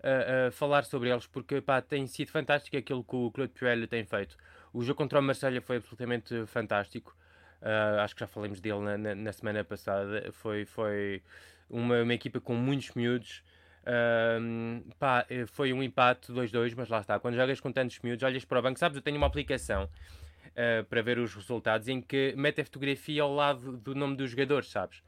uh, 0.00 0.50
falar 0.52 0.84
sobre 0.84 1.10
eles, 1.10 1.26
porque, 1.26 1.60
pá, 1.60 1.80
tem 1.80 2.06
sido 2.06 2.30
fantástico 2.30 2.76
aquilo 2.76 3.04
que 3.04 3.16
o 3.16 3.30
Claude 3.30 3.52
Puel 3.52 3.86
tem 3.86 4.04
feito. 4.04 4.36
O 4.72 4.82
jogo 4.82 4.98
contra 4.98 5.18
o 5.18 5.22
Marselha 5.22 5.60
foi 5.60 5.76
absolutamente 5.76 6.46
fantástico. 6.46 7.16
Uh, 7.60 8.00
acho 8.00 8.14
que 8.14 8.20
já 8.20 8.26
falamos 8.26 8.60
dele 8.60 8.80
na, 8.80 8.98
na, 8.98 9.14
na, 9.14 9.32
semana 9.32 9.64
passada. 9.64 10.30
Foi, 10.32 10.64
foi 10.64 11.22
uma, 11.68 12.02
uma 12.02 12.14
equipa 12.14 12.40
com 12.40 12.54
muitos 12.54 12.94
miúdos, 12.94 13.42
um, 13.88 14.82
pá, 14.98 15.24
eh, 15.30 15.46
foi 15.46 15.72
um 15.72 15.82
empate 15.82 16.30
2-2, 16.30 16.74
mas 16.76 16.88
lá 16.88 17.00
está. 17.00 17.18
Quando 17.18 17.36
jogas 17.36 17.58
com 17.58 17.72
tantos 17.72 17.98
miúdos, 18.00 18.22
olhas 18.22 18.44
para 18.44 18.58
o 18.58 18.62
banco, 18.62 18.78
sabes, 18.78 18.96
eu 18.96 19.02
tenho 19.02 19.16
uma 19.16 19.26
aplicação 19.26 19.84
uh, 19.84 20.84
para 20.84 21.00
ver 21.00 21.18
os 21.18 21.34
resultados 21.34 21.88
em 21.88 22.00
que 22.02 22.34
mete 22.36 22.60
a 22.60 22.64
fotografia 22.64 23.22
ao 23.22 23.34
lado 23.34 23.78
do 23.78 23.94
nome 23.94 24.16
dos 24.16 24.30
jogadores, 24.30 24.68
sabes? 24.68 25.02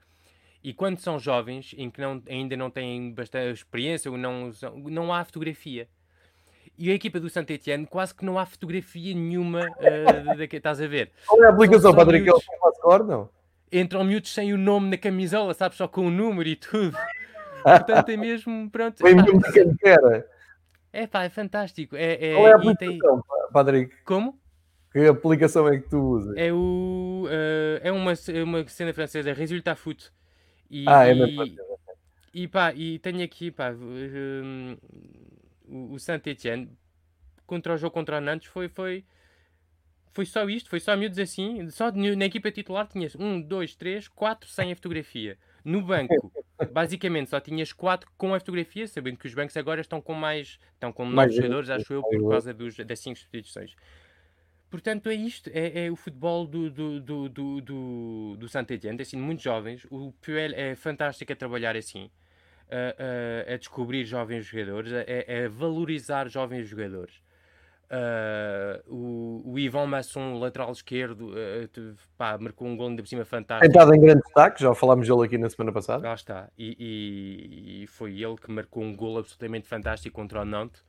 E 0.63 0.75
quando 0.75 0.99
são 0.99 1.19
jovens, 1.19 1.75
em 1.77 1.91
que 1.91 2.01
não, 2.01 2.23
ainda 2.29 2.57
não 2.57 2.71
têm 2.71 3.13
bastante 3.13 3.53
experiência, 3.55 4.11
ou 4.11 4.19
não, 4.19 4.51
não 4.85 5.13
há 5.13 5.25
fotografia. 5.25 5.89
E 6.77 6.91
a 6.91 6.95
equipa 6.95 7.19
do 7.19 7.29
Saint 7.29 7.49
Etienne 7.51 7.87
quase 7.87 8.15
que 8.15 8.25
não 8.25 8.39
há 8.39 8.47
fotografia 8.47 9.15
nenhuma 9.15 9.67
uh, 9.67 10.37
da 10.37 10.47
que 10.47 10.57
estás 10.57 10.81
a 10.81 10.87
ver. 10.87 11.11
Qual 11.27 11.43
é 11.43 11.47
a 11.47 11.51
aplicação, 11.51 11.95
Patrick? 11.95 12.25
Miúdos, 12.25 13.09
não? 13.09 13.29
Entram 13.73 14.05
miúdos 14.05 14.33
sem 14.33 14.53
o 14.53 14.59
nome 14.59 14.91
na 14.91 14.97
camisola, 14.97 15.55
sabes? 15.55 15.79
Só 15.79 15.87
com 15.87 16.07
o 16.07 16.11
número 16.11 16.49
e 16.49 16.57
tudo. 16.57 16.97
Portanto, 17.63 18.09
é 18.09 18.17
mesmo. 18.17 18.71
Pronto, 18.71 19.03
Vem 19.03 19.15
mesmo 19.15 19.41
de 19.41 19.53
quem. 19.53 19.77
É 20.93 21.07
pá, 21.07 21.25
é 21.25 21.29
fantástico. 21.29 21.95
É, 21.95 22.33
é, 22.33 22.35
Qual 22.35 22.49
é 22.49 22.53
a 22.53 22.57
aplicação, 22.57 23.23
tem... 23.23 23.53
Patrick? 23.53 23.95
Como? 24.05 24.39
Que 24.93 25.07
aplicação 25.07 25.69
é 25.69 25.79
que 25.79 25.89
tu 25.89 25.99
usas? 25.99 26.37
É, 26.37 26.53
o, 26.53 27.27
uh, 27.27 27.81
é 27.81 27.93
uma, 27.93 28.13
uma 28.45 28.69
cena 28.69 28.93
francesa, 28.93 29.33
Resultat 29.33 29.77
Foot. 29.77 30.11
E, 30.71 30.85
ah, 30.87 31.05
é 31.05 31.15
mesmo. 31.15 31.43
E, 32.33 32.47
pá, 32.47 32.73
e 32.73 32.99
tenho 33.01 33.25
aqui 33.25 33.51
pá, 33.51 33.73
um, 33.73 34.77
o, 35.67 35.95
o 35.95 35.99
Saint-Etienne 35.99 36.71
contra 37.45 37.75
o 37.75 37.77
jogo 37.77 37.93
contra 37.93 38.19
o 38.19 38.21
Nantes 38.21 38.47
foi, 38.49 38.69
foi, 38.69 39.05
foi 40.13 40.25
só 40.25 40.49
isto, 40.49 40.71
foi 40.71 40.79
só 40.79 40.97
miúdos 40.97 41.19
assim. 41.19 41.69
Só 41.71 41.91
na 41.91 42.25
equipa 42.25 42.53
titular 42.53 42.87
tinhas 42.87 43.17
um, 43.17 43.41
dois, 43.41 43.75
três, 43.75 44.07
quatro 44.07 44.49
sem 44.49 44.71
a 44.71 44.77
fotografia. 44.77 45.37
No 45.65 45.83
banco, 45.83 46.15
basicamente 46.73 47.31
só 47.31 47.41
tinhas 47.41 47.73
quatro 47.73 48.09
com 48.17 48.33
a 48.33 48.39
fotografia, 48.39 48.87
sabendo 48.87 49.19
que 49.19 49.27
os 49.27 49.35
bancos 49.35 49.57
agora 49.57 49.81
estão 49.81 50.01
com 50.01 50.15
mais, 50.15 50.61
estão 50.75 50.93
com 50.93 51.05
mais 51.05 51.35
jogadores, 51.35 51.69
acho 51.69 51.93
eu, 51.93 52.03
por 52.03 52.31
causa 52.31 52.55
dos, 52.55 52.77
das 52.77 53.01
cinco 53.01 53.19
substituições. 53.19 53.75
Portanto, 54.71 55.09
é 55.09 55.15
isto, 55.15 55.51
é, 55.53 55.87
é 55.87 55.91
o 55.91 55.97
futebol 55.97 56.47
do, 56.47 56.71
do, 56.71 57.01
do, 57.01 57.29
do, 57.29 57.61
do, 57.61 58.37
do 58.39 58.49
Saint-Etienne, 58.49 59.03
assim, 59.03 59.17
muito 59.17 59.43
jovens. 59.43 59.85
O 59.91 60.13
Puel 60.23 60.53
é 60.55 60.77
fantástico 60.77 61.33
a 61.33 61.37
trabalhar 61.37 61.77
assim, 61.77 62.09
a, 62.71 63.51
a, 63.51 63.55
a 63.55 63.57
descobrir 63.57 64.05
jovens 64.05 64.47
jogadores, 64.47 64.93
a, 64.93 65.01
a 65.01 65.49
valorizar 65.49 66.29
jovens 66.29 66.69
jogadores. 66.69 67.17
Uh, 67.91 68.79
o, 68.87 69.43
o 69.45 69.59
Ivan 69.59 69.87
Masson, 69.87 70.39
lateral 70.39 70.71
esquerdo, 70.71 71.31
uh, 71.31 71.97
pá, 72.17 72.39
marcou 72.39 72.69
um 72.69 72.77
gol 72.77 72.95
de 72.95 73.09
cima 73.09 73.25
fantástico. 73.25 73.67
Entrado 73.69 73.93
em 73.93 74.01
grande 74.01 74.23
destaque, 74.23 74.63
já 74.63 74.73
falámos 74.77 75.09
dele 75.09 75.25
aqui 75.25 75.37
na 75.37 75.51
semana 75.51 75.73
passada. 75.73 76.07
Lá 76.07 76.15
está, 76.15 76.49
e, 76.57 76.77
e, 76.79 77.83
e 77.83 77.87
foi 77.89 78.23
ele 78.23 78.37
que 78.37 78.49
marcou 78.49 78.85
um 78.85 78.95
gol 78.95 79.19
absolutamente 79.19 79.67
fantástico 79.67 80.15
contra 80.15 80.43
o 80.43 80.45
Nantes. 80.45 80.85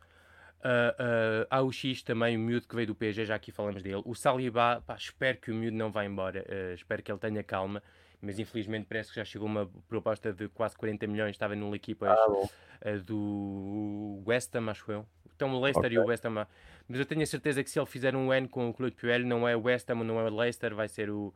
Uh, 0.62 1.44
uh, 1.44 1.48
há 1.50 1.62
o 1.62 1.72
X 1.72 2.04
também, 2.04 2.38
o 2.38 2.40
miúdo 2.40 2.68
que 2.68 2.76
veio 2.76 2.88
do 2.88 2.96
PSG, 2.96 3.26
já 3.26 3.36
aqui 3.36 3.52
falamos 3.52 3.82
dele. 3.82 4.02
O 4.06 4.14
Saliba, 4.14 4.84
pá, 4.86 4.96
espero 4.96 5.38
que 5.40 5.52
o 5.52 5.56
miúdo 5.56 5.76
não 5.76 5.92
vá 5.92 6.06
embora, 6.06 6.46
uh, 6.48 6.74
espero 6.76 7.02
que 7.02 7.12
ele 7.12 7.20
tenha 7.20 7.44
calma, 7.44 7.82
mas 8.22 8.38
infelizmente 8.38 8.86
parece 8.88 9.10
que 9.10 9.16
já 9.16 9.26
chegou 9.26 9.48
uma 9.48 9.68
proposta 9.90 10.32
de 10.32 10.48
quase 10.50 10.78
40 10.78 11.08
milhões, 11.08 11.32
estava 11.32 11.56
numa 11.56 11.76
equipa 11.76 12.08
ah, 12.08 12.98
do 13.04 14.22
West 14.28 14.56
Ham, 14.56 14.70
acho 14.70 14.92
eu. 14.92 15.06
Então 15.36 15.52
o 15.56 15.60
Leicester 15.60 15.86
okay. 15.86 15.98
e 15.98 16.00
o 16.00 16.06
West 16.06 16.24
Ham 16.26 16.46
mas 16.88 17.00
eu 17.00 17.06
tenho 17.06 17.24
a 17.24 17.26
certeza 17.26 17.64
que 17.64 17.70
se 17.70 17.80
ele 17.80 17.86
fizer 17.88 18.16
um 18.16 18.32
N 18.32 18.48
com 18.48 18.70
o 18.70 18.74
Claude 18.74 18.96
Puel, 18.96 19.26
não 19.26 19.48
é 19.48 19.56
o 19.56 19.64
West 19.64 19.90
Ham, 19.90 20.04
não 20.04 20.20
é 20.20 20.30
o 20.30 20.36
Leicester, 20.36 20.76
vai 20.76 20.88
ser 20.88 21.10
o, 21.10 21.34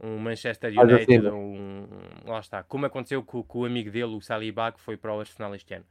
um 0.00 0.18
Manchester 0.18 0.72
United, 0.72 1.28
um, 1.28 1.86
lá 2.24 2.40
está, 2.40 2.62
como 2.62 2.86
aconteceu 2.86 3.22
com, 3.22 3.42
com, 3.42 3.60
o 3.60 3.64
amigo 3.64 3.90
dele, 3.90 4.14
o 4.14 4.20
Saliba, 4.20 4.72
que 4.72 4.80
foi 4.80 4.96
para 4.96 5.12
o 5.14 5.20
Arsenal 5.20 5.54
este 5.54 5.74
ano. 5.74 5.84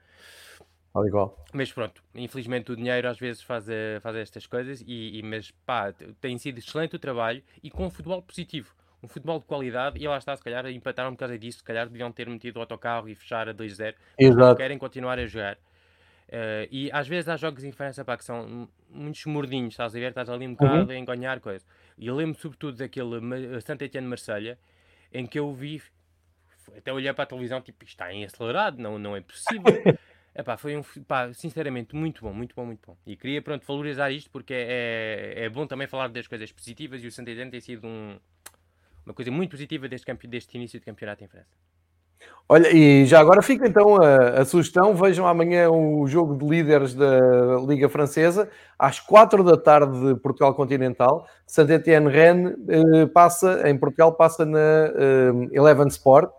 Al 0.93 1.07
igual. 1.07 1.37
Mas 1.53 1.71
pronto, 1.71 2.03
infelizmente 2.13 2.71
o 2.71 2.75
dinheiro 2.75 3.07
às 3.07 3.17
vezes 3.17 3.41
faz, 3.41 3.69
eh, 3.69 3.99
faz 4.01 4.15
estas 4.15 4.45
coisas, 4.45 4.83
e, 4.85 5.19
e, 5.19 5.23
mas 5.23 5.51
pá, 5.65 5.93
tem 6.19 6.37
sido 6.37 6.57
excelente 6.57 6.95
o 6.95 6.99
trabalho 6.99 7.41
e 7.63 7.69
com 7.69 7.85
um 7.85 7.89
futebol 7.89 8.21
positivo. 8.21 8.73
Um 9.01 9.07
futebol 9.07 9.39
de 9.39 9.45
qualidade, 9.45 9.97
e 9.99 10.07
lá 10.07 10.17
está, 10.17 10.35
se 10.35 10.43
calhar 10.43 10.67
empataram 10.67 11.11
por 11.13 11.19
causa 11.19 11.39
disso, 11.39 11.59
se 11.59 11.63
calhar 11.63 11.87
deviam 11.87 12.11
ter 12.11 12.29
metido 12.29 12.57
o 12.57 12.59
autocarro 12.59 13.09
e 13.09 13.15
fechar 13.15 13.49
a 13.49 13.53
2-0. 13.53 13.95
Exato. 14.19 14.57
Querem 14.57 14.77
continuar 14.77 15.17
a 15.17 15.25
jogar. 15.25 15.55
Uh, 16.27 16.67
e 16.69 16.89
às 16.93 17.07
vezes 17.07 17.27
há 17.27 17.35
jogos 17.35 17.63
em 17.63 17.71
França 17.71 18.05
pá, 18.05 18.15
que 18.15 18.23
são 18.23 18.69
muitos 18.89 19.25
mordinhos, 19.25 19.73
estás 19.73 19.95
a 19.95 19.99
ver? 19.99 20.09
Estás 20.09 20.29
ali 20.29 20.47
um 20.47 20.53
bocado 20.53 20.83
uhum. 20.83 20.89
a 20.89 20.95
enganhar 20.95 21.39
coisa. 21.39 21.65
E 21.97 22.07
eu 22.07 22.15
lembro 22.15 22.39
sobretudo 22.39 22.77
daquele 22.77 23.59
Santa 23.61 23.85
Etienne 23.85 24.07
Marselha 24.07 24.57
em 25.11 25.25
que 25.25 25.37
eu 25.37 25.51
vi, 25.51 25.81
até 26.77 26.93
olhar 26.93 27.13
para 27.13 27.23
a 27.23 27.27
televisão, 27.27 27.59
tipo, 27.61 27.83
isto 27.83 27.93
está 27.93 28.13
em 28.13 28.23
acelerado, 28.23 28.81
não, 28.81 28.97
não 28.97 29.15
é 29.15 29.21
possível. 29.21 29.63
Epá, 30.33 30.55
foi 30.55 30.77
um, 30.77 30.83
pá, 31.05 31.33
sinceramente, 31.33 31.93
muito 31.95 32.21
bom, 32.23 32.33
muito 32.33 32.55
bom, 32.55 32.65
muito 32.65 32.79
bom. 32.87 32.95
E 33.05 33.17
queria, 33.17 33.41
pronto, 33.41 33.65
valorizar 33.65 34.11
isto 34.11 34.29
porque 34.29 34.53
é, 34.53 35.33
é, 35.35 35.45
é 35.45 35.49
bom 35.49 35.67
também 35.67 35.87
falar 35.87 36.07
das 36.07 36.25
coisas 36.25 36.51
positivas 36.51 37.03
e 37.03 37.07
o 37.07 37.11
Santa 37.11 37.31
Etienne 37.31 37.51
tem 37.51 37.59
sido 37.59 37.85
um, 37.85 38.17
uma 39.05 39.13
coisa 39.13 39.29
muito 39.29 39.51
positiva 39.51 39.89
deste, 39.89 40.11
deste 40.27 40.55
início 40.55 40.79
de 40.79 40.85
campeonato 40.85 41.23
em 41.23 41.27
França. 41.27 41.49
Olha, 42.47 42.69
e 42.69 43.05
já 43.05 43.19
agora 43.19 43.41
fica 43.41 43.67
então 43.67 43.95
a, 43.95 44.41
a, 44.41 44.45
sugestão: 44.45 44.93
vejam 44.93 45.25
amanhã 45.27 45.69
o 45.69 46.05
jogo 46.05 46.35
de 46.35 46.45
líderes 46.45 46.93
da 46.93 47.19
Liga 47.67 47.87
Francesa, 47.87 48.49
às 48.77 48.99
4 48.99 49.43
da 49.43 49.57
tarde 49.57 49.99
de 49.99 50.19
Portugal 50.19 50.53
Continental. 50.53 51.25
Saint-Étienne 51.47 52.09
Rennes 52.09 52.53
eh, 52.67 53.05
passa, 53.07 53.69
em 53.69 53.77
Portugal, 53.77 54.13
passa 54.13 54.45
na 54.45 54.59
eh, 54.59 55.31
Eleven 55.53 55.87
Sport, 55.87 56.31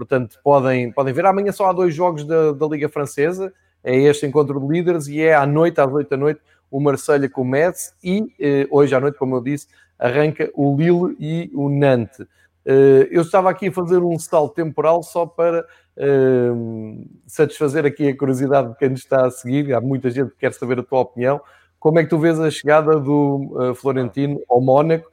portanto 0.00 0.38
podem, 0.42 0.90
podem 0.90 1.12
ver. 1.12 1.26
Amanhã 1.26 1.52
só 1.52 1.66
há 1.66 1.72
dois 1.72 1.94
jogos 1.94 2.24
da, 2.24 2.52
da 2.52 2.66
Liga 2.66 2.88
Francesa: 2.88 3.52
é 3.84 3.94
este 3.96 4.26
encontro 4.26 4.58
de 4.58 4.66
líderes 4.66 5.06
e 5.08 5.20
é 5.20 5.34
à 5.34 5.46
noite, 5.46 5.80
às 5.80 5.92
8 5.92 6.08
da 6.08 6.16
noite, 6.16 6.40
o 6.70 6.80
Marselha 6.80 7.28
com 7.28 7.42
o 7.42 7.44
Metz 7.44 7.94
e 8.02 8.32
eh, 8.40 8.66
hoje 8.70 8.94
à 8.94 9.00
noite, 9.00 9.18
como 9.18 9.36
eu 9.36 9.42
disse, 9.42 9.66
arranca 9.98 10.50
o 10.54 10.74
Lille 10.74 11.16
e 11.20 11.50
o 11.54 11.68
Nantes. 11.68 12.20
Uh, 12.20 13.08
eu 13.10 13.22
estava 13.22 13.48
aqui 13.48 13.68
a 13.68 13.72
fazer 13.72 13.98
um 13.98 14.18
salto 14.18 14.54
temporal 14.54 15.02
só 15.02 15.24
para 15.24 15.66
uh, 15.96 17.08
satisfazer 17.26 17.86
aqui 17.86 18.08
a 18.08 18.16
curiosidade 18.16 18.68
de 18.68 18.76
quem 18.76 18.90
nos 18.90 19.00
está 19.00 19.26
a 19.26 19.30
seguir. 19.30 19.74
Há 19.74 19.80
muita 19.80 20.10
gente 20.10 20.30
que 20.30 20.38
quer 20.38 20.52
saber 20.52 20.78
a 20.78 20.82
tua 20.82 21.00
opinião. 21.00 21.40
Como 21.78 21.98
é 21.98 22.04
que 22.04 22.10
tu 22.10 22.18
vês 22.18 22.38
a 22.38 22.50
chegada 22.50 23.00
do 23.00 23.70
uh, 23.70 23.74
Florentino 23.74 24.40
ao 24.48 24.60
Mónaco? 24.60 25.10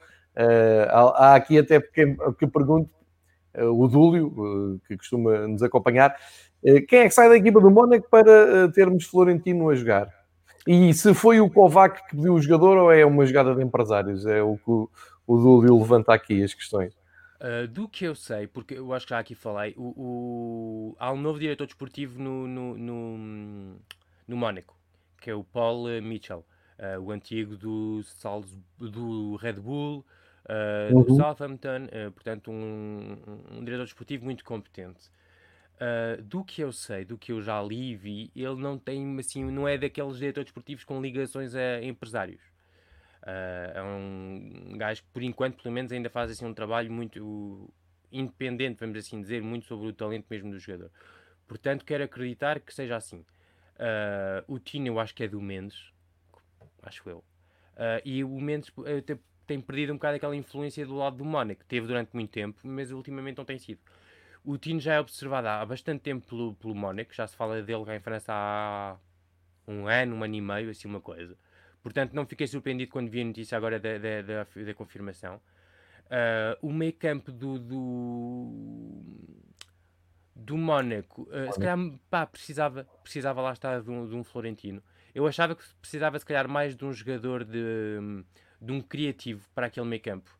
há, 0.90 1.34
aqui 1.34 1.58
até 1.58 1.80
que, 1.80 2.16
que 2.38 2.46
pergunto, 2.46 2.88
o 3.54 3.88
Dúlio, 3.88 4.80
que 4.86 4.96
costuma 4.96 5.46
nos 5.46 5.62
acompanhar, 5.62 6.16
quem 6.88 7.00
é 7.00 7.08
que 7.08 7.10
sai 7.10 7.28
da 7.28 7.36
equipa 7.36 7.60
do 7.60 7.70
Mónaco 7.70 8.08
para 8.10 8.70
termos 8.72 9.04
Florentino 9.04 9.70
a 9.70 9.74
jogar? 9.74 10.12
E 10.70 10.92
se 10.92 11.14
foi 11.14 11.40
o 11.40 11.48
Kovac 11.48 12.06
que 12.06 12.16
pediu 12.16 12.34
o 12.34 12.42
jogador 12.42 12.76
ou 12.76 12.92
é 12.92 13.02
uma 13.06 13.24
jogada 13.24 13.54
de 13.54 13.62
empresários? 13.62 14.26
É 14.26 14.42
o 14.42 14.58
que 14.58 14.70
o, 14.70 14.90
Dúlio 15.26 15.78
levanta 15.78 16.12
aqui 16.12 16.42
as 16.42 16.52
questões. 16.52 16.92
Uh, 17.40 17.66
do 17.68 17.88
que 17.88 18.04
eu 18.04 18.14
sei, 18.14 18.46
porque 18.46 18.74
eu 18.74 18.92
acho 18.92 19.06
que 19.06 19.10
já 19.10 19.18
aqui 19.18 19.34
falei, 19.34 19.72
o, 19.78 19.94
o... 19.96 20.96
há 20.98 21.10
um 21.10 21.16
novo 21.16 21.38
diretor 21.38 21.66
desportivo 21.66 22.20
no, 22.20 22.46
no, 22.46 22.76
no, 22.76 23.76
no 24.26 24.36
Mónaco, 24.36 24.76
que 25.22 25.30
é 25.30 25.34
o 25.34 25.42
Paul 25.42 25.86
Mitchell, 26.02 26.44
uh, 26.78 27.00
o 27.00 27.12
antigo 27.12 27.56
do, 27.56 28.02
do 28.78 29.36
Red 29.36 29.54
Bull, 29.54 30.04
uh, 30.48 30.94
uhum. 30.94 31.02
do 31.04 31.14
Southampton, 31.16 31.86
portanto, 32.14 32.50
um, 32.50 33.16
um, 33.52 33.64
diretor 33.64 33.84
desportivo 33.84 34.24
muito 34.24 34.44
competente. 34.44 35.10
do 36.24 36.44
que 36.44 36.60
eu 36.60 36.72
sei, 36.72 37.04
do 37.04 37.16
que 37.16 37.32
eu 37.32 37.40
já 37.40 37.62
li 37.62 37.92
e 37.92 37.96
vi, 37.96 38.32
ele 38.34 38.56
não 38.56 38.78
tem 38.78 39.18
assim, 39.18 39.44
não 39.44 39.68
é 39.68 39.78
daqueles 39.78 40.18
diretores 40.18 40.46
desportivos 40.46 40.84
com 40.84 41.00
ligações 41.00 41.54
a 41.54 41.82
empresários. 41.82 42.42
Uh, 43.22 43.76
é 43.76 43.82
um 43.82 44.78
gajo 44.78 45.02
que, 45.02 45.08
por 45.12 45.22
enquanto, 45.22 45.62
pelo 45.62 45.74
menos, 45.74 45.92
ainda 45.92 46.08
faz 46.08 46.30
assim, 46.30 46.46
um 46.46 46.54
trabalho 46.54 46.90
muito 46.90 47.72
independente, 48.10 48.80
vamos 48.80 48.96
assim 48.96 49.20
dizer, 49.20 49.42
muito 49.42 49.66
sobre 49.66 49.88
o 49.88 49.92
talento 49.92 50.26
mesmo 50.30 50.50
do 50.50 50.58
jogador. 50.58 50.90
Portanto, 51.46 51.84
quero 51.84 52.04
acreditar 52.04 52.60
que 52.60 52.72
seja 52.72 52.96
assim. 52.96 53.24
Uh, 53.76 54.42
o 54.46 54.58
Tino, 54.58 54.86
eu 54.86 54.98
acho 54.98 55.14
que 55.14 55.24
é 55.24 55.28
do 55.28 55.40
Mendes, 55.40 55.92
acho 56.82 57.08
eu. 57.08 57.18
Uh, 57.18 58.00
e 58.04 58.24
o 58.24 58.40
Mendes 58.40 58.72
tem, 59.04 59.18
tem 59.48 59.60
perdido 59.60 59.92
um 59.92 59.96
bocado 59.96 60.16
aquela 60.16 60.36
influência 60.36 60.84
do 60.86 60.94
lado 60.94 61.16
do 61.16 61.24
Mónaco. 61.24 61.64
Teve 61.64 61.86
durante 61.86 62.10
muito 62.12 62.30
tempo, 62.30 62.60
mas 62.62 62.92
ultimamente 62.92 63.38
não 63.38 63.44
tem 63.44 63.58
sido. 63.58 63.80
O 64.44 64.56
Tino 64.58 64.78
já 64.78 64.94
é 64.94 65.00
observado 65.00 65.48
há 65.48 65.64
bastante 65.64 66.02
tempo 66.02 66.26
pelo, 66.26 66.54
pelo 66.54 66.74
Mónaco, 66.74 67.14
já 67.14 67.26
se 67.26 67.34
fala 67.34 67.60
dele 67.62 67.84
cá 67.84 67.96
em 67.96 68.00
França 68.00 68.32
há 68.32 68.96
um 69.66 69.88
ano, 69.88 70.16
um 70.16 70.22
ano 70.22 70.34
e 70.34 70.40
meio, 70.40 70.70
assim 70.70 70.86
uma 70.86 71.00
coisa. 71.00 71.36
Portanto, 71.82 72.12
não 72.12 72.26
fiquei 72.26 72.46
surpreendido 72.46 72.92
quando 72.92 73.08
vi 73.08 73.22
a 73.22 73.24
notícia 73.24 73.56
agora 73.56 73.80
da, 73.80 73.98
da, 73.98 74.22
da, 74.22 74.46
da 74.64 74.74
confirmação. 74.74 75.40
Uh, 76.06 76.66
o 76.66 76.72
meio 76.72 76.92
campo 76.92 77.32
do, 77.32 77.58
do, 77.58 78.52
do 80.34 80.56
Mónaco, 80.56 81.22
uh, 81.22 81.52
se 81.52 81.58
calhar 81.58 81.78
pá, 82.10 82.26
precisava, 82.26 82.84
precisava 83.02 83.40
lá 83.40 83.52
estar 83.52 83.80
de 83.80 83.90
um, 83.90 84.06
de 84.06 84.14
um, 84.14 84.24
Florentino. 84.24 84.82
Eu 85.14 85.26
achava 85.26 85.54
que 85.54 85.62
precisava, 85.80 86.18
se 86.18 86.24
calhar, 86.24 86.48
mais 86.48 86.76
de 86.76 86.84
um 86.84 86.92
jogador 86.92 87.44
de, 87.44 88.24
de 88.60 88.72
um 88.72 88.80
criativo 88.80 89.48
para 89.54 89.66
aquele 89.66 89.86
meio 89.86 90.02
campo. 90.02 90.38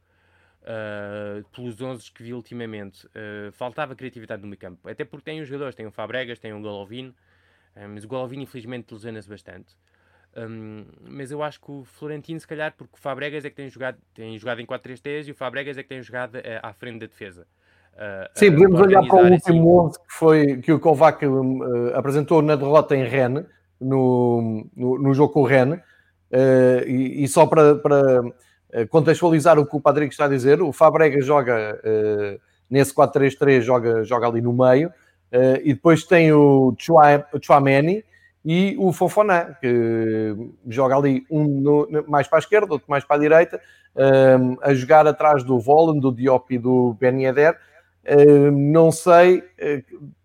Uh, 0.63 1.43
pelos 1.51 1.81
11 1.81 2.13
que 2.13 2.23
vi 2.23 2.35
ultimamente, 2.35 3.07
uh, 3.07 3.51
faltava 3.53 3.95
criatividade 3.95 4.43
no 4.43 4.49
meio 4.49 4.59
campo. 4.59 4.89
Até 4.89 5.05
porque 5.05 5.31
tem 5.31 5.41
os 5.41 5.49
jogadores, 5.49 5.75
tem 5.75 5.87
o 5.87 5.91
Fabregas, 5.91 6.39
tem 6.39 6.53
o 6.53 6.61
Golovin, 6.61 7.09
uh, 7.09 7.89
mas 7.89 8.05
o 8.05 8.09
Golovin 8.09 8.43
infelizmente 8.43 8.93
lesiona-se 8.93 9.29
bastante. 9.29 9.77
Um, 10.37 10.85
mas 11.09 11.31
eu 11.31 11.43
acho 11.43 11.59
que 11.61 11.71
o 11.71 11.85
Florentino, 11.85 12.39
se 12.39 12.47
calhar, 12.47 12.75
porque 12.77 12.95
o 12.97 12.99
Fabregas 12.99 13.45
é 13.47 13.51
que 13.51 13.57
tem 13.57 13.71
jogado, 13.71 13.97
tem 14.13 14.39
jogado 14.39 14.61
em 14.61 14.67
4-3-3 14.67 15.29
e 15.29 15.31
o 15.31 15.35
Fabregas 15.35 15.79
é 15.79 15.83
que 15.83 15.89
tem 15.89 16.03
jogado 16.03 16.35
uh, 16.35 16.43
à 16.63 16.73
frente 16.73 17.01
da 17.01 17.07
defesa. 17.07 17.47
Sim, 18.35 18.53
podemos 18.53 18.81
olhar 18.81 19.05
para 19.05 19.17
o 19.17 19.29
último 19.29 19.81
assim. 19.81 19.89
11 19.89 19.99
que, 19.99 20.13
foi, 20.13 20.57
que 20.59 20.73
o 20.73 20.79
Kovac 20.79 21.21
apresentou 21.95 22.41
na 22.41 22.55
derrota 22.55 22.95
em 22.95 23.03
Rennes, 23.03 23.45
no, 23.81 24.69
no, 24.77 24.99
no 24.99 25.15
jogo 25.15 25.33
com 25.33 25.41
o 25.41 25.45
Rennes, 25.45 25.81
e, 26.87 27.25
e, 27.25 27.29
só 27.29 27.47
para, 27.47 27.75
para 27.77 28.23
contextualizar 28.91 29.59
o 29.59 29.67
que 29.67 29.77
o 29.77 29.81
Patrick 29.81 30.13
está 30.13 30.27
a 30.27 30.29
dizer, 30.29 30.61
o 30.61 30.73
Fabregas 30.73 31.25
joga 31.25 31.81
nesse 32.69 32.95
4-3-3, 32.95 33.61
joga, 33.63 34.05
joga 34.05 34.27
ali 34.27 34.41
no 34.41 34.53
meio, 34.53 34.93
e 35.65 35.73
depois 35.73 36.05
tem 36.05 36.33
o 36.33 36.75
Chouameni, 36.79 38.05
e 38.45 38.77
o 38.79 38.93
Fofoná, 38.93 39.57
que 39.61 40.35
joga 40.69 40.97
ali 40.97 41.27
um 41.31 41.45
no, 41.45 42.05
mais 42.07 42.27
para 42.27 42.39
a 42.39 42.41
esquerda, 42.41 42.73
outro 42.73 42.89
mais 42.89 43.05
para 43.05 43.17
a 43.17 43.19
direita, 43.19 43.61
a 44.63 44.73
jogar 44.75 45.07
atrás 45.07 45.43
do 45.43 45.59
Volan, 45.59 45.99
do 45.99 46.13
Diop 46.13 46.55
e 46.55 46.59
do 46.59 46.97
Ben 47.01 47.23
Yedder. 47.23 47.59
Não 48.53 48.91
sei 48.91 49.43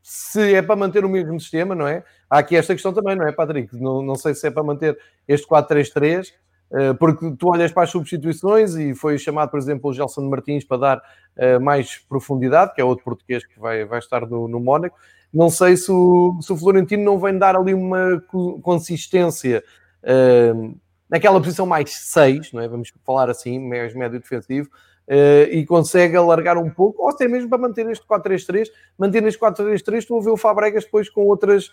se 0.02 0.54
é 0.56 0.62
para 0.62 0.76
manter 0.76 1.04
o 1.04 1.10
mesmo 1.10 1.40
sistema, 1.40 1.74
não 1.76 1.88
é? 1.88 2.04
Há 2.34 2.40
aqui 2.40 2.56
esta 2.56 2.74
questão 2.74 2.92
também, 2.92 3.16
não 3.16 3.28
é, 3.28 3.32
Patrick? 3.32 3.80
Não, 3.80 4.02
não 4.02 4.16
sei 4.16 4.34
se 4.34 4.48
é 4.48 4.50
para 4.50 4.64
manter 4.64 4.98
este 5.28 5.48
4-3-3, 5.48 6.30
uh, 6.72 6.96
porque 6.98 7.32
tu 7.38 7.50
olhas 7.50 7.72
para 7.72 7.84
as 7.84 7.92
substituições 7.92 8.74
e 8.74 8.96
foi 8.96 9.20
chamado, 9.20 9.52
por 9.52 9.60
exemplo, 9.60 9.92
o 9.92 9.94
Gelson 9.94 10.28
Martins 10.28 10.64
para 10.64 10.78
dar 10.78 10.98
uh, 10.98 11.62
mais 11.62 12.00
profundidade, 12.10 12.74
que 12.74 12.82
é 12.82 12.84
outro 12.84 13.06
português 13.06 13.46
que 13.46 13.60
vai, 13.60 13.86
vai 13.86 14.00
estar 14.00 14.26
no, 14.26 14.48
no 14.48 14.60
Mónaco. 14.60 14.98
Não 15.32 15.52
sei 15.52 15.78
se 15.78 15.92
o, 15.92 16.40
se 16.42 16.52
o 16.52 16.58
Florentino 16.58 17.04
não 17.04 17.20
vem 17.20 17.38
dar 17.38 17.56
ali 17.56 17.76
uma 17.76 18.20
consistência 18.64 19.64
uh, 20.02 20.76
naquela 21.08 21.40
posição 21.40 21.68
mais 21.68 21.92
6, 21.94 22.52
não 22.52 22.62
é? 22.64 22.68
vamos 22.68 22.92
falar 23.06 23.30
assim, 23.30 23.60
mais 23.60 23.94
médio 23.94 24.20
defensivo, 24.20 24.72
uh, 25.08 25.52
e 25.52 25.66
consegue 25.66 26.16
alargar 26.16 26.58
um 26.58 26.70
pouco, 26.70 27.04
ou 27.04 27.10
até 27.10 27.28
mesmo 27.28 27.50
para 27.50 27.58
manter 27.58 27.90
este 27.90 28.06
4-3-3. 28.06 28.68
Manter 28.98 29.24
este 29.24 29.40
4-3-3, 29.40 29.98
estou 29.98 30.20
a 30.20 30.24
ver 30.24 30.30
o 30.30 30.38
Fabregas 30.38 30.84
depois 30.84 31.10
com 31.10 31.26
outras 31.26 31.72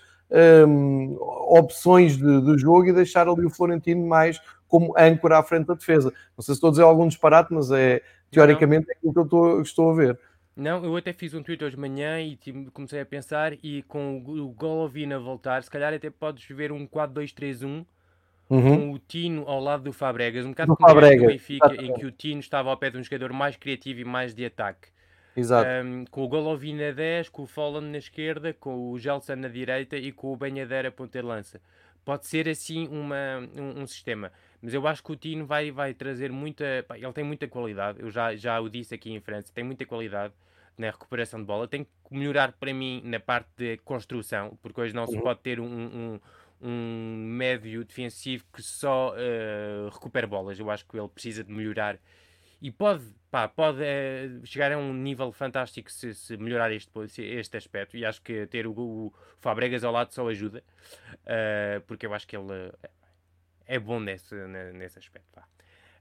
um, 0.66 1.16
opções 1.49 2.16
de, 2.16 2.41
de, 2.43 2.59
jogo 2.59 2.87
e 2.87 2.93
deixar 2.93 3.28
ali 3.28 3.45
o 3.45 3.51
Florentino 3.51 4.07
mais 4.07 4.41
como 4.68 4.95
âncora 4.97 5.39
à 5.39 5.43
frente 5.43 5.66
da 5.66 5.74
defesa. 5.74 6.12
Não 6.37 6.43
sei 6.43 6.55
se 6.55 6.59
estou 6.59 6.68
a 6.68 6.70
dizer 6.70 6.83
algum 6.83 7.09
disparate, 7.09 7.53
mas 7.53 7.70
é 7.70 8.03
teoricamente 8.31 8.89
é 8.89 8.93
aquilo 8.93 9.12
que 9.12 9.18
eu 9.18 9.24
estou, 9.24 9.62
estou 9.62 9.91
a 9.91 9.95
ver. 9.95 10.18
Não, 10.55 10.85
eu 10.85 10.95
até 10.97 11.12
fiz 11.12 11.33
um 11.35 11.43
tweet 11.43 11.64
hoje 11.64 11.74
de 11.74 11.81
manhã 11.81 12.20
e 12.20 12.39
comecei 12.72 13.01
a 13.01 13.07
pensar 13.07 13.55
e 13.62 13.83
com 13.85 14.18
o 14.18 14.49
Golovin 14.51 15.12
a 15.12 15.18
voltar, 15.18 15.62
se 15.62 15.70
calhar 15.70 15.93
até 15.93 16.11
podes 16.11 16.45
ver 16.49 16.70
um 16.70 16.87
4-2-3-1 16.87 17.85
uhum. 18.51 18.76
com 18.76 18.92
o 18.92 18.98
Tino 18.98 19.44
ao 19.46 19.61
lado 19.61 19.84
do 19.84 19.92
Fabregas, 19.92 20.44
um 20.44 20.51
bocado 20.51 20.76
como 20.76 20.90
o 20.90 21.01
Benfica, 21.01 21.74
em 21.74 21.94
que 21.94 22.05
o 22.05 22.11
Tino 22.11 22.40
estava 22.40 22.70
ao 22.70 22.76
pé 22.76 22.90
de 22.90 22.98
um 22.98 23.03
jogador 23.03 23.32
mais 23.32 23.57
criativo 23.57 24.01
e 24.01 24.05
mais 24.05 24.34
de 24.34 24.44
ataque. 24.44 24.88
Exato. 25.36 25.68
Um, 25.86 26.05
com 26.11 26.24
o 26.24 26.28
Golovin 26.28 26.82
a 26.82 26.92
10, 26.92 27.28
com 27.28 27.42
o 27.42 27.46
Folland 27.46 27.86
na 27.86 27.98
esquerda, 27.98 28.53
com 28.53 28.90
o 28.90 28.98
Gelson 28.98 29.36
na 29.36 29.48
direita 29.48 29.96
e 29.96 30.12
com 30.12 30.32
o 30.32 30.36
Banhadeira 30.36 30.88
a 30.88 30.92
ponta 30.92 31.20
de 31.20 31.24
lança. 31.24 31.61
Pode 32.05 32.26
ser 32.26 32.48
assim 32.48 32.88
uma, 32.88 33.48
um, 33.57 33.82
um, 33.82 33.86
sistema. 33.86 34.32
Mas 34.61 34.74
eu 34.74 34.86
acho 34.86 35.03
que 35.03 35.12
o 35.12 35.16
Tino 35.16 35.46
vai, 35.46 35.70
vai 35.70 35.94
trazer 35.94 36.32
muita. 36.32 36.84
Pá, 36.88 36.98
ele 36.98 37.12
tem 37.12 37.22
muita 37.22 37.46
qualidade. 37.46 38.01
Eu 38.01 38.11
já, 38.11 38.34
já 38.34 38.59
o 38.61 38.68
disse 38.68 38.94
aqui 38.94 39.12
em 39.12 39.20
França, 39.20 39.53
tem 39.55 39.62
muita 39.62 39.86
qualidade 39.86 40.34
na 40.76 40.90
recuperação 40.90 41.40
de 41.40 41.46
bola, 41.46 41.68
tem 41.68 41.84
que 41.84 41.90
melhorar 42.11 42.53
para 42.53 42.72
mim 42.72 43.03
na 43.05 43.20
parte 43.20 43.51
de 43.57 43.76
construção, 43.78 44.59
porque 44.62 44.80
hoje 44.80 44.94
não 44.94 45.07
se 45.07 45.14
uhum. 45.14 45.22
pode 45.22 45.40
ter 45.40 45.61
um, 45.61 45.66
um, 45.66 46.20
um, 46.61 47.17
médio 47.17 47.85
defensivo 47.85 48.45
que 48.53 48.63
só 48.63 49.15
uh, 49.15 49.89
recupera 49.91 50.27
bolas. 50.27 50.59
Eu 50.59 50.71
acho 50.71 50.87
que 50.87 50.99
ele 50.99 51.09
precisa 51.09 51.43
de 51.43 51.53
melhorar 51.53 51.99
e 52.61 52.71
pode, 52.71 53.03
pá, 53.31 53.49
pode 53.49 53.81
uh, 53.81 54.47
chegar 54.47 54.73
a 54.73 54.79
um 54.79 54.93
nível 54.93 55.33
fantástico 55.33 55.91
se, 55.91 56.15
se, 56.15 56.37
melhorar 56.37 56.71
este, 56.73 56.91
este 57.23 57.57
aspecto. 57.57 57.97
E 57.97 58.05
acho 58.05 58.21
que 58.23 58.47
ter 58.47 58.67
o, 58.67 58.73
o 58.73 59.13
Fabregas 59.39 59.83
ao 59.83 59.93
lado 59.93 60.13
só 60.13 60.29
ajuda, 60.29 60.63
uh, 61.25 61.81
porque 61.87 62.07
eu 62.07 62.13
acho 62.13 62.27
que 62.27 62.37
ele 62.37 62.73
é 63.67 63.79
bom 63.79 63.99
nesse, 64.01 64.35
nesse 64.75 64.99
aspecto. 64.99 65.29
Pá. 65.33 65.45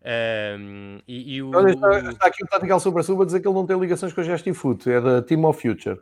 Um, 0.01 0.99
e, 1.07 1.35
e 1.35 1.43
o... 1.43 1.49
Está, 1.67 1.99
está, 1.99 2.27
aqui 2.27 2.43
o 2.43 2.47
Tatical 2.47 2.79
Super 2.79 3.03
Sub 3.03 3.21
a 3.21 3.25
dizer 3.25 3.41
que 3.41 3.47
ele 3.47 3.55
não 3.55 3.65
tem 3.65 3.79
ligações 3.79 4.13
com 4.13 4.23
Gesti 4.23 4.53
Foot, 4.53 4.89
é 4.89 5.01
da 5.01 5.21
Team 5.21 5.43
of 5.43 5.61
Future. 5.61 5.99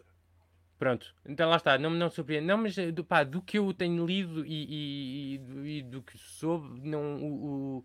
Pronto, 0.78 1.14
então 1.26 1.50
lá 1.50 1.58
está, 1.58 1.78
não, 1.78 1.90
não 1.90 2.10
surpreende. 2.10 2.46
Não, 2.46 2.58
mas 2.58 2.76
do, 2.94 3.04
pá, 3.04 3.24
do 3.24 3.42
que 3.42 3.58
eu 3.58 3.74
tenho 3.74 4.06
lido 4.06 4.46
e, 4.46 5.40
e, 5.40 5.78
e 5.80 5.82
do 5.82 6.04
que 6.04 6.18
soube, 6.18 6.88
não, 6.88 7.16
o, 7.18 7.84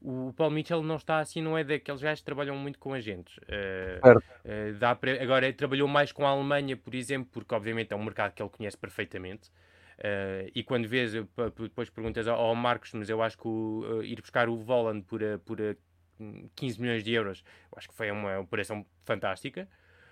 o, 0.00 0.28
o 0.28 0.32
Paul 0.32 0.50
Mitchell 0.50 0.82
não 0.82 0.96
está 0.96 1.18
assim, 1.18 1.42
não 1.42 1.56
é 1.56 1.62
daqueles 1.62 2.00
gajos 2.00 2.20
que 2.20 2.24
trabalham 2.24 2.56
muito 2.56 2.78
com 2.78 2.94
agentes. 2.94 3.36
Uh, 3.38 4.18
uh, 4.18 4.78
dá 4.78 4.94
para, 4.94 5.22
agora, 5.22 5.52
trabalhou 5.52 5.86
mais 5.86 6.12
com 6.12 6.26
a 6.26 6.30
Alemanha, 6.30 6.78
por 6.78 6.94
exemplo, 6.94 7.28
porque 7.30 7.54
obviamente 7.54 7.92
é 7.92 7.96
um 7.96 8.02
mercado 8.02 8.32
que 8.32 8.42
ele 8.42 8.50
conhece 8.50 8.78
perfeitamente. 8.78 9.50
Uh, 9.98 10.50
e 10.54 10.62
quando 10.62 10.88
vês, 10.88 11.12
depois 11.12 11.90
perguntas 11.90 12.26
ao, 12.26 12.54
Marcos, 12.54 12.92
mas 12.94 13.10
eu 13.10 13.20
acho 13.20 13.36
que 13.36 13.46
o, 13.46 14.02
ir 14.02 14.18
buscar 14.22 14.48
o 14.48 14.56
Voland 14.56 15.02
por, 15.02 15.20
por 15.44 15.58
15 16.56 16.80
milhões 16.80 17.04
de 17.04 17.12
euros, 17.12 17.44
eu 17.70 17.76
acho 17.76 17.88
que 17.88 17.94
foi 17.94 18.10
uma 18.10 18.38
operação 18.38 18.86
fantástica. 19.04 19.68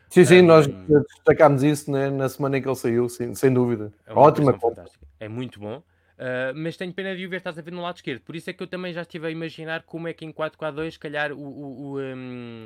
Sim, 0.08 0.24
sim, 0.24 0.42
um, 0.42 0.46
nós 0.46 0.66
destacámos 0.66 1.62
isso 1.62 1.90
né, 1.90 2.10
na 2.10 2.28
semana 2.28 2.58
em 2.58 2.62
que 2.62 2.68
ele 2.68 2.76
saiu, 2.76 3.08
sim, 3.08 3.34
sem 3.34 3.52
dúvida. 3.52 3.92
É 4.06 4.12
Ótima. 4.12 4.58
É 5.20 5.28
muito 5.28 5.60
bom. 5.60 5.82
Uh, 6.18 6.52
mas 6.56 6.76
tenho 6.76 6.92
pena 6.92 7.14
de 7.14 7.24
o 7.24 7.30
ver, 7.30 7.36
estás 7.36 7.56
a 7.56 7.62
ver 7.62 7.70
no 7.70 7.80
lado 7.80 7.96
esquerdo. 7.96 8.20
Por 8.22 8.34
isso 8.34 8.50
é 8.50 8.52
que 8.52 8.62
eu 8.62 8.66
também 8.66 8.92
já 8.92 9.02
estive 9.02 9.26
a 9.26 9.30
imaginar 9.30 9.82
como 9.84 10.08
é 10.08 10.12
que 10.12 10.24
em 10.24 10.32
4-4-2, 10.32 10.92
se 10.92 10.98
calhar, 10.98 11.32
o, 11.32 11.38
o, 11.38 11.92
o, 11.92 12.00
um, 12.00 12.64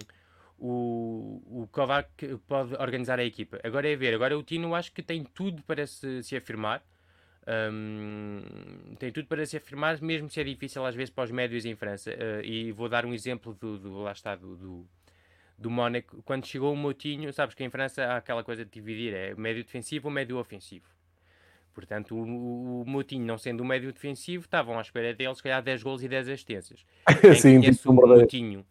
o, 0.58 1.62
o 1.62 1.68
Kovac 1.70 2.08
pode 2.46 2.74
organizar 2.76 3.18
a 3.18 3.24
equipa. 3.24 3.60
Agora 3.62 3.90
é 3.90 3.94
ver, 3.94 4.14
agora 4.14 4.38
o 4.38 4.42
Tino 4.42 4.74
acho 4.74 4.92
que 4.92 5.02
tem 5.02 5.22
tudo 5.22 5.62
para 5.64 5.86
se, 5.86 6.22
se 6.22 6.34
afirmar. 6.34 6.82
Um, 7.46 8.40
tem 8.98 9.10
tudo 9.10 9.26
para 9.26 9.44
se 9.44 9.56
afirmar, 9.56 10.00
mesmo 10.00 10.30
se 10.30 10.40
é 10.40 10.44
difícil 10.44 10.86
às 10.86 10.94
vezes 10.94 11.10
para 11.10 11.24
os 11.24 11.30
médios 11.30 11.66
em 11.66 11.74
França. 11.74 12.10
Uh, 12.10 12.44
e 12.44 12.72
vou 12.72 12.88
dar 12.88 13.04
um 13.04 13.12
exemplo 13.12 13.52
do, 13.52 13.78
do 13.78 13.98
lá 14.00 14.12
está, 14.12 14.34
do, 14.34 14.56
do, 14.56 14.86
do 15.58 15.70
Mónaco. 15.70 16.22
Quando 16.22 16.46
chegou 16.46 16.72
o 16.72 16.76
Motinho, 16.76 17.32
sabes 17.32 17.54
que 17.54 17.64
em 17.64 17.70
França 17.70 18.04
há 18.04 18.16
aquela 18.16 18.42
coisa 18.42 18.64
de 18.64 18.70
dividir: 18.70 19.14
é 19.14 19.34
médio 19.34 19.62
defensivo 19.64 20.08
ou 20.08 20.14
médio 20.14 20.38
ofensivo. 20.38 20.86
Portanto, 21.74 22.14
o, 22.14 22.82
o 22.82 22.84
Moutinho, 22.86 23.24
não 23.24 23.38
sendo 23.38 23.62
um 23.62 23.66
médio 23.66 23.92
defensivo, 23.92 24.44
estavam 24.44 24.78
à 24.78 24.82
espera 24.82 25.14
dele, 25.14 25.34
se 25.34 25.42
calhar, 25.42 25.62
10 25.62 25.82
gols 25.82 26.02
e 26.02 26.08
10 26.08 26.28
assistências. 26.28 26.84
Quem 27.20 27.34
Sim, 27.34 27.60
conhece 27.60 27.78
tipo, 27.78 27.90
o 27.90 27.92
um 27.92 28.06
Moutinho 28.08 28.66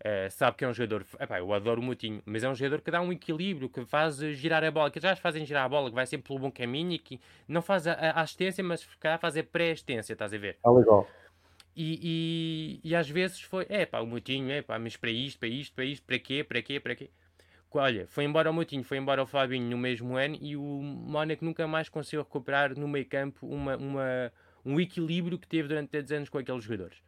Uh, 0.00 0.30
sabe 0.30 0.56
que 0.56 0.64
é 0.64 0.68
um 0.68 0.72
jogador. 0.72 1.04
Epá, 1.20 1.38
eu 1.40 1.52
adoro 1.52 1.78
o 1.78 1.84
Moutinho, 1.84 2.22
mas 2.24 2.42
é 2.42 2.48
um 2.48 2.54
jogador 2.54 2.80
que 2.80 2.90
dá 2.90 3.02
um 3.02 3.12
equilíbrio, 3.12 3.68
que 3.68 3.84
faz 3.84 4.16
girar 4.16 4.64
a 4.64 4.70
bola, 4.70 4.90
que 4.90 4.98
já 4.98 5.14
fazem 5.14 5.44
girar 5.44 5.66
a 5.66 5.68
bola, 5.68 5.90
que 5.90 5.94
vai 5.94 6.06
sempre 6.06 6.28
pelo 6.28 6.38
bom 6.38 6.50
caminho 6.50 6.92
e 6.92 6.98
que 6.98 7.20
não 7.46 7.60
faz 7.60 7.86
a, 7.86 7.92
a 7.92 8.22
assistência, 8.22 8.64
mas 8.64 8.80
se 8.80 8.96
calhar 8.98 9.18
faz 9.18 9.36
a 9.36 9.44
pré-assistência, 9.44 10.14
estás 10.14 10.32
a 10.32 10.38
ver? 10.38 10.56
É 10.64 10.70
legal. 10.70 11.06
E, 11.76 12.80
e, 12.82 12.90
e, 12.90 12.94
às 12.94 13.08
vezes 13.08 13.40
foi, 13.40 13.64
é 13.68 13.86
pá, 13.86 14.00
o 14.00 14.06
Moutinho, 14.06 14.50
é 14.50 14.60
pá, 14.60 14.78
mas 14.78 14.96
para 14.96 15.10
isto, 15.10 15.38
para 15.38 15.48
isto, 15.48 15.74
para 15.74 15.84
isto, 15.84 16.04
para 16.04 16.18
quê, 16.18 16.44
para 16.44 16.62
quê, 16.62 16.80
para 16.80 16.94
quê? 16.94 17.10
Olha, 17.72 18.06
foi 18.08 18.24
embora 18.24 18.50
o 18.50 18.52
Moutinho, 18.52 18.82
foi 18.82 18.98
embora 18.98 19.22
o 19.22 19.26
Fabinho 19.26 19.70
no 19.70 19.78
mesmo 19.78 20.16
ano 20.16 20.36
e 20.40 20.56
o 20.56 20.62
Mónaco 20.62 21.44
nunca 21.44 21.68
mais 21.68 21.88
conseguiu 21.88 22.22
recuperar 22.22 22.76
no 22.76 22.88
meio 22.88 23.06
campo 23.06 23.46
uma, 23.46 23.76
uma, 23.76 24.32
um 24.64 24.80
equilíbrio 24.80 25.38
que 25.38 25.46
teve 25.46 25.68
durante 25.68 25.90
10 25.90 26.12
anos 26.12 26.28
com 26.28 26.38
aqueles 26.38 26.64
jogadores. 26.64 26.98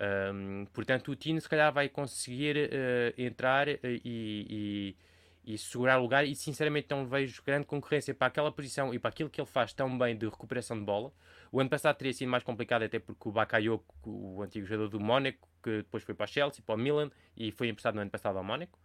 Um, 0.00 0.66
portanto, 0.72 1.12
o 1.12 1.16
Tino 1.16 1.40
se 1.40 1.48
calhar 1.48 1.72
vai 1.72 1.88
conseguir 1.88 2.56
uh, 2.56 3.20
entrar 3.20 3.68
uh, 3.68 3.78
e, 3.84 4.96
e, 5.44 5.54
e, 5.54 5.58
segurar 5.58 5.96
lugar. 5.96 6.24
E 6.24 6.34
sinceramente, 6.34 6.88
não 6.90 7.06
vejo 7.06 7.42
grande 7.44 7.66
concorrência 7.66 8.14
para 8.14 8.28
aquela 8.28 8.50
posição 8.50 8.94
e 8.94 8.98
para 8.98 9.10
aquilo 9.10 9.28
que 9.28 9.40
ele 9.40 9.48
faz 9.48 9.72
tão 9.72 9.96
bem 9.98 10.16
de 10.16 10.26
recuperação 10.26 10.78
de 10.78 10.84
bola. 10.84 11.12
O 11.52 11.60
ano 11.60 11.68
passado 11.68 11.96
teria 11.96 12.12
sido 12.12 12.28
mais 12.28 12.44
complicado, 12.44 12.82
até 12.82 12.98
porque 12.98 13.28
o 13.28 13.32
Bakayoko, 13.32 13.94
o 14.04 14.42
antigo 14.42 14.66
jogador 14.66 14.88
do 14.88 15.00
Mónaco, 15.00 15.48
que 15.62 15.78
depois 15.78 16.02
foi 16.04 16.14
para 16.14 16.24
o 16.24 16.28
Chelsea, 16.28 16.62
para 16.64 16.74
o 16.74 16.78
Milan 16.78 17.10
e 17.36 17.50
foi 17.50 17.68
emprestado 17.68 17.96
no 17.96 18.00
ano 18.00 18.10
passado 18.10 18.38
ao 18.38 18.44
Mónaco, 18.44 18.78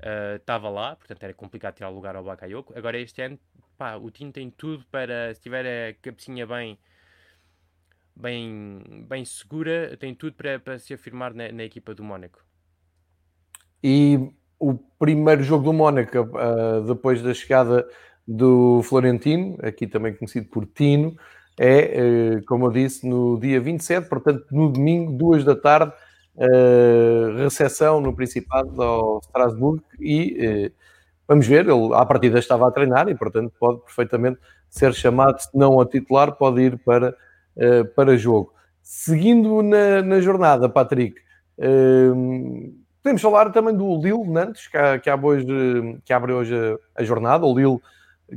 uh, 0.00 0.36
estava 0.36 0.68
lá, 0.68 0.96
portanto 0.96 1.22
era 1.22 1.32
complicado 1.32 1.74
tirar 1.74 1.90
lugar 1.90 2.16
ao 2.16 2.24
Bakayoko. 2.24 2.76
Agora, 2.76 2.98
este 2.98 3.22
ano, 3.22 3.38
pá, 3.76 3.96
o 3.96 4.10
Tino 4.10 4.32
tem 4.32 4.50
tudo 4.50 4.84
para, 4.90 5.32
se 5.34 5.40
tiver 5.40 5.90
a 5.90 5.94
cabecinha 6.02 6.46
bem 6.46 6.78
bem, 8.18 8.82
bem 9.08 9.24
segura, 9.24 9.96
tem 9.96 10.14
tudo 10.14 10.34
para, 10.34 10.58
para 10.58 10.78
se 10.78 10.92
afirmar 10.92 11.32
na, 11.32 11.52
na 11.52 11.62
equipa 11.62 11.94
do 11.94 12.02
Mónaco. 12.02 12.44
E 13.82 14.32
o 14.58 14.74
primeiro 14.74 15.42
jogo 15.42 15.64
do 15.64 15.72
Mónaco, 15.72 16.18
uh, 16.18 16.82
depois 16.84 17.22
da 17.22 17.32
chegada 17.32 17.88
do 18.26 18.82
Florentino, 18.82 19.56
aqui 19.62 19.86
também 19.86 20.14
conhecido 20.14 20.48
por 20.48 20.66
Tino, 20.66 21.16
é, 21.58 22.38
uh, 22.40 22.46
como 22.46 22.66
eu 22.66 22.70
disse, 22.70 23.06
no 23.06 23.38
dia 23.38 23.60
27, 23.60 24.08
portanto, 24.08 24.44
no 24.50 24.70
domingo, 24.70 25.12
duas 25.12 25.44
da 25.44 25.56
tarde, 25.56 25.92
uh, 26.36 27.36
recepção 27.36 28.00
no 28.00 28.14
Principado 28.14 28.80
ao 28.82 29.18
Strasbourg 29.18 29.82
e 30.00 30.72
vamos 31.26 31.46
ver, 31.46 31.68
ele 31.68 31.94
à 31.94 32.06
partida 32.06 32.38
estava 32.38 32.68
a 32.68 32.70
treinar 32.70 33.08
e, 33.08 33.14
portanto, 33.14 33.52
pode 33.58 33.80
perfeitamente 33.82 34.38
ser 34.70 34.94
chamado, 34.94 35.38
se 35.40 35.48
não 35.54 35.80
a 35.80 35.86
titular, 35.86 36.32
pode 36.32 36.62
ir 36.62 36.78
para 36.78 37.14
para 37.96 38.16
jogo. 38.16 38.52
Seguindo 38.80 39.62
na, 39.64 40.00
na 40.00 40.20
jornada, 40.20 40.68
Patrick, 40.68 41.16
podemos 43.02 43.20
falar 43.20 43.50
também 43.50 43.74
do 43.74 43.96
Lille 44.00 44.30
Nantes, 44.30 44.68
que, 44.68 44.98
que, 45.00 45.10
abre, 45.10 45.26
hoje, 45.26 45.46
que 46.04 46.12
abre 46.12 46.32
hoje 46.32 46.54
a, 46.54 47.00
a, 47.00 47.04
jornada. 47.04 47.44
O 47.44 47.58
Lille 47.58 47.80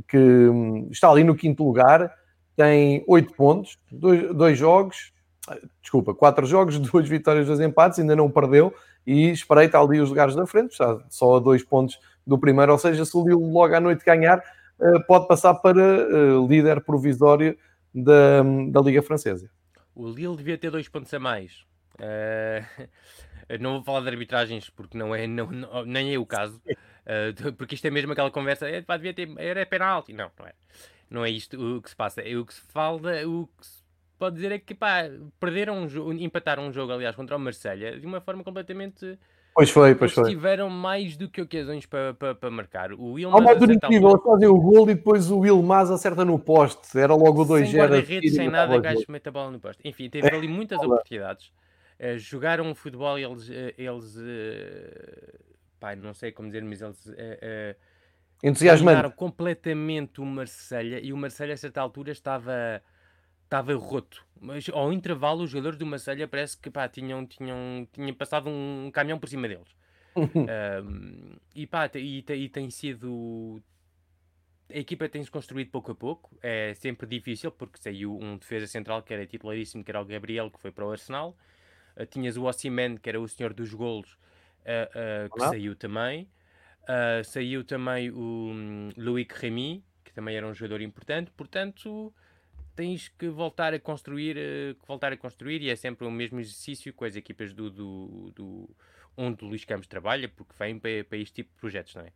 que 0.08 0.16
um, 0.16 0.88
está 0.90 1.10
ali 1.10 1.24
no 1.24 1.34
quinto 1.34 1.64
lugar, 1.64 2.12
tem 2.56 3.04
oito 3.06 3.34
pontos, 3.34 3.78
dois, 3.90 4.34
dois 4.34 4.58
jogos, 4.58 5.12
desculpa, 5.80 6.14
quatro 6.14 6.46
jogos, 6.46 6.78
duas 6.80 7.08
vitórias, 7.08 7.46
dois 7.46 7.60
empates, 7.60 7.98
ainda 7.98 8.16
não 8.16 8.30
perdeu 8.30 8.74
e 9.06 9.30
espreita 9.30 9.80
ali 9.80 10.00
os 10.00 10.08
lugares 10.08 10.34
da 10.34 10.46
frente, 10.46 10.72
está 10.72 10.98
só 11.08 11.36
a 11.36 11.40
dois 11.40 11.64
pontos 11.64 11.98
do 12.26 12.38
primeiro, 12.38 12.72
ou 12.72 12.78
seja, 12.78 13.04
se 13.04 13.16
o 13.16 13.22
Lille 13.22 13.52
logo 13.52 13.74
à 13.74 13.80
noite 13.80 14.04
ganhar, 14.04 14.42
eh, 14.80 14.98
pode 15.06 15.26
passar 15.26 15.54
para 15.54 15.82
líder 16.48 16.80
provisório 16.82 17.58
da, 17.94 18.42
da 18.70 18.80
Liga 18.80 19.02
Francesa. 19.02 19.50
O 19.94 20.08
Lille 20.08 20.36
devia 20.36 20.56
ter 20.56 20.70
dois 20.70 20.88
pontos 20.88 21.12
a 21.12 21.18
mais. 21.18 21.64
Uh, 21.94 22.88
não 23.60 23.74
vou 23.74 23.84
falar 23.84 24.00
de 24.00 24.08
arbitragens 24.08 24.70
porque 24.70 24.96
não 24.96 25.14
é, 25.14 25.26
não, 25.26 25.50
não 25.50 25.84
nem 25.84 26.14
é 26.14 26.18
o 26.18 26.24
caso. 26.24 26.60
Uh, 26.66 27.52
porque 27.58 27.74
isto 27.74 27.86
é 27.86 27.90
mesmo 27.90 28.12
aquela 28.12 28.30
conversa, 28.30 28.68
é, 28.68 28.80
pá, 28.80 28.96
devia 28.96 29.12
ter, 29.12 29.28
era 29.36 29.66
penalti. 29.66 30.12
Não, 30.12 30.30
não 30.38 30.46
é. 30.46 30.52
Não 31.12 31.24
é 31.24 31.30
isto 31.30 31.60
o 31.60 31.82
que 31.82 31.90
se 31.90 31.96
passa. 31.96 32.22
É 32.22 32.36
o 32.36 32.44
que 32.44 32.54
se 32.54 32.60
fala, 32.60 33.26
o 33.26 33.46
que 33.46 33.66
se 33.66 33.82
pode 34.18 34.36
dizer 34.36 34.52
é 34.52 34.58
que 34.58 34.74
pá, 34.74 35.02
perderam 35.38 35.78
um 35.78 35.88
jogo, 35.88 36.12
empataram 36.12 36.66
um 36.66 36.72
jogo, 36.72 36.92
aliás, 36.92 37.14
contra 37.14 37.36
o 37.36 37.40
Marselha 37.40 37.98
de 37.98 38.06
uma 38.06 38.20
forma 38.20 38.42
completamente 38.42 39.18
Pois 39.54 39.68
foi, 39.68 39.94
pois 39.94 40.12
foi. 40.12 40.30
tiveram 40.30 40.70
mais 40.70 41.14
do 41.14 41.28
que 41.28 41.42
ocasiões 41.42 41.84
para, 41.84 42.14
para, 42.14 42.34
para 42.34 42.50
marcar. 42.50 42.92
O 42.94 43.16
Há 43.18 43.36
uma 43.36 43.50
altura 43.50 43.74
incrível, 43.74 44.10
eles 44.10 44.22
fazem 44.22 44.48
o 44.48 44.58
gol 44.58 44.88
e 44.88 44.94
depois 44.94 45.30
o 45.30 45.40
Wilmaz 45.40 45.90
acerta 45.90 46.24
no 46.24 46.38
poste. 46.38 46.98
Era 46.98 47.14
logo 47.14 47.42
o 47.42 47.46
2-0. 47.46 47.66
Sem 47.66 47.78
guarda-redes, 47.78 48.34
sem 48.34 48.48
nada, 48.48 48.78
gajo 48.78 49.04
mete 49.08 49.28
a 49.28 49.30
bola 49.30 49.50
no 49.50 49.60
poste. 49.60 49.86
Enfim, 49.86 50.08
teve 50.08 50.26
ali 50.34 50.48
muitas 50.48 50.80
oportunidades. 50.80 51.52
Uh, 52.00 52.18
jogaram 52.18 52.64
um 52.64 52.74
futebol 52.74 53.18
e 53.18 53.24
eles... 53.24 53.48
Uh, 53.48 53.74
eles 53.76 54.16
uh, 54.16 55.38
pá, 55.78 55.94
não 55.94 56.14
sei 56.14 56.32
como 56.32 56.48
dizer, 56.48 56.64
mas 56.64 56.80
eles... 56.80 57.06
Uh, 57.06 57.91
Entusiasmando. 58.42 59.10
completamente 59.12 60.20
o 60.20 60.24
Marselha 60.24 60.98
e 61.00 61.12
o 61.12 61.16
Marselha 61.16 61.54
a 61.54 61.56
certa 61.56 61.80
altura 61.80 62.10
estava 62.10 62.82
estava 63.52 63.74
roto. 63.74 64.24
Mas 64.40 64.68
ao 64.70 64.92
intervalo, 64.92 65.44
os 65.44 65.50
jogadores 65.50 65.78
do 65.78 65.86
Marselha 65.86 66.26
parece 66.26 66.56
que 66.56 66.70
pá, 66.70 66.88
tinham, 66.88 67.24
tinham, 67.26 67.86
tinham 67.92 68.14
passado 68.14 68.48
um 68.48 68.90
caminhão 68.92 69.18
por 69.18 69.28
cima 69.28 69.46
deles. 69.46 69.68
um, 70.16 71.36
e 71.54 71.66
pá, 71.66 71.88
e, 71.94 72.24
e 72.28 72.48
tem 72.48 72.70
sido. 72.70 73.62
A 74.68 74.78
equipa 74.78 75.08
tem-se 75.08 75.30
construído 75.30 75.70
pouco 75.70 75.92
a 75.92 75.94
pouco. 75.94 76.36
É 76.42 76.72
sempre 76.74 77.06
difícil 77.06 77.52
porque 77.52 77.78
saiu 77.80 78.18
um 78.18 78.38
defesa 78.38 78.66
central 78.66 79.02
que 79.02 79.12
era 79.12 79.26
titularíssimo, 79.26 79.84
que 79.84 79.90
era 79.90 80.00
o 80.00 80.04
Gabriel, 80.04 80.50
que 80.50 80.58
foi 80.58 80.72
para 80.72 80.86
o 80.86 80.90
Arsenal. 80.90 81.36
Uh, 81.94 82.06
tinhas 82.06 82.38
o 82.38 82.44
Ossiman, 82.44 82.96
que 82.96 83.08
era 83.08 83.20
o 83.20 83.28
senhor 83.28 83.52
dos 83.52 83.74
golos, 83.74 84.12
uh, 84.12 85.26
uh, 85.26 85.34
que 85.34 85.40
saiu 85.40 85.76
também. 85.76 86.26
Saiu 87.24 87.64
também 87.64 88.10
o 88.10 88.50
um, 88.52 88.90
Loic 88.96 89.34
Remy, 89.34 89.84
que 90.04 90.12
também 90.12 90.36
era 90.36 90.46
um 90.46 90.54
jogador 90.54 90.80
importante. 90.80 91.30
Portanto, 91.30 92.12
tens 92.74 93.08
que 93.08 93.28
voltar 93.28 93.74
a 93.74 93.78
construir, 93.78 94.36
uh, 94.36 94.86
voltar 94.86 95.12
a 95.12 95.16
construir 95.16 95.62
e 95.62 95.70
é 95.70 95.76
sempre 95.76 96.06
o 96.06 96.10
mesmo 96.10 96.40
exercício 96.40 96.92
com 96.92 97.04
as 97.04 97.16
equipas 97.16 97.52
do, 97.52 97.70
do, 97.70 98.32
do 98.34 98.70
onde 99.16 99.44
o 99.44 99.48
Luís 99.48 99.64
Campos 99.64 99.86
trabalha, 99.86 100.28
porque 100.28 100.52
vem 100.58 100.78
para, 100.78 101.04
para 101.04 101.18
este 101.18 101.34
tipo 101.34 101.52
de 101.54 101.60
projetos, 101.60 101.94
não 101.94 102.02
é? 102.02 102.12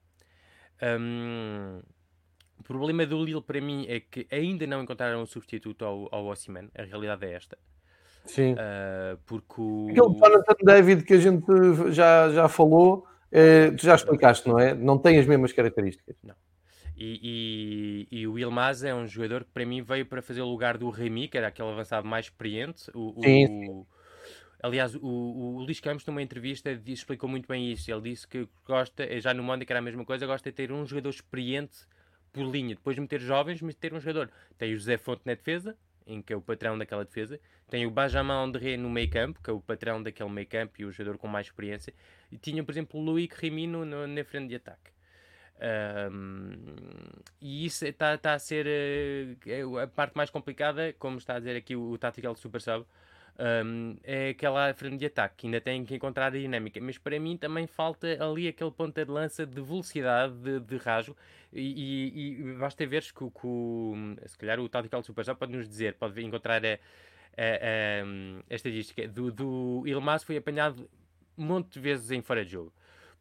Um, 0.99 1.81
o 2.59 2.63
problema 2.63 3.07
do 3.07 3.23
Lille 3.23 3.41
para 3.41 3.61
mim 3.61 3.87
é 3.89 4.01
que 4.01 4.27
ainda 4.31 4.67
não 4.67 4.83
encontraram 4.83 5.23
um 5.23 5.27
substituto 5.27 5.85
ao, 5.85 6.09
ao 6.13 6.27
Ossiman, 6.27 6.69
a 6.75 6.83
realidade 6.83 7.25
é 7.27 7.33
esta. 7.33 7.59
Sim. 8.25 8.55
Uh, 8.55 9.17
porque 9.25 9.61
o... 9.61 9.89
Aquele 9.91 10.19
Jonathan 10.19 10.55
David 10.65 11.05
que 11.05 11.15
a 11.15 11.19
gente 11.19 11.47
já, 11.93 12.31
já 12.31 12.49
falou, 12.49 13.07
eh, 13.39 13.71
tu 13.73 13.85
já 13.85 13.95
explicaste, 13.95 14.49
não 14.49 14.59
é? 14.59 14.73
Não 14.73 14.97
tem 14.97 15.19
as 15.19 15.27
mesmas 15.27 15.53
características. 15.53 16.17
Não. 16.25 16.35
E, 16.97 18.07
e, 18.11 18.21
e, 18.21 18.27
o 18.27 18.39
Ilmaz 18.39 18.83
é 18.83 18.95
um 18.95 19.07
jogador 19.07 19.45
que 19.45 19.51
para 19.51 19.67
mim 19.67 19.83
veio 19.83 20.07
para 20.07 20.23
fazer 20.23 20.41
o 20.41 20.47
lugar 20.47 20.79
do 20.79 20.89
Remy, 20.89 21.29
que 21.29 21.37
era 21.37 21.49
aquele 21.49 21.69
avançado 21.69 22.09
mais 22.09 22.27
experiente. 22.27 22.91
O, 22.95 23.13
sim, 23.23 23.47
sim. 23.47 23.69
O, 23.69 23.87
aliás, 24.63 24.95
o, 24.95 25.01
o 25.03 25.59
Luís 25.61 25.81
Campos, 25.81 26.07
numa 26.07 26.23
entrevista, 26.23 26.71
explicou 26.87 27.29
muito 27.29 27.47
bem 27.47 27.71
isso. 27.71 27.91
Ele 27.91 28.01
disse 28.01 28.27
que 28.27 28.49
gosta, 28.65 29.21
já 29.21 29.35
no 29.35 29.43
Mónaco 29.43 29.71
era 29.71 29.81
a 29.81 29.83
mesma 29.83 30.07
coisa, 30.07 30.27
gosta 30.27 30.51
de 30.51 30.57
ter 30.57 30.73
um 30.73 30.87
jogador 30.87 31.11
experiente 31.11 31.77
por 32.33 32.45
linha. 32.45 32.75
Depois 32.75 32.97
de 32.97 33.03
meter 33.03 33.21
jovens, 33.21 33.61
mas 33.61 33.75
ter 33.75 33.93
um 33.93 34.01
jogador. 34.01 34.31
Tem 34.57 34.73
o 34.73 34.79
José 34.79 34.97
Fonte 34.97 35.21
na 35.27 35.35
defesa, 35.35 35.77
em 36.07 36.23
que 36.23 36.33
é 36.33 36.37
o 36.37 36.41
patrão 36.41 36.79
daquela 36.79 37.05
defesa. 37.05 37.41
Tem 37.69 37.87
o 37.87 37.91
Benjamin 37.91 38.33
André 38.33 38.77
no 38.77 38.89
meio 38.89 39.11
campo, 39.11 39.41
que 39.43 39.51
é 39.51 39.53
o 39.53 39.61
patrão 39.61 40.03
daquele 40.03 40.31
meio 40.31 40.47
campo 40.47 40.75
e 40.79 40.85
o 40.85 40.93
jogador 40.93 41.19
com 41.19 41.27
mais 41.27 41.47
experiência. 41.47 41.93
E 42.31 42.39
tinha, 42.39 42.63
por 42.63 42.73
exemplo, 42.73 43.01
o 43.01 43.03
Luís 43.03 43.31
Remy 43.31 43.67
no, 43.67 43.85
na 43.85 44.25
frente 44.25 44.49
de 44.49 44.57
ataque. 44.57 44.97
Um, 45.59 46.53
e 47.41 47.65
isso 47.65 47.87
está 47.87 48.19
tá 48.19 48.35
a 48.35 48.39
ser 48.39 48.67
uh, 48.67 49.79
a 49.79 49.87
parte 49.87 50.15
mais 50.15 50.29
complicada, 50.29 50.93
como 50.99 51.17
está 51.19 51.37
a 51.37 51.39
dizer 51.39 51.57
aqui 51.57 51.75
o, 51.75 51.93
o 51.93 51.99
Tactical 51.99 52.37
Super 52.37 52.61
Sub, 52.61 52.87
um, 53.39 53.97
é 54.03 54.31
aquela 54.31 54.73
frente 54.75 54.97
de 54.99 55.07
ataque, 55.07 55.35
que 55.37 55.47
ainda 55.47 55.61
tem 55.61 55.85
que 55.85 55.95
encontrar 55.95 56.27
a 56.27 56.31
dinâmica, 56.31 56.81
mas 56.81 56.97
para 56.99 57.19
mim 57.21 57.37
também 57.37 57.67
falta 57.67 58.07
ali 58.25 58.49
aquele 58.49 58.71
ponta 58.71 59.05
de 59.05 59.11
lança 59.11 59.47
de 59.47 59.61
velocidade, 59.61 60.35
de, 60.35 60.61
de 60.61 60.77
rajo, 60.77 61.15
e, 61.53 61.61
e, 61.61 62.41
e 62.41 62.53
basta 62.55 62.87
ver 62.87 63.03
que, 63.03 63.13
que, 63.13 64.29
se 64.29 64.39
calhar 64.39 64.59
o 64.59 64.69
Tactical 64.69 65.03
Super 65.03 65.25
Sub 65.25 65.39
pode 65.39 65.53
nos 65.53 65.69
dizer, 65.69 65.95
pode 65.95 66.23
encontrar 66.23 66.65
a, 66.65 66.79
a, 67.37 67.43
a, 68.51 69.05
a 69.05 69.07
do, 69.09 69.31
do 69.31 69.83
Ilmaz 69.87 70.23
foi 70.23 70.37
apanhado 70.39 70.89
um 71.37 71.45
monte 71.45 71.75
de 71.75 71.81
vezes 71.81 72.11
em 72.11 72.23
fora 72.23 72.45
de 72.45 72.53
jogo. 72.53 72.73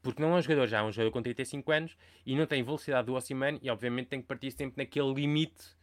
Porque 0.01 0.21
não 0.21 0.33
é 0.33 0.37
um 0.37 0.41
jogador 0.41 0.67
já, 0.67 0.79
é 0.79 0.83
um 0.83 0.91
jogador 0.91 1.11
com 1.11 1.21
35 1.21 1.71
anos 1.71 1.97
e 2.25 2.35
não 2.35 2.45
tem 2.45 2.63
velocidade 2.63 3.07
do 3.07 3.15
Osimhen 3.15 3.59
e 3.61 3.69
obviamente 3.69 4.07
tem 4.07 4.21
que 4.21 4.27
partir 4.27 4.51
sempre 4.51 4.77
naquele 4.77 5.11
limite 5.13 5.75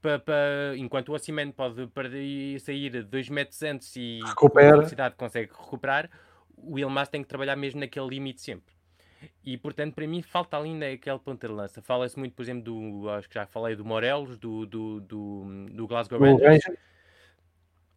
para, 0.00 0.18
para, 0.18 0.76
enquanto 0.76 1.10
o 1.10 1.14
Osimhen 1.14 1.52
pode 1.52 1.86
perder, 1.88 2.58
sair 2.60 3.02
2 3.04 3.28
metros 3.28 3.62
antes 3.62 3.94
e 3.96 4.20
Recupera. 4.24 4.70
com 4.70 4.76
velocidade 4.76 5.14
consegue 5.16 5.52
recuperar, 5.52 6.10
o 6.56 6.78
Ilmaz 6.78 7.08
tem 7.08 7.22
que 7.22 7.28
trabalhar 7.28 7.56
mesmo 7.56 7.80
naquele 7.80 8.08
limite 8.08 8.40
sempre. 8.40 8.74
E 9.44 9.56
portanto, 9.56 9.94
para 9.94 10.06
mim, 10.06 10.22
falta 10.22 10.56
ali 10.56 10.74
naquele 10.74 11.18
ponta 11.18 11.46
de 11.46 11.52
lança. 11.52 11.82
Fala-se 11.82 12.18
muito, 12.18 12.34
por 12.34 12.42
exemplo, 12.42 12.62
do. 12.62 13.10
Acho 13.10 13.28
que 13.28 13.34
já 13.34 13.46
falei 13.46 13.76
do 13.76 13.84
Morelos, 13.84 14.38
do, 14.38 14.64
do, 14.66 15.00
do, 15.00 15.66
do 15.70 15.86
Glasgow. 15.86 16.18
Rangers. 16.18 16.64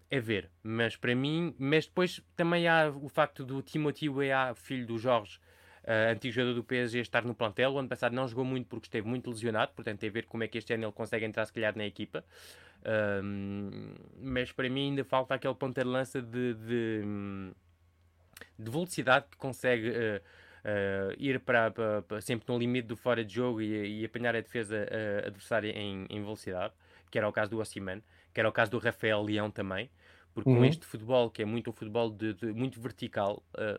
É 0.09 0.19
ver, 0.19 0.51
mas 0.61 0.95
para 0.95 1.15
mim, 1.15 1.55
mas 1.57 1.87
depois 1.87 2.21
também 2.35 2.67
há 2.67 2.87
o 2.89 3.09
facto 3.09 3.43
do 3.43 3.63
Timothy 3.63 4.09
Weah, 4.09 4.53
filho 4.53 4.85
do 4.85 4.99
Jorge, 4.99 5.39
ah, 5.85 6.11
antigo 6.11 6.33
jogador 6.33 6.53
do 6.55 6.63
PSG, 6.63 6.99
estar 7.01 7.23
no 7.25 7.33
plantel. 7.35 7.71
O 7.73 7.79
ano 7.79 7.89
passado 7.89 8.13
não 8.13 8.27
jogou 8.27 8.45
muito 8.45 8.67
porque 8.67 8.87
esteve 8.87 9.07
muito 9.07 9.29
lesionado, 9.29 9.71
portanto, 9.73 9.99
tem 9.99 10.09
a 10.09 10.13
ver 10.13 10.25
como 10.25 10.43
é 10.43 10.47
que 10.47 10.57
este 10.57 10.73
ano 10.73 10.85
ele 10.85 10.91
consegue 10.93 11.25
entrar, 11.25 11.45
se 11.45 11.53
calhar, 11.53 11.75
na 11.75 11.85
equipa. 11.85 12.23
Ahm, 12.85 13.93
mas 14.21 14.51
para 14.51 14.69
mim 14.69 14.89
ainda 14.89 15.03
falta 15.05 15.35
aquele 15.35 15.55
ponta 15.55 15.81
de 15.83 15.87
lança 15.89 16.21
de, 16.21 16.53
de, 16.55 17.01
de 18.57 18.69
velocidade 18.71 19.25
que 19.29 19.37
consegue 19.37 19.89
ah, 19.89 20.21
ah, 20.65 21.13
ir 21.17 21.39
para, 21.39 21.71
para- 21.71 22.01
para- 22.03 22.21
sempre 22.21 22.45
no 22.51 22.57
limite 22.57 22.87
do 22.87 22.95
fora 22.95 23.23
de 23.23 23.33
jogo 23.33 23.61
e, 23.61 24.01
e 24.01 24.05
apanhar 24.05 24.35
a 24.35 24.41
defesa 24.41 24.87
ah, 24.89 25.27
adversária 25.27 25.71
em, 25.71 26.05
em 26.09 26.21
velocidade, 26.21 26.73
que 27.11 27.17
era 27.17 27.27
o 27.27 27.31
caso 27.33 27.51
do 27.51 27.59
Osimhen, 27.59 28.01
que 28.33 28.39
era 28.39 28.49
o 28.49 28.51
caso 28.51 28.71
do 28.71 28.77
Rafael 28.79 29.21
Leão 29.21 29.49
também. 29.51 29.89
Porque 30.33 30.49
com 30.49 30.63
Uhum. 30.63 30.65
este 30.65 30.85
futebol, 30.85 31.29
que 31.29 31.41
é 31.41 31.45
muito 31.45 31.69
um 31.69 31.73
futebol 31.73 32.09
de, 32.09 32.33
de- 32.33 32.53
muito 32.53 32.81
vertical, 32.81 33.43
ah, 33.55 33.77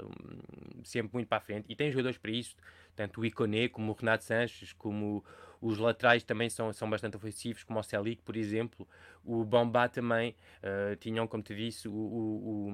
sempre 0.85 1.13
muito 1.15 1.29
para 1.29 1.39
a 1.39 1.41
frente, 1.41 1.67
e 1.69 1.77
tem 1.77 1.91
jogadores 1.91 2.19
para 2.19 2.31
isso, 2.31 2.57
tanto 2.95 3.21
o 3.21 3.25
Iconé 3.25 3.69
como 3.69 3.93
o 3.93 3.95
Renato 3.95 4.25
Sanches, 4.25 4.73
como 4.73 5.25
os 5.61 5.79
laterais 5.79 6.23
também 6.23 6.49
são, 6.51 6.73
são 6.73 6.89
bastante 6.89 7.17
ofensivos, 7.17 7.65
como 7.65 7.79
o 7.81 7.83
Celic, 7.83 8.23
por 8.23 8.37
exemplo, 8.37 8.87
o 9.25 9.45
Bombá 9.45 9.89
também, 9.89 10.35
ah, 10.63 10.97
tinham, 11.01 11.27
como 11.27 11.43
te 11.43 11.55
disse, 11.55 11.89
o, 11.89 11.93
o, 11.93 12.71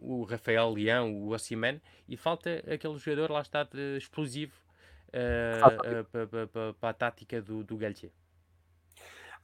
o, 0.00 0.20
o 0.20 0.24
Rafael 0.24 0.70
Leão, 0.72 1.14
o 1.14 1.30
Osimhen, 1.30 1.80
e 2.08 2.16
falta 2.16 2.62
aquele 2.72 2.98
jogador, 2.98 3.30
lá 3.30 3.40
está, 3.40 3.62
de 3.64 3.96
explosivo 3.96 4.54
ah, 5.12 6.00
ah, 6.00 6.04
pa- 6.04 6.26
pa- 6.26 6.46
pa- 6.48 6.74
para 6.80 6.88
a 6.90 6.94
tática 6.94 7.40
do, 7.40 7.62
do 7.62 7.76
Galtier. 7.76 8.10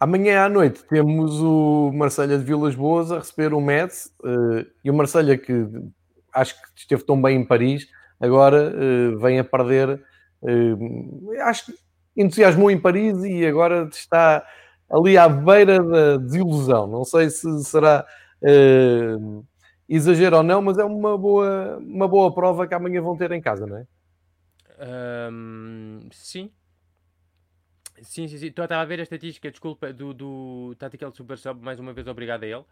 Amanhã 0.01 0.45
à 0.47 0.49
noite 0.49 0.83
temos 0.89 1.39
o 1.43 1.93
Marselha 1.93 2.39
de 2.39 2.45
Vilas 2.45 2.75
Boas 2.75 3.13
a 3.13 3.19
receber 3.19 3.53
o 3.53 3.61
Metz 3.61 4.11
eh, 4.25 4.67
e 4.83 4.91
o 4.91 4.95
Marselha 4.95 5.37
que 5.37 5.53
acho 6.33 6.55
que 6.55 6.69
esteve 6.75 7.05
tão 7.05 7.21
bem 7.21 7.37
em 7.39 7.45
Paris, 7.45 7.87
agora 8.19 8.73
eh, 8.75 9.15
vem 9.21 9.39
a 9.39 9.45
perder. 9.45 10.03
eh, 10.47 11.41
acho 11.43 11.67
que 11.67 11.75
entusiasmou 12.17 12.71
em 12.71 12.81
Paris 12.81 13.23
e 13.25 13.45
agora 13.47 13.89
está 13.93 14.43
ali 14.91 15.19
à 15.19 15.29
beira 15.29 15.83
da 15.83 16.17
desilusão. 16.17 16.87
Não 16.87 17.05
sei 17.05 17.29
se 17.29 17.63
será 17.65 18.07
exagero 19.89 20.37
ou 20.39 20.43
não, 20.43 20.63
mas 20.63 20.79
é 20.79 20.85
uma 20.85 21.19
boa, 21.19 21.77
uma 21.79 22.09
boa 22.09 22.33
prova 22.35 22.67
que 22.67 22.75
amanhã 22.75 23.03
vão 23.03 23.17
ter 23.17 23.31
em 23.33 23.41
casa, 23.41 23.67
não 23.67 23.77
é? 23.77 23.87
Ahm, 24.79 26.09
sim. 26.13 26.51
Sim, 28.03 28.29
sim, 28.29 28.39
sim. 28.39 28.47
Estou 28.47 28.65
a 28.69 28.85
ver 28.85 29.01
a 29.01 29.03
estatística, 29.03 29.51
desculpa, 29.51 29.93
do, 29.93 30.15
do 30.15 30.75
Tactical 30.79 31.13
Super 31.13 31.37
Sub, 31.39 31.63
mais 31.63 31.79
uma 31.79 31.93
vez 31.93 32.07
obrigado 32.07 32.45
a 32.45 32.47
ele. 32.47 32.65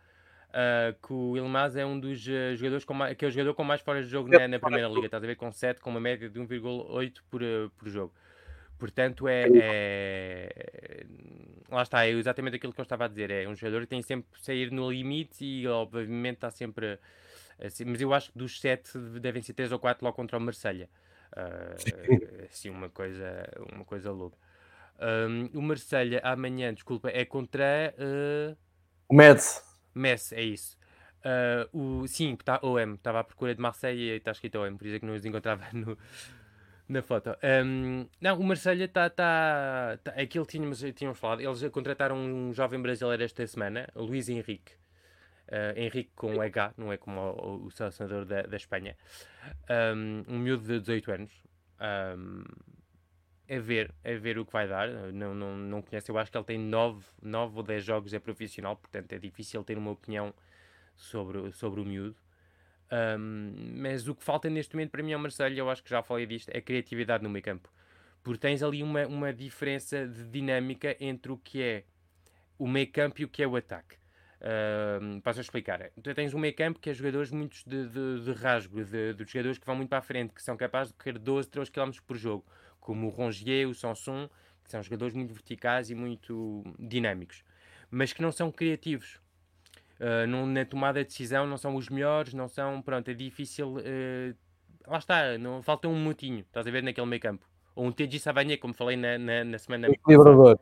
ah, 0.53 0.95
que 1.03 1.13
o 1.13 1.37
Ilmaz 1.37 1.77
é 1.77 1.85
um 1.87 1.99
dos 2.01 2.27
eh, 2.29 2.57
jogadores 2.57 2.85
com 2.85 2.95
mais, 2.95 3.17
que 3.17 3.25
é 3.25 3.29
o 3.29 3.31
jogador 3.31 3.55
com 3.55 3.65
mais 3.65 3.81
fora 3.81 4.03
de 4.03 4.09
jogo 4.09 4.29
na, 4.29 4.49
na 4.49 4.59
Primeira 4.59 4.89
Liga. 4.89 5.07
Estás 5.07 5.23
a 5.23 5.27
ver 5.27 5.37
com 5.37 5.51
7, 5.53 5.81
com 5.81 5.91
uma 5.91 6.01
média 6.01 6.29
de 6.31 6.39
1,8 6.41 7.25
por, 7.31 7.43
eh, 7.43 7.69
por 7.77 7.89
jogo. 7.89 8.15
Portanto, 8.79 9.29
é, 9.29 9.51
é- 9.55 11.07
Lá 11.71 11.83
está, 11.83 12.07
é 12.07 12.11
exatamente 12.11 12.57
aquilo 12.57 12.73
que 12.73 12.81
eu 12.81 12.85
estava 12.85 13.05
a 13.05 13.09
dizer. 13.09 13.31
É 13.31 13.47
um 13.49 13.55
jogador 13.55 13.81
que 13.83 13.89
tem 13.89 14.03
sempre 14.03 14.31
que 14.33 14.41
sair 14.45 14.71
no 14.73 14.91
limite 14.91 15.45
e, 15.45 15.67
obviamente, 15.69 16.37
está 16.37 16.51
sempre. 16.51 16.99
assim, 17.61 17.85
mas 17.85 18.01
eu 18.01 18.13
acho 18.15 18.33
que 18.33 18.39
dos 18.39 18.61
7 18.61 18.99
devem 19.21 19.43
ser 19.43 19.53
3 19.55 19.73
ou 19.73 19.79
4 19.79 20.05
logo 20.05 20.17
contra 20.17 20.39
o 20.39 20.41
Marselha. 20.41 20.89
Ah, 21.33 21.77
assim, 22.51 22.71
uma 22.71 22.89
coisa, 22.89 23.27
uma 23.73 23.85
coisa 23.85 24.11
louca. 24.13 24.37
Ahm, 24.99 25.49
o 25.55 25.63
Marselha 25.63 26.21
amanhã, 26.25 26.75
desculpa, 26.75 27.09
é 27.11 27.25
contra 27.25 27.95
uh, 27.99 28.57
O 29.09 29.15
Metz. 29.15 29.63
Messi, 29.95 30.35
é 30.35 30.43
isso. 30.43 30.79
Ah, 31.25 31.69
o, 31.73 32.07
sim, 32.07 32.35
está 32.35 32.61
OM, 32.63 32.95
estava 32.95 33.21
à 33.21 33.25
procura 33.25 33.55
de 33.55 33.61
Marseille 33.61 34.13
e 34.13 34.17
está 34.17 34.31
escrito 34.31 34.59
OM, 34.59 34.77
por 34.77 34.87
isso 34.87 34.97
é 34.97 35.01
que 35.01 35.07
não 35.07 35.15
os 35.15 35.25
encontrava 35.25 35.67
no, 35.75 35.99
na 36.89 37.03
foto. 37.03 37.37
Ahm, 37.43 38.07
não, 38.21 38.39
o 38.39 38.45
Marselha 38.45 38.85
está. 38.85 39.11
Tá, 39.11 39.99
tá, 40.03 40.13
aquilo 40.13 40.47
tínhamos, 40.47 40.81
tínhamos 40.95 41.19
falado, 41.19 41.41
eles 41.41 41.63
contrataram 41.71 42.17
um 42.17 42.53
jovem 42.53 42.81
brasileiro 42.81 43.23
esta 43.23 43.47
semana, 43.47 43.89
Luís 43.95 44.29
Henrique. 44.29 44.73
Ah, 45.51 45.73
Henrique 45.77 46.11
com 46.15 46.41
H, 46.41 46.75
não 46.77 46.93
é 46.93 46.97
como 46.97 47.21
o, 47.21 47.67
o 47.67 47.71
selecionador 47.71 48.25
da, 48.25 48.43
da 48.43 48.57
Espanha. 48.57 48.97
Ahm, 49.69 50.25
um 50.29 50.39
miúdo 50.39 50.65
de 50.65 50.81
18 50.81 51.13
anos. 51.13 51.33
Ahm, 51.81 52.45
é 53.49 53.59
ver, 53.59 53.95
é 54.05 54.15
ver 54.17 54.39
o 54.39 54.45
que 54.45 54.53
vai 54.53 54.69
dar. 54.69 54.89
Não, 55.13 55.35
não, 55.35 55.57
não 55.57 55.83
conheço, 55.83 56.11
eu 56.11 56.19
acho 56.19 56.31
que 56.31 56.37
ele 56.37 56.45
tem 56.45 56.59
9, 56.59 57.05
9 57.23 57.57
ou 57.57 57.63
10 57.63 57.83
jogos 57.83 58.13
é 58.13 58.19
profissional, 58.19 58.77
portanto 58.77 59.13
é 59.13 59.19
difícil 59.19 59.65
ter 59.65 59.79
uma 59.79 59.91
opinião 59.91 60.35
sobre, 60.95 61.51
sobre 61.53 61.81
o 61.81 61.85
miúdo. 61.85 62.17
Ahm, 62.91 63.81
mas 63.81 64.07
o 64.07 64.15
que 64.15 64.23
falta 64.23 64.49
neste 64.51 64.75
momento 64.75 64.91
para 64.91 65.03
mim 65.03 65.13
ao 65.13 65.21
Marcelo, 65.21 65.55
eu 65.55 65.69
acho 65.71 65.83
que 65.83 65.91
já 65.91 66.03
falei 66.03 66.27
disto, 66.27 66.51
é 66.51 66.61
criatividade 66.61 67.25
no 67.25 67.31
meio 67.31 67.43
campo. 67.43 67.73
Porque 68.23 68.39
tens 68.39 68.63
ali 68.63 68.83
uma, 68.83 69.07
uma 69.07 69.33
diferença 69.33 70.07
de 70.07 70.25
dinâmica 70.25 70.95
entre 71.01 71.33
o 71.33 71.39
que 71.39 71.63
é 71.63 71.85
o 72.59 72.67
meio 72.69 72.91
campo 72.93 73.23
e 73.23 73.25
o 73.25 73.29
que 73.29 73.43
é 73.43 73.47
o 73.47 73.57
ataque. 73.57 73.97
Um, 74.41 75.21
a 75.25 75.31
explicar. 75.41 75.91
Tu 76.01 76.15
tens 76.15 76.33
um 76.33 76.39
meio 76.39 76.55
campo 76.55 76.79
que 76.79 76.91
é 76.91 76.95
jogadores 76.95 77.33
muitos 77.33 77.65
de, 77.65 77.89
de, 77.89 78.25
de 78.25 78.33
rasgo, 78.33 78.85
de, 78.85 79.15
de 79.15 79.25
jogadores 79.25 79.59
que 79.59 79.67
vão 79.67 79.75
muito 79.75 79.89
para 79.89 79.99
a 79.99 80.03
frente, 80.03 80.33
que 80.33 80.43
são 80.43 80.57
capazes 80.57 80.93
de 80.93 80.99
correr 80.99 81.19
12, 81.19 81.49
13 81.49 81.73
km 81.73 81.91
por 82.07 82.17
jogo, 82.17 82.45
como 82.89 83.07
o 83.07 83.11
Rongier, 83.11 83.69
o 83.69 83.75
Sanson, 83.75 84.31
que 84.65 84.71
são 84.71 84.83
jogadores 84.83 85.15
muito 85.15 85.35
verticais 85.35 85.91
e 85.91 85.95
muito 85.95 86.65
dinâmicos, 86.79 87.45
mas 87.91 88.15
que 88.15 88.23
não 88.23 88.33
são 88.33 88.51
criativos. 88.51 89.21
Uh, 90.01 90.27
não- 90.27 90.47
na 90.47 90.65
tomada 90.65 91.03
de 91.03 91.09
decisão 91.09 91.47
não 91.47 91.59
são 91.59 91.77
os 91.77 91.91
melhores, 91.91 92.33
não 92.33 92.49
são, 92.49 92.81
pronto, 92.81 93.11
é 93.11 93.13
difícil. 93.13 93.75
uh, 93.77 94.35
lá 94.87 94.97
está, 94.97 95.37
não, 95.37 95.63
falta 95.63 95.87
um 95.87 95.97
mutinho, 95.97 96.41
estás 96.41 96.67
a 96.67 96.71
ver 96.71 96.83
naquele 96.83 97.07
meio 97.07 97.21
campo. 97.21 97.47
Ou 97.75 97.85
um 97.85 97.93
TG 97.93 98.19
Savanier, 98.21 98.59
como 98.59 98.73
falei 98.73 98.97
na, 98.97 99.19
na, 99.19 99.45
na 99.45 99.59
semana 99.59 99.89
Equilibrador. 99.89 100.59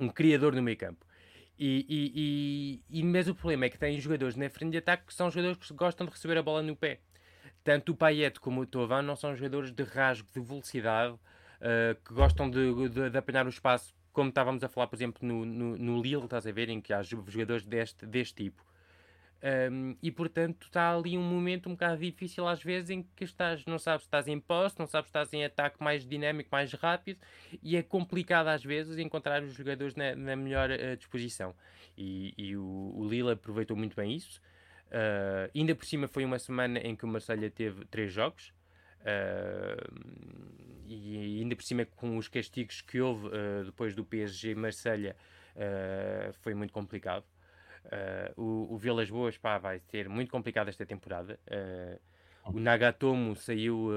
um 0.00 0.08
criador 0.08 0.54
no 0.54 0.62
meio 0.62 0.78
campo. 0.78 1.04
E, 1.58 1.84
e, 1.86 2.80
e, 2.90 2.98
e 3.00 3.02
mas 3.02 3.28
o 3.28 3.34
problema 3.34 3.66
é 3.66 3.68
que 3.68 3.78
tem 3.78 4.00
jogadores 4.00 4.36
na 4.36 4.48
frente 4.48 4.72
de 4.72 4.78
ataque 4.78 5.04
que 5.08 5.12
são 5.14 5.30
jogadores 5.30 5.58
que 5.58 5.74
gostam 5.74 6.06
de 6.06 6.12
receber 6.12 6.38
a 6.38 6.42
bola 6.42 6.62
no 6.62 6.74
pé. 6.74 7.00
Tanto 7.64 7.92
o 7.92 7.96
Payet 7.96 8.38
como 8.38 8.60
o 8.60 8.66
Tovan 8.66 9.02
não 9.02 9.16
são 9.16 9.34
jogadores 9.34 9.72
de 9.72 9.82
rasgo, 9.82 10.28
de 10.32 10.40
velocidade, 10.40 11.18
ah, 11.60 11.96
que 12.04 12.12
gostam 12.14 12.48
de, 12.50 12.88
de- 12.90 13.10
de 13.10 13.18
apanhar 13.18 13.46
o 13.46 13.48
espaço, 13.48 13.94
como 14.12 14.28
estávamos 14.28 14.62
a 14.62 14.68
falar, 14.68 14.86
por 14.86 14.96
exemplo, 14.96 15.26
no, 15.26 15.44
no, 15.44 15.76
no 15.76 16.02
Lille, 16.02 16.24
estás 16.24 16.46
a 16.46 16.52
ver, 16.52 16.68
em 16.68 16.80
que 16.80 16.92
há 16.92 17.02
jo- 17.02 17.24
jogadores 17.26 17.64
deste, 17.64 18.06
deste 18.06 18.34
tipo. 18.34 18.62
Um, 19.70 19.94
e 20.02 20.10
portanto 20.10 20.64
está 20.64 20.96
ali 20.96 21.18
um 21.18 21.22
momento 21.22 21.68
um 21.68 21.72
bocado 21.72 22.00
difícil 22.00 22.48
às 22.48 22.62
vezes 22.62 22.88
em 22.88 23.02
que 23.14 23.24
estás, 23.24 23.62
não 23.66 23.78
sabes 23.78 24.04
se 24.04 24.06
estás 24.06 24.26
em 24.26 24.40
posse, 24.40 24.78
não 24.78 24.86
sabes 24.86 25.08
se 25.08 25.10
estás 25.10 25.30
em 25.34 25.44
ataque 25.44 25.84
mais 25.84 26.06
dinâmico, 26.06 26.48
mais 26.50 26.72
rápido 26.72 27.18
e 27.62 27.76
é 27.76 27.82
complicado 27.82 28.46
às 28.46 28.64
vezes 28.64 28.96
encontrar 28.96 29.42
os 29.42 29.52
jogadores 29.52 29.94
na, 29.96 30.16
na 30.16 30.34
melhor 30.34 30.70
eh, 30.70 30.96
disposição. 30.96 31.54
E, 31.96 32.32
e 32.38 32.56
o, 32.56 32.62
o 32.62 33.28
aproveitou 33.30 33.76
muito 33.76 33.94
bem 33.94 34.14
isso. 34.16 34.40
Uh, 34.90 35.50
ainda 35.54 35.74
por 35.74 35.84
cima 35.84 36.06
foi 36.06 36.24
uma 36.24 36.38
semana 36.38 36.78
em 36.78 36.94
que 36.94 37.04
o 37.04 37.08
Marselha 37.08 37.50
teve 37.50 37.84
três 37.86 38.12
jogos. 38.12 38.52
Uh, 39.04 40.24
e 40.86 41.40
ainda 41.40 41.54
por 41.54 41.62
cima 41.62 41.84
com 41.84 42.16
os 42.16 42.28
castigos 42.28 42.80
que 42.80 43.00
houve 43.00 43.26
uh, 43.26 43.64
depois 43.64 43.94
do 43.94 44.04
PSG 44.04 44.54
Marselha 44.54 45.16
uh, 45.56 46.32
foi 46.40 46.54
muito 46.54 46.72
complicado. 46.72 47.24
O, 48.34 48.74
o 48.74 48.78
Vilas 48.78 49.10
Boas 49.10 49.36
pá, 49.36 49.58
vai 49.58 49.78
ter 49.78 50.08
muito 50.08 50.30
complicado 50.30 50.68
esta 50.68 50.86
temporada. 50.86 51.38
O 52.46 52.58
Nagatomo 52.58 53.36
saiu, 53.36 53.90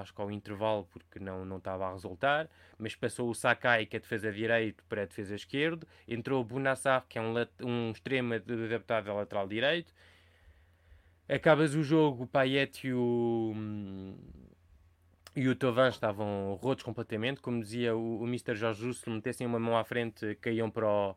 acho 0.00 0.12
que 0.12 0.20
ao 0.20 0.32
intervalo, 0.32 0.84
porque 0.92 1.20
não, 1.20 1.44
não 1.44 1.58
estava 1.58 1.86
a 1.86 1.92
resultar, 1.92 2.50
mas 2.76 2.96
passou 2.96 3.30
o 3.30 3.34
Sakai, 3.34 3.86
que 3.86 3.96
é 3.96 4.00
defesa 4.00 4.32
direito, 4.32 4.84
para 4.88 5.02
a 5.02 5.04
defesa 5.06 5.36
esquerdo. 5.36 5.86
Entrou 6.08 6.40
o 6.40 6.44
Bunassar, 6.44 7.06
que 7.08 7.18
é 7.18 7.22
um, 7.22 7.34
um 7.62 7.92
extremo 7.92 8.34
adaptado 8.34 9.08
a 9.08 9.14
lateral 9.14 9.46
direito. 9.46 9.94
Acabas 11.32 11.74
o 11.74 11.82
jogo, 11.82 12.24
o 12.24 12.26
Payet 12.26 12.88
e 12.88 12.92
o, 12.92 13.54
e 15.36 15.48
o 15.48 15.54
Tovan 15.54 15.88
estavam 15.88 16.58
rotos 16.60 16.82
completamente. 16.82 17.40
Como 17.40 17.60
dizia 17.60 17.94
o, 17.94 18.22
o 18.22 18.24
Mr. 18.26 18.56
Jorge 18.56 18.80
Justo, 18.80 19.04
se 19.04 19.10
metessem 19.10 19.46
uma 19.46 19.60
mão 19.60 19.78
à 19.78 19.84
frente, 19.84 20.34
caíam 20.40 20.68
para 20.68 20.88
o, 20.88 21.14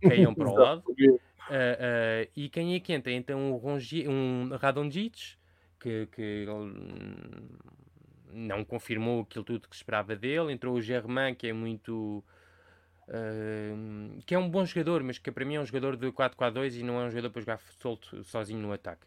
caíam 0.00 0.32
para 0.32 0.48
o 0.48 0.54
lado. 0.54 0.84
Ah, 1.48 1.78
ah, 1.80 2.28
e 2.36 2.48
quem 2.48 2.74
é 2.74 2.80
que 2.80 2.92
entra? 2.92 3.10
Então 3.12 3.52
o 3.52 3.56
Rongi, 3.56 4.06
um 4.08 4.50
Radonjic, 4.56 5.36
que, 5.80 6.06
que 6.12 6.46
hum, 6.48 7.48
não 8.32 8.64
confirmou 8.64 9.22
aquilo 9.22 9.44
tudo 9.44 9.68
que 9.68 9.74
se 9.74 9.82
esperava 9.82 10.14
dele. 10.14 10.52
Entrou 10.52 10.76
o 10.76 10.80
Germain, 10.80 11.34
que 11.34 11.48
é 11.48 11.52
muito. 11.52 12.22
Uh, 13.08 14.20
que 14.26 14.34
é 14.34 14.38
um 14.38 14.50
bom 14.50 14.64
jogador, 14.64 15.02
mas 15.04 15.16
que 15.16 15.30
para 15.30 15.44
mim 15.44 15.54
é 15.54 15.60
um 15.60 15.64
jogador 15.64 15.96
de 15.96 16.08
4-4-2 16.08 16.80
e 16.80 16.82
não 16.82 17.00
é 17.00 17.04
um 17.04 17.10
jogador 17.10 17.30
para 17.30 17.40
jogar 17.40 17.60
solto 17.78 18.24
sozinho 18.24 18.60
no 18.60 18.72
ataque. 18.72 19.06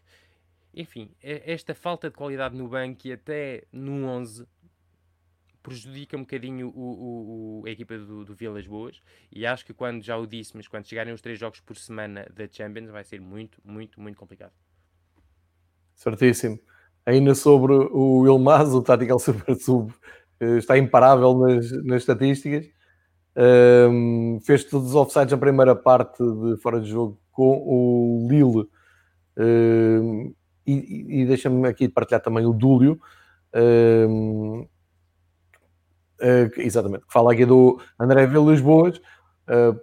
Enfim, 0.72 1.10
esta 1.20 1.74
falta 1.74 2.08
de 2.08 2.16
qualidade 2.16 2.56
no 2.56 2.68
banco 2.68 3.06
e 3.06 3.12
até 3.12 3.64
no 3.72 4.06
11 4.06 4.46
prejudica 5.62 6.16
um 6.16 6.20
bocadinho 6.20 6.68
o, 6.68 6.80
o, 6.80 7.60
o, 7.60 7.66
a 7.66 7.70
equipa 7.70 7.98
do, 7.98 8.24
do 8.24 8.34
Vilas 8.34 8.66
Boas 8.66 9.00
e 9.30 9.44
acho 9.44 9.64
que 9.64 9.74
quando, 9.74 10.02
já 10.02 10.16
o 10.16 10.26
disse, 10.26 10.56
mas 10.56 10.66
quando 10.66 10.86
chegarem 10.86 11.12
os 11.12 11.20
três 11.20 11.38
jogos 11.38 11.60
por 11.60 11.76
semana 11.76 12.26
da 12.34 12.48
Champions 12.50 12.90
vai 12.90 13.04
ser 13.04 13.20
muito, 13.20 13.58
muito, 13.64 14.00
muito 14.00 14.16
complicado. 14.16 14.52
Certíssimo. 15.94 16.58
Ainda 17.04 17.34
sobre 17.34 17.72
o 17.72 18.26
Ilmaz, 18.26 18.72
o 18.72 18.82
Tactical 18.82 19.18
Super 19.20 19.54
Sub 19.56 19.92
eh, 20.38 20.58
está 20.58 20.78
imparável 20.78 21.36
nas, 21.38 21.70
nas 21.84 22.02
estatísticas. 22.02 22.68
Um, 23.36 24.40
fez 24.44 24.64
todos 24.64 24.88
os 24.88 24.94
offsides 24.94 25.32
na 25.32 25.38
primeira 25.38 25.74
parte 25.76 26.18
de 26.22 26.56
fora 26.60 26.80
de 26.80 26.90
jogo 26.90 27.20
com 27.30 27.62
o 27.64 28.26
Lille. 28.28 28.68
Um, 29.36 30.34
e, 30.72 31.22
e 31.22 31.26
deixa-me 31.26 31.68
aqui 31.68 31.88
partilhar 31.88 32.22
também 32.22 32.46
o 32.46 32.52
Dúlio. 32.52 33.00
Um, 33.54 34.66
uh, 36.20 36.50
exatamente, 36.60 37.06
que 37.06 37.12
fala 37.12 37.32
aqui 37.32 37.44
do 37.44 37.80
André 37.98 38.26
Vilas 38.26 38.60
Boas. 38.60 38.98
Uh, 39.48 39.78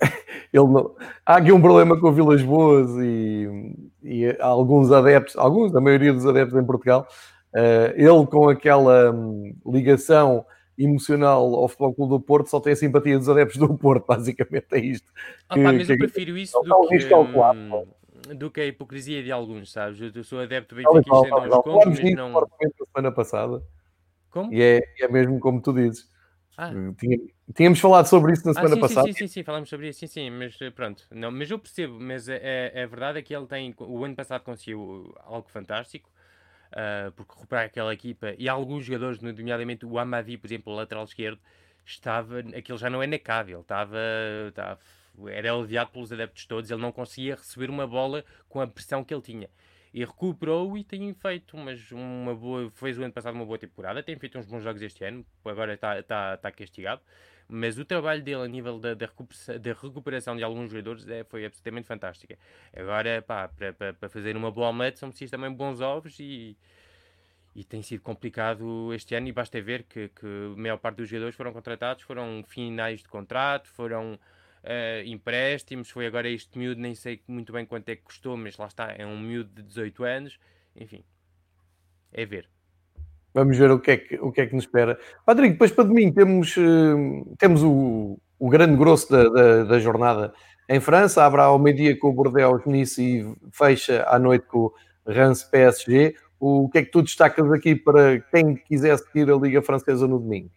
ele 0.52 0.66
não... 0.66 0.94
Há 1.26 1.36
aqui 1.36 1.52
um 1.52 1.60
problema 1.60 1.98
com 1.98 2.08
o 2.08 2.12
Vilas 2.12 2.42
Boas 2.42 2.90
e, 2.98 3.74
e 4.02 4.36
alguns 4.40 4.92
adeptos, 4.92 5.36
alguns, 5.36 5.74
a 5.74 5.80
maioria 5.80 6.12
dos 6.12 6.26
adeptos 6.26 6.58
em 6.58 6.64
Portugal, 6.64 7.06
uh, 7.54 7.92
ele 7.94 8.26
com 8.26 8.48
aquela 8.48 9.12
um, 9.12 9.54
ligação 9.66 10.44
emocional 10.78 11.54
ao 11.56 11.68
Futebol 11.68 11.94
Clube 11.94 12.10
do 12.10 12.20
Porto 12.20 12.48
só 12.48 12.60
tem 12.60 12.72
a 12.72 12.76
simpatia 12.76 13.18
dos 13.18 13.28
adeptos 13.28 13.56
do 13.56 13.76
Porto, 13.76 14.06
basicamente 14.08 14.66
é 14.72 14.78
isto. 14.78 15.12
Que, 15.52 15.58
mas 15.58 15.86
que, 15.86 15.92
eu 15.92 15.98
prefiro 15.98 16.38
isso 16.38 16.60
do 16.62 16.88
que, 16.88 17.14
hum, 17.14 17.86
do 18.36 18.50
que 18.50 18.60
a 18.60 18.66
hipocrisia 18.66 19.22
de 19.22 19.32
alguns, 19.32 19.72
sabes? 19.72 20.00
Eu 20.14 20.24
sou 20.24 20.40
adepto 20.40 20.74
do 20.74 20.78
Benfica 20.78 20.96
e 20.96 21.00
então 21.00 21.48
os 21.48 21.64
contos, 21.64 22.00
mas 22.00 22.14
não... 22.14 22.48
semana 22.86 23.12
passada. 23.12 23.62
Como? 24.30 24.52
E 24.52 24.62
é, 24.62 24.80
é 25.00 25.08
mesmo 25.08 25.40
como 25.40 25.60
tu 25.60 25.72
dizes. 25.72 26.08
Ah. 26.56 26.72
Tínhamos 27.54 27.78
falado 27.78 28.06
sobre 28.06 28.32
isso 28.32 28.44
na 28.46 28.52
semana 28.52 28.74
ah, 28.74 28.74
sim, 28.74 28.80
passada. 28.80 29.06
Sim, 29.06 29.12
sim, 29.12 29.28
sim, 29.28 29.42
falámos 29.44 29.68
sobre 29.68 29.88
isso, 29.88 30.00
sim, 30.00 30.06
sim, 30.08 30.30
mas 30.30 30.60
eh, 30.60 30.70
pronto. 30.70 31.04
Não, 31.12 31.30
mas 31.30 31.50
eu 31.50 31.58
percebo, 31.58 31.98
mas 32.00 32.28
é, 32.28 32.40
é, 32.42 32.82
é 32.82 32.86
verdade 32.86 33.18
é 33.20 33.22
que 33.22 33.34
ele 33.34 33.46
tem. 33.46 33.74
O 33.78 34.04
ano 34.04 34.16
passado 34.16 34.42
conseguiu 34.42 35.14
algo 35.20 35.48
fantástico, 35.48 36.10
uh, 36.72 37.12
porque 37.12 37.32
recuperar 37.32 37.66
aquela 37.66 37.94
equipa 37.94 38.34
e 38.36 38.48
alguns 38.48 38.84
jogadores, 38.84 39.20
nomeadamente 39.20 39.86
o 39.86 39.98
Amadi, 39.98 40.36
por 40.36 40.48
exemplo, 40.48 40.72
o 40.72 40.76
lateral 40.76 41.04
esquerdo, 41.04 41.38
estava. 41.86 42.40
Aquilo 42.40 42.76
já 42.76 42.90
não 42.90 43.02
é 43.02 43.06
necável, 43.06 43.60
estava. 43.60 43.98
estava 44.48 44.78
era 45.26 45.52
aliviado 45.52 45.90
pelos 45.90 46.12
adeptos 46.12 46.44
todos, 46.46 46.70
ele 46.70 46.80
não 46.80 46.92
conseguia 46.92 47.36
receber 47.36 47.70
uma 47.70 47.86
bola 47.86 48.24
com 48.48 48.60
a 48.60 48.66
pressão 48.66 49.02
que 49.02 49.14
ele 49.14 49.22
tinha 49.22 49.48
e 49.92 50.04
recuperou 50.04 50.76
e 50.76 50.84
tem 50.84 51.12
feito 51.14 51.56
umas, 51.56 51.90
uma 51.92 52.34
boa, 52.34 52.70
fez 52.70 52.98
o 52.98 53.02
ano 53.02 53.12
passado 53.12 53.34
uma 53.34 53.44
boa 53.44 53.58
temporada, 53.58 54.02
tem 54.02 54.16
feito 54.18 54.38
uns 54.38 54.46
bons 54.46 54.62
jogos 54.62 54.82
este 54.82 55.04
ano, 55.04 55.24
agora 55.44 55.74
está, 55.74 55.98
está, 55.98 56.34
está 56.34 56.52
castigado, 56.52 57.00
mas 57.48 57.78
o 57.78 57.84
trabalho 57.84 58.22
dele 58.22 58.42
a 58.42 58.48
nível 58.48 58.78
da, 58.78 58.94
da, 58.94 59.06
recuperação, 59.06 59.58
da 59.58 59.72
recuperação 59.72 60.36
de 60.36 60.44
alguns 60.44 60.70
jogadores 60.70 61.08
é, 61.08 61.24
foi 61.24 61.46
absolutamente 61.46 61.86
fantástica. 61.86 62.38
Agora, 62.76 63.22
para 63.22 64.08
fazer 64.10 64.36
uma 64.36 64.50
boa 64.50 64.68
omelete 64.68 64.98
são 64.98 65.08
precisos 65.08 65.30
também 65.30 65.50
bons 65.50 65.80
ovos 65.80 66.20
e, 66.20 66.56
e 67.56 67.64
tem 67.64 67.82
sido 67.82 68.02
complicado 68.02 68.92
este 68.92 69.14
ano 69.14 69.28
e 69.28 69.32
basta 69.32 69.60
ver 69.62 69.84
que, 69.84 70.08
que 70.10 70.26
a 70.26 70.60
maior 70.60 70.76
parte 70.76 70.98
dos 70.98 71.08
jogadores 71.08 71.34
foram 71.34 71.52
contratados, 71.52 72.04
foram 72.04 72.44
finais 72.46 73.00
de 73.00 73.08
contrato, 73.08 73.68
foram 73.70 74.18
uh, 74.68 75.06
empréstimos, 75.06 75.90
foi 75.90 76.06
agora 76.06 76.28
este 76.28 76.58
miúdo, 76.58 76.80
nem 76.80 76.94
sei 76.94 77.20
muito 77.26 77.52
bem 77.52 77.64
quanto 77.64 77.88
é 77.88 77.96
que 77.96 78.02
custou, 78.02 78.36
mas 78.36 78.56
lá 78.56 78.66
está, 78.66 78.94
é 78.96 79.06
um 79.06 79.18
miúdo 79.18 79.50
de 79.54 79.62
18 79.62 80.04
anos, 80.04 80.38
enfim, 80.76 81.02
é 82.12 82.26
ver. 82.26 82.48
Vamos 83.32 83.56
ver 83.56 83.70
o 83.70 83.80
que 83.80 83.90
é 83.90 83.96
que, 83.96 84.16
o 84.16 84.32
que, 84.32 84.40
é 84.40 84.46
que 84.46 84.54
nos 84.54 84.64
espera. 84.64 84.98
Patrick, 85.24 85.52
depois 85.52 85.70
para 85.70 85.84
domingo 85.84 86.14
temos, 86.14 86.56
uh, 86.56 87.36
temos 87.38 87.62
o, 87.62 88.18
o 88.38 88.48
grande 88.48 88.76
grosso 88.76 89.10
da, 89.10 89.28
da, 89.28 89.64
da 89.64 89.78
jornada 89.78 90.32
em 90.68 90.80
França, 90.80 91.24
abre 91.24 91.40
ao 91.40 91.58
meio-dia 91.58 91.98
com 91.98 92.10
o 92.10 92.12
Bordeaux 92.12 92.62
Nice 92.66 93.02
e 93.02 93.34
fecha 93.50 94.04
à 94.06 94.18
noite 94.18 94.46
com 94.46 94.66
o 94.66 94.72
Reims 95.06 95.42
PSG. 95.42 96.14
O 96.38 96.68
que 96.68 96.78
é 96.78 96.84
que 96.84 96.90
tu 96.90 97.02
destacas 97.02 97.50
aqui 97.50 97.74
para 97.74 98.20
quem 98.20 98.54
quiser 98.54 98.98
seguir 98.98 99.30
a 99.30 99.36
Liga 99.36 99.62
Francesa 99.62 100.06
no 100.06 100.18
domingo? 100.18 100.50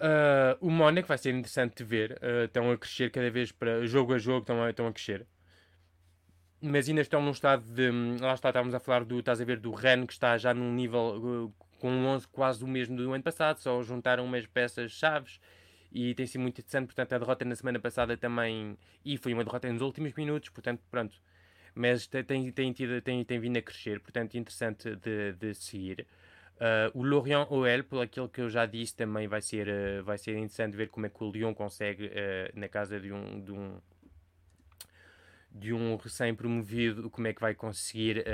Uh, 0.00 0.56
o 0.66 0.70
Mónaco 0.70 1.06
vai 1.06 1.18
ser 1.18 1.34
interessante 1.34 1.76
de 1.76 1.84
ver. 1.84 2.12
Uh, 2.22 2.44
estão 2.46 2.70
a 2.70 2.78
crescer 2.78 3.10
cada 3.10 3.30
vez 3.30 3.52
para 3.52 3.84
jogo 3.86 4.14
a 4.14 4.18
jogo, 4.18 4.40
estão 4.40 4.62
a, 4.62 4.70
estão 4.70 4.86
a 4.86 4.92
crescer. 4.92 5.26
Mas 6.62 6.88
ainda 6.88 7.02
estão 7.02 7.20
num 7.22 7.32
estado 7.32 7.62
de. 7.70 7.90
Lá 8.18 8.32
está, 8.32 8.48
estávamos 8.48 8.74
a 8.74 8.80
falar 8.80 9.04
do. 9.04 9.18
Estás 9.18 9.40
a 9.40 9.44
ver 9.44 9.60
do 9.60 9.72
Ren 9.72 10.06
que 10.06 10.12
está 10.14 10.38
já 10.38 10.54
num 10.54 10.72
nível 10.72 11.50
uh, 11.50 11.66
com 11.78 11.90
um 11.90 12.06
11 12.06 12.28
quase 12.28 12.64
o 12.64 12.66
mesmo 12.66 12.96
do 12.96 13.12
ano 13.12 13.22
passado, 13.22 13.58
só 13.58 13.82
juntaram 13.82 14.24
umas 14.24 14.46
peças 14.46 14.92
chaves 14.92 15.38
e 15.92 16.14
tem 16.14 16.26
sido 16.26 16.40
muito 16.40 16.58
interessante. 16.60 16.86
Portanto, 16.86 17.12
a 17.12 17.18
derrota 17.18 17.44
na 17.44 17.54
semana 17.54 17.78
passada 17.78 18.16
também. 18.16 18.78
E 19.04 19.18
foi 19.18 19.34
uma 19.34 19.44
derrota 19.44 19.70
nos 19.70 19.82
últimos 19.82 20.14
minutos, 20.14 20.48
portanto, 20.48 20.82
pronto. 20.90 21.20
Mas 21.74 22.06
tem, 22.06 22.50
tem, 22.52 22.72
tido, 22.72 23.00
tem, 23.02 23.24
tem 23.24 23.38
vindo 23.38 23.58
a 23.58 23.62
crescer, 23.62 24.00
portanto, 24.00 24.34
interessante 24.36 24.96
de, 24.96 25.32
de 25.34 25.54
seguir. 25.54 26.06
Uh, 26.60 26.92
o 26.92 27.02
Lorient 27.02 27.46
OL, 27.48 27.84
por 27.88 28.02
aquilo 28.02 28.28
que 28.28 28.42
eu 28.42 28.50
já 28.50 28.66
disse, 28.66 28.94
também 28.94 29.26
vai 29.26 29.40
ser, 29.40 29.66
uh, 29.66 30.04
vai 30.04 30.18
ser 30.18 30.32
interessante 30.32 30.76
ver 30.76 30.90
como 30.90 31.06
é 31.06 31.08
que 31.08 31.24
o 31.24 31.30
Lyon 31.30 31.54
consegue, 31.54 32.08
uh, 32.08 32.10
na 32.52 32.68
casa 32.68 33.00
de 33.00 33.10
um, 33.10 33.40
de 33.40 33.50
um, 33.50 33.80
de 35.50 35.72
um 35.72 35.96
recém-promovido, 35.96 37.08
como 37.08 37.28
é 37.28 37.32
que 37.32 37.40
vai 37.40 37.54
conseguir 37.54 38.24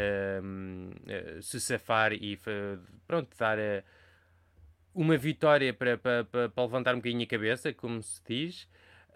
se 1.40 1.58
safar 1.60 2.12
e 2.12 2.38
pronto, 3.06 3.34
dar 3.38 3.56
uma 4.94 5.16
vitória 5.16 5.72
para, 5.72 5.96
para, 5.96 6.24
para 6.24 6.62
levantar 6.62 6.94
um 6.94 6.98
bocadinho 6.98 7.22
a 7.22 7.26
cabeça, 7.26 7.72
como 7.72 8.02
se 8.02 8.20
diz. 8.28 8.68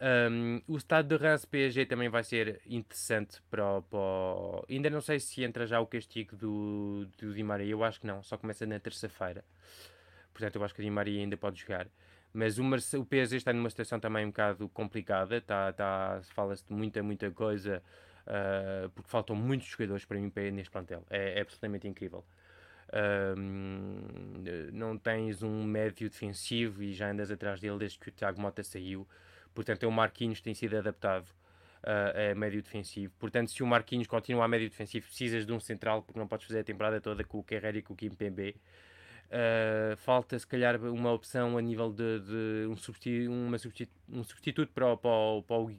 Um, 0.03 0.63
o 0.67 0.79
estado 0.79 1.09
de 1.09 1.23
Reims 1.23 1.45
PSG 1.45 1.85
também 1.85 2.09
vai 2.09 2.25
ser 2.25 2.63
interessante 2.65 3.43
para, 3.51 3.83
para 3.83 3.99
o... 3.99 4.65
Ainda 4.67 4.89
não 4.89 5.03
sei 5.03 5.21
se 5.21 5.45
entra 5.45 5.67
já 5.67 5.79
o 5.79 5.87
castigo 5.87 6.35
do, 6.37 7.07
do 7.19 7.35
Di 7.35 7.43
Maria, 7.43 7.71
eu 7.71 7.85
acho 7.85 8.01
que 8.01 8.07
não, 8.07 8.23
só 8.23 8.39
começa 8.39 8.65
na 8.65 8.81
terça-feira. 8.81 9.45
Portanto, 10.33 10.57
eu 10.57 10.65
acho 10.65 10.75
que 10.75 10.81
o 10.81 10.85
Di 10.85 10.91
Maria 10.91 11.21
ainda 11.21 11.37
pode 11.37 11.61
jogar. 11.61 11.87
Mas 12.33 12.59
o, 12.59 12.63
o 12.99 13.05
PSG 13.05 13.37
está 13.37 13.53
numa 13.53 13.69
situação 13.69 14.01
também 14.01 14.25
um 14.25 14.31
bocado 14.31 14.69
complicada, 14.71 15.39
tá, 15.41 15.71
tá... 15.73 16.21
fala-se 16.35 16.65
de 16.67 16.73
muita, 16.73 17.03
muita 17.03 17.31
coisa, 17.31 17.83
uh, 18.27 18.89
porque 18.91 19.11
faltam 19.11 19.37
muitos 19.37 19.67
jogadores 19.69 20.07
para 20.07 20.19
mim 20.19 20.33
neste 20.53 20.71
plantel. 20.71 21.05
É, 21.11 21.39
é 21.39 21.41
absolutamente 21.43 21.87
incrível. 21.87 22.25
não 24.73 24.97
tens 24.97 25.43
um 25.43 25.63
médio 25.63 26.09
defensivo 26.09 26.83
e 26.83 26.95
já 26.95 27.11
andas 27.11 27.31
atrás 27.31 27.61
dele 27.61 27.79
desde 27.79 27.99
que 27.99 28.09
o 28.09 28.13
Thiago 28.13 28.41
Mota 28.41 28.63
saiu. 28.63 29.07
Portanto, 29.55 29.83
é 29.83 29.87
o 29.87 29.93
Marquinhos 29.93 30.39
que 30.39 30.45
tem 30.45 30.55
sido 30.55 30.77
adaptado 30.77 31.27
uh, 31.85 32.33
a 32.33 32.35
médio 32.35 32.63
defensivo. 32.63 33.13
Portanto, 33.19 33.51
se 33.51 33.63
o 33.63 33.67
Marquinhos 33.67 34.07
continua 34.07 34.45
a 34.45 34.49
médio 34.49 34.69
defensivo, 34.69 35.07
precisas 35.07 35.47
de 35.47 35.53
um 35.53 35.61
central, 35.61 36.03
porque 36.03 36.19
não 36.19 36.27
podes 36.27 36.47
fazer 36.47 36.61
a 36.61 36.65
temporada 36.65 37.01
toda 37.01 37.25
com 37.25 37.39
o 37.39 37.43
Guerreiro 37.43 37.79
e 37.79 37.83
com 37.83 37.95
o 37.95 37.97
Kim 37.97 38.11
Pembe. 38.11 38.57
Uh, 39.31 39.97
falta 39.99 40.37
se 40.37 40.45
calhar 40.45 40.75
uma 40.83 41.13
opção 41.13 41.57
a 41.57 41.63
nível 41.63 41.93
de, 41.93 42.19
de 42.19 42.67
um, 42.69 42.77
substitu 42.77 43.31
uma 43.31 43.59
substitu 43.59 43.93
um 44.09 44.25
substituto 44.25 44.73
para 44.73 44.93
o, 44.93 44.97
para, 44.97 45.09
o, 45.09 45.43
para 45.45 45.57
o 45.57 45.71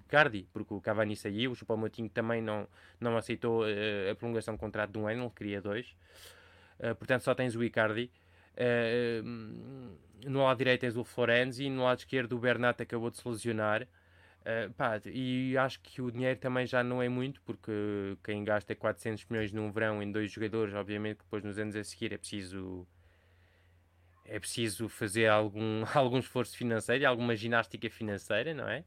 porque 0.54 0.74
o 0.74 0.80
Cavani 0.80 1.18
saiu, 1.18 1.52
o 1.52 1.56
Choupo-Moting 1.56 2.08
também 2.08 2.42
não, 2.42 2.66
não 2.98 3.18
aceitou 3.18 3.64
uh, 3.64 4.10
a 4.10 4.16
prolongação 4.16 4.54
de 4.54 4.60
contrato 4.60 4.92
de 4.94 5.00
um 5.00 5.06
ano, 5.06 5.24
ele 5.24 5.32
queria 5.36 5.62
dois. 5.62 5.94
Uh, 6.80 6.96
portanto, 6.96 7.24
só 7.24 7.36
tens 7.36 7.54
o 7.54 7.62
Icardi. 7.62 8.10
Uh, 8.54 9.92
no 10.26 10.44
lado 10.44 10.58
direito 10.58 10.82
tens 10.82 10.96
o 10.96 11.04
Florenzi, 11.04 11.70
no 11.70 11.84
lado 11.84 12.00
esquerdo 12.00 12.34
o 12.34 12.40
Bernat 12.40 12.82
acabou 12.82 13.10
de 13.10 13.18
se 13.18 13.28
lesionar. 13.28 13.84
Uh, 14.42 14.74
pá, 14.74 15.00
e 15.06 15.56
acho 15.58 15.80
que 15.82 16.02
o 16.02 16.12
dinheiro 16.12 16.40
também 16.40 16.66
já 16.66 16.84
não 16.84 17.02
é 17.02 17.08
muito, 17.08 17.42
porque 17.44 18.18
quem 18.24 18.44
gasta 18.44 18.76
400 18.76 19.26
milhões 19.26 19.52
num 19.52 19.72
verão 19.72 20.02
em 20.02 20.12
dois 20.12 20.32
jogadores, 20.32 20.74
obviamente 20.74 21.18
que 21.18 21.24
depois 21.24 21.44
nos 21.44 21.58
anos 21.60 21.76
a 21.76 21.84
seguir 21.84 22.14
é 22.14 22.18
preciso 22.18 22.88
é 24.26 24.40
preciso 24.40 24.88
fazer 24.88 25.28
algum, 25.28 25.84
algum 25.94 26.18
esforço 26.18 26.58
financeiro, 26.58 27.08
alguma 27.08 27.36
ginástica 27.36 27.90
financeira, 27.90 28.54
não 28.54 28.68
é? 28.68 28.84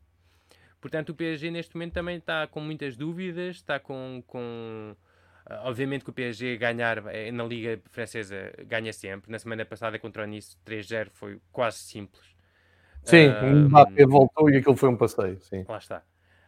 Portanto, 0.80 1.10
o 1.10 1.14
PSG 1.14 1.50
neste 1.50 1.74
momento 1.74 1.94
também 1.94 2.18
está 2.18 2.46
com 2.46 2.60
muitas 2.60 2.96
dúvidas, 2.96 3.56
está 3.56 3.78
com, 3.78 4.22
com 4.26 4.96
obviamente 5.62 6.04
que 6.04 6.10
o 6.10 6.12
PSG 6.12 6.56
ganhar 6.56 7.04
eh, 7.08 7.30
na 7.30 7.44
Liga 7.44 7.80
Francesa 7.90 8.52
ganha 8.66 8.92
sempre. 8.92 9.30
Na 9.30 9.38
semana 9.38 9.64
passada 9.64 9.98
contra 9.98 10.24
o 10.24 10.26
Nice 10.26 10.56
3-0 10.64 11.10
foi 11.12 11.40
quase 11.52 11.78
simples. 11.78 12.34
Sim, 13.02 13.28
uh, 13.28 13.44
o 13.44 13.68
Mbappé 13.68 14.06
voltou 14.06 14.48
e 14.48 14.56
aquilo 14.56 14.76
foi 14.76 14.88
um 14.88 14.96
passeio. 14.96 15.38
Sim. 15.40 15.64
Lá 15.68 15.78
está. 15.78 16.02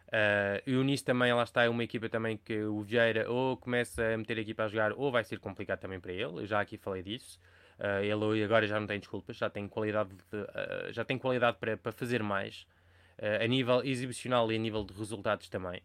Uh, 0.07 0.63
e 0.65 0.75
o 0.75 0.83
Nice 0.83 1.03
também, 1.03 1.31
lá 1.33 1.43
está, 1.43 1.63
é 1.63 1.69
uma 1.69 1.83
equipa 1.83 2.09
também 2.09 2.37
que 2.37 2.63
o 2.63 2.81
Vieira 2.81 3.29
ou 3.29 3.57
começa 3.57 4.13
a 4.13 4.17
meter 4.17 4.37
a 4.37 4.41
equipa 4.41 4.63
a 4.63 4.67
jogar 4.67 4.93
ou 4.93 5.11
vai 5.11 5.23
ser 5.23 5.39
complicado 5.39 5.79
também 5.79 5.99
para 5.99 6.11
ele. 6.11 6.41
Eu 6.41 6.45
já 6.45 6.59
aqui 6.59 6.77
falei 6.77 7.03
disso. 7.03 7.39
Uh, 7.77 8.03
ele 8.03 8.43
agora 8.43 8.65
já 8.65 8.79
não 8.79 8.87
tem 8.87 8.99
desculpas, 8.99 9.37
já 9.37 9.49
tem 9.51 9.67
qualidade, 9.67 10.09
de, 10.09 10.37
uh, 10.37 10.91
já 10.91 11.05
tem 11.05 11.19
qualidade 11.19 11.57
para, 11.59 11.77
para 11.77 11.91
fazer 11.91 12.23
mais, 12.23 12.65
a 13.19 13.47
nível 13.47 13.83
exibicional 13.83 14.51
e 14.51 14.55
a 14.55 14.59
nível 14.59 14.83
de 14.83 14.93
resultados 14.93 15.49
também. 15.49 15.81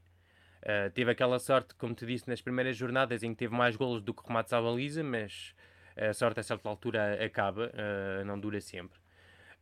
Teve 0.95 1.11
aquela 1.11 1.39
sorte, 1.39 1.75
como 1.75 1.95
te 1.95 2.07
disse, 2.07 2.29
nas 2.29 2.41
primeiras 2.41 2.77
jornadas 2.77 3.23
em 3.23 3.31
que 3.31 3.39
teve 3.39 3.55
mais 3.55 3.77
golos 3.77 4.03
do 4.03 4.15
que 4.15 4.27
remates 4.27 4.53
à 4.53 4.61
baliza, 4.61 5.03
mas 5.03 5.55
a 5.97 6.13
sorte 6.13 6.41
a 6.41 6.43
certa 6.43 6.69
altura 6.69 7.25
acaba, 7.25 7.73
não 8.25 8.39
dura 8.39 8.61
sempre. 8.61 8.99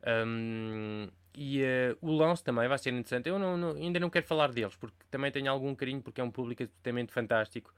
Um, 0.06 1.08
e 1.34 1.62
uh, 1.62 1.96
o 2.00 2.12
Lance 2.12 2.42
também 2.42 2.68
vai 2.68 2.78
ser 2.78 2.90
interessante. 2.90 3.28
Eu 3.28 3.38
não, 3.38 3.56
não, 3.56 3.70
ainda 3.70 4.00
não 4.00 4.10
quero 4.10 4.26
falar 4.26 4.52
deles, 4.52 4.74
porque 4.76 4.96
também 5.10 5.30
tenho 5.30 5.50
algum 5.50 5.74
carinho, 5.74 6.02
porque 6.02 6.20
é 6.20 6.24
um 6.24 6.30
público 6.30 6.62
absolutamente 6.62 7.12
fantástico. 7.12 7.72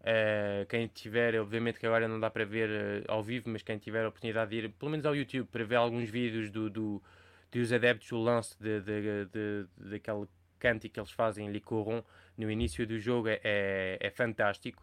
Uh, 0.00 0.66
quem 0.66 0.86
tiver, 0.86 1.34
obviamente 1.40 1.78
que 1.78 1.86
agora 1.86 2.06
não 2.06 2.20
dá 2.20 2.30
para 2.30 2.44
ver 2.44 2.68
uh, 2.68 3.04
ao 3.08 3.22
vivo, 3.22 3.50
mas 3.50 3.62
quem 3.62 3.78
tiver 3.78 4.04
a 4.04 4.08
oportunidade 4.08 4.50
de 4.50 4.56
ir, 4.56 4.70
pelo 4.70 4.90
menos 4.90 5.06
ao 5.06 5.16
YouTube, 5.16 5.46
para 5.50 5.64
ver 5.64 5.76
alguns 5.76 6.08
vídeos 6.10 6.50
do, 6.50 6.68
do 6.70 7.02
dos 7.50 7.72
adeptos 7.72 8.08
do 8.08 8.18
lance 8.18 8.56
de, 8.60 8.80
de, 8.80 9.26
de, 9.26 9.66
daquele 9.90 10.26
cântico 10.64 10.94
que 10.94 11.00
eles 11.00 11.10
fazem 11.10 11.46
ali 11.46 11.60
Coron 11.60 12.02
no 12.38 12.50
início 12.50 12.86
do 12.86 12.98
jogo 12.98 13.28
é, 13.28 13.38
é, 13.44 13.98
é 14.00 14.10
fantástico. 14.10 14.82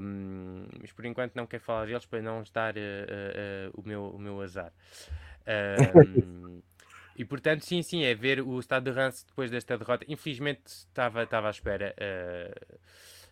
Um, 0.00 0.68
mas 0.80 0.92
por 0.92 1.04
enquanto 1.04 1.34
não 1.34 1.44
quero 1.44 1.64
falar 1.64 1.86
deles 1.86 2.06
para 2.06 2.22
não 2.22 2.42
estar 2.42 2.76
uh, 2.76 3.70
o, 3.74 3.82
meu, 3.84 4.10
o 4.10 4.18
meu 4.20 4.40
azar. 4.40 4.72
Um, 6.06 6.62
e 7.18 7.24
portanto, 7.24 7.64
sim, 7.64 7.82
sim, 7.82 8.04
é 8.04 8.14
ver 8.14 8.40
o 8.40 8.60
estado 8.60 8.84
de 8.84 8.96
Rance 8.96 9.26
depois 9.26 9.50
desta 9.50 9.76
derrota. 9.76 10.04
Infelizmente 10.06 10.62
estava, 10.66 11.24
estava 11.24 11.48
à 11.48 11.50
espera. 11.50 11.92
Uh, 11.98 12.78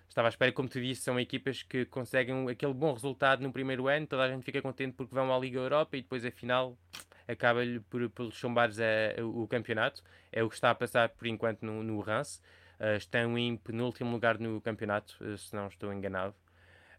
estava 0.09 0.27
à 0.27 0.31
espera, 0.31 0.51
como 0.51 0.69
tu 0.69 0.81
disse, 0.81 1.03
são 1.03 1.21
equipas 1.21 1.63
que 1.63 1.85
conseguem 1.85 2.49
aquele 2.51 2.75
bom 2.75 2.93
resultado 2.93 3.41
no 3.41 3.53
primeiro 3.53 3.87
ano, 3.87 4.07
toda 4.07 4.25
a 4.25 4.29
gente 4.29 4.43
fica 4.43 4.61
contente 4.61 4.95
porque 4.95 5.15
vão 5.15 5.33
à 5.33 5.39
Liga 5.39 5.61
Europa 5.61 5.97
e 5.97 6.03
depois, 6.03 6.25
afinal, 6.25 6.77
acaba-lhe 7.29 7.81
por, 7.81 8.09
por 8.11 8.33
chumbares 8.33 8.79
a, 8.79 9.21
a, 9.21 9.25
o 9.25 9.47
campeonato. 9.47 10.03
É 10.33 10.43
o 10.43 10.49
que 10.49 10.55
está 10.55 10.71
a 10.71 10.75
passar 10.75 11.09
por 11.11 11.27
enquanto 11.27 11.63
no, 11.63 11.83
no 11.83 12.01
Rance. 12.01 12.41
Uh, 12.81 12.97
estão 12.97 13.39
em 13.39 13.57
penúltimo 13.57 14.11
lugar 14.11 14.39
no 14.39 14.61
campeonato, 14.61 15.17
uh, 15.21 15.37
se 15.39 15.55
não 15.55 15.67
estou 15.67 15.93
enganado. 15.93 16.35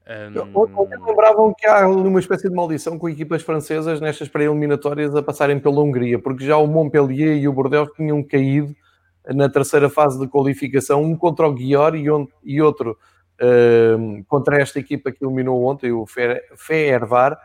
Um... 0.10 1.06
lembravam 1.06 1.54
que 1.58 1.68
há 1.68 1.86
uma 1.86 2.20
espécie 2.20 2.48
de 2.48 2.56
maldição 2.56 2.98
com 2.98 3.10
equipas 3.10 3.42
francesas 3.44 4.00
nestas 4.00 4.30
pré-eliminatórias 4.30 5.14
a 5.14 5.22
passarem 5.22 5.60
pela 5.60 5.82
Hungria, 5.82 6.18
porque 6.18 6.46
já 6.46 6.56
o 6.56 6.66
Montpellier 6.66 7.36
e 7.36 7.46
o 7.46 7.52
Bordeaux 7.52 7.92
tinham 7.94 8.24
caído 8.24 8.74
na 9.26 9.50
terceira 9.50 9.90
fase 9.90 10.18
de 10.18 10.28
qualificação, 10.28 11.04
um 11.04 11.16
contra 11.16 11.46
o 11.46 11.54
Guior 11.54 11.94
e, 11.96 12.62
outro 12.62 12.98
uh, 13.42 14.24
contra 14.28 14.62
esta 14.62 14.80
equipa 14.80 15.12
que 15.12 15.26
eliminou 15.26 15.64
ontem, 15.66 15.92
o 15.92 16.06
Feervar. 16.56 17.38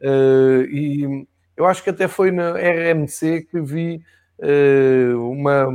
Uh, 0.00 0.62
e 0.70 1.28
eu 1.58 1.66
acho 1.66 1.82
que 1.82 1.90
até 1.90 2.08
foi 2.08 2.30
na 2.30 2.52
RMC 2.52 3.42
que 3.50 3.60
vi 3.60 4.02
uh, 4.38 5.30
uma, 5.30 5.66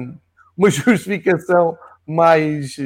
uma 0.58 0.70
justificação 0.72 1.78
mais 2.08 2.78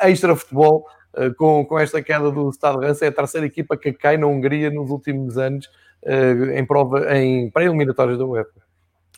extra 0.00 0.36
futebol 0.36 0.86
eh, 1.18 1.30
com, 1.30 1.64
com 1.64 1.78
esta 1.78 2.02
queda 2.02 2.30
do 2.30 2.52
Stade 2.52 2.78
Reims, 2.78 3.02
é 3.02 3.08
a 3.08 3.12
terceira 3.12 3.46
equipa 3.46 3.76
que 3.76 3.92
cai 3.92 4.16
na 4.16 4.26
Hungria 4.26 4.70
nos 4.70 4.90
últimos 4.90 5.36
anos 5.36 5.66
uh, 6.02 6.50
em 6.52 6.64
prova 6.64 7.16
em 7.16 7.50
pré-eliminatórias 7.50 8.18
da 8.18 8.24
UEFA. 8.24 8.62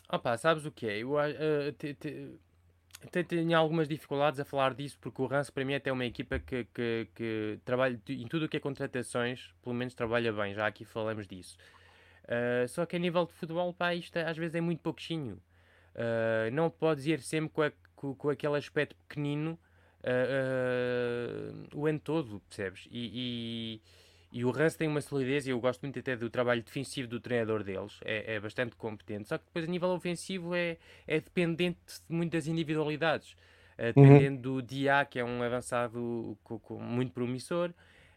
Opa, 0.09 0.37
sabes 0.37 0.65
o 0.65 0.71
que 0.71 0.87
é? 0.87 0.97
Eu 0.99 1.13
uh, 1.13 1.71
te, 1.77 1.93
te, 1.93 3.23
tenho 3.23 3.57
algumas 3.57 3.87
dificuldades 3.87 4.39
a 4.39 4.45
falar 4.45 4.73
disso 4.73 4.97
porque 4.99 5.21
o 5.21 5.27
Rance 5.27 5.51
para 5.51 5.63
mim 5.63 5.73
é 5.73 5.77
até 5.77 5.91
uma 5.91 6.05
equipa 6.05 6.39
que, 6.39 6.65
que, 6.73 7.07
que 7.13 7.59
trabalha 7.63 7.99
em 8.09 8.27
tudo 8.27 8.45
o 8.45 8.49
que 8.49 8.57
é 8.57 8.59
contratações, 8.59 9.53
pelo 9.61 9.75
menos 9.75 9.93
trabalha 9.93 10.33
bem, 10.33 10.53
já 10.55 10.65
aqui 10.65 10.85
falamos 10.85 11.27
disso. 11.27 11.55
Uh, 12.31 12.65
só 12.69 12.85
que 12.85 12.95
a 12.95 12.99
nível 12.99 13.25
de 13.25 13.33
futebol, 13.33 13.73
pá, 13.73 13.93
isto 13.93 14.15
às 14.17 14.37
vezes 14.37 14.55
é 14.55 14.61
muito 14.61 14.79
pouquinho. 14.79 15.41
Uh, 15.93 16.49
não 16.53 16.69
pode 16.69 17.11
ir 17.11 17.19
sempre 17.19 17.49
com, 17.49 17.61
a, 17.61 17.71
com, 17.93 18.15
com 18.15 18.29
aquele 18.29 18.55
aspecto 18.55 18.95
pequenino 19.07 19.59
uh, 20.01 21.67
o 21.75 21.85
ano 21.85 21.99
todo, 21.99 22.39
percebes? 22.47 22.87
E, 22.89 23.81
e, 24.31 24.39
e 24.39 24.45
o 24.45 24.51
Rance 24.51 24.77
tem 24.77 24.87
uma 24.87 25.01
solidez, 25.01 25.45
e 25.45 25.49
eu 25.49 25.59
gosto 25.59 25.81
muito 25.81 25.99
até 25.99 26.15
do 26.15 26.29
trabalho 26.29 26.63
defensivo 26.63 27.09
do 27.09 27.19
treinador 27.19 27.63
deles, 27.63 27.99
é, 28.05 28.35
é 28.35 28.39
bastante 28.39 28.77
competente. 28.77 29.27
Só 29.27 29.37
que 29.37 29.43
depois, 29.43 29.65
a 29.65 29.67
nível 29.67 29.89
ofensivo, 29.89 30.55
é, 30.55 30.77
é 31.05 31.19
dependente 31.19 31.79
de 32.07 32.15
muitas 32.15 32.47
individualidades. 32.47 33.35
Uh, 33.77 33.87
dependendo 33.87 34.51
uhum. 34.51 34.57
do 34.57 34.61
Dia, 34.61 35.03
que 35.03 35.19
é 35.19 35.25
um 35.25 35.43
avançado 35.43 36.37
muito 36.79 37.11
promissor, 37.11 37.73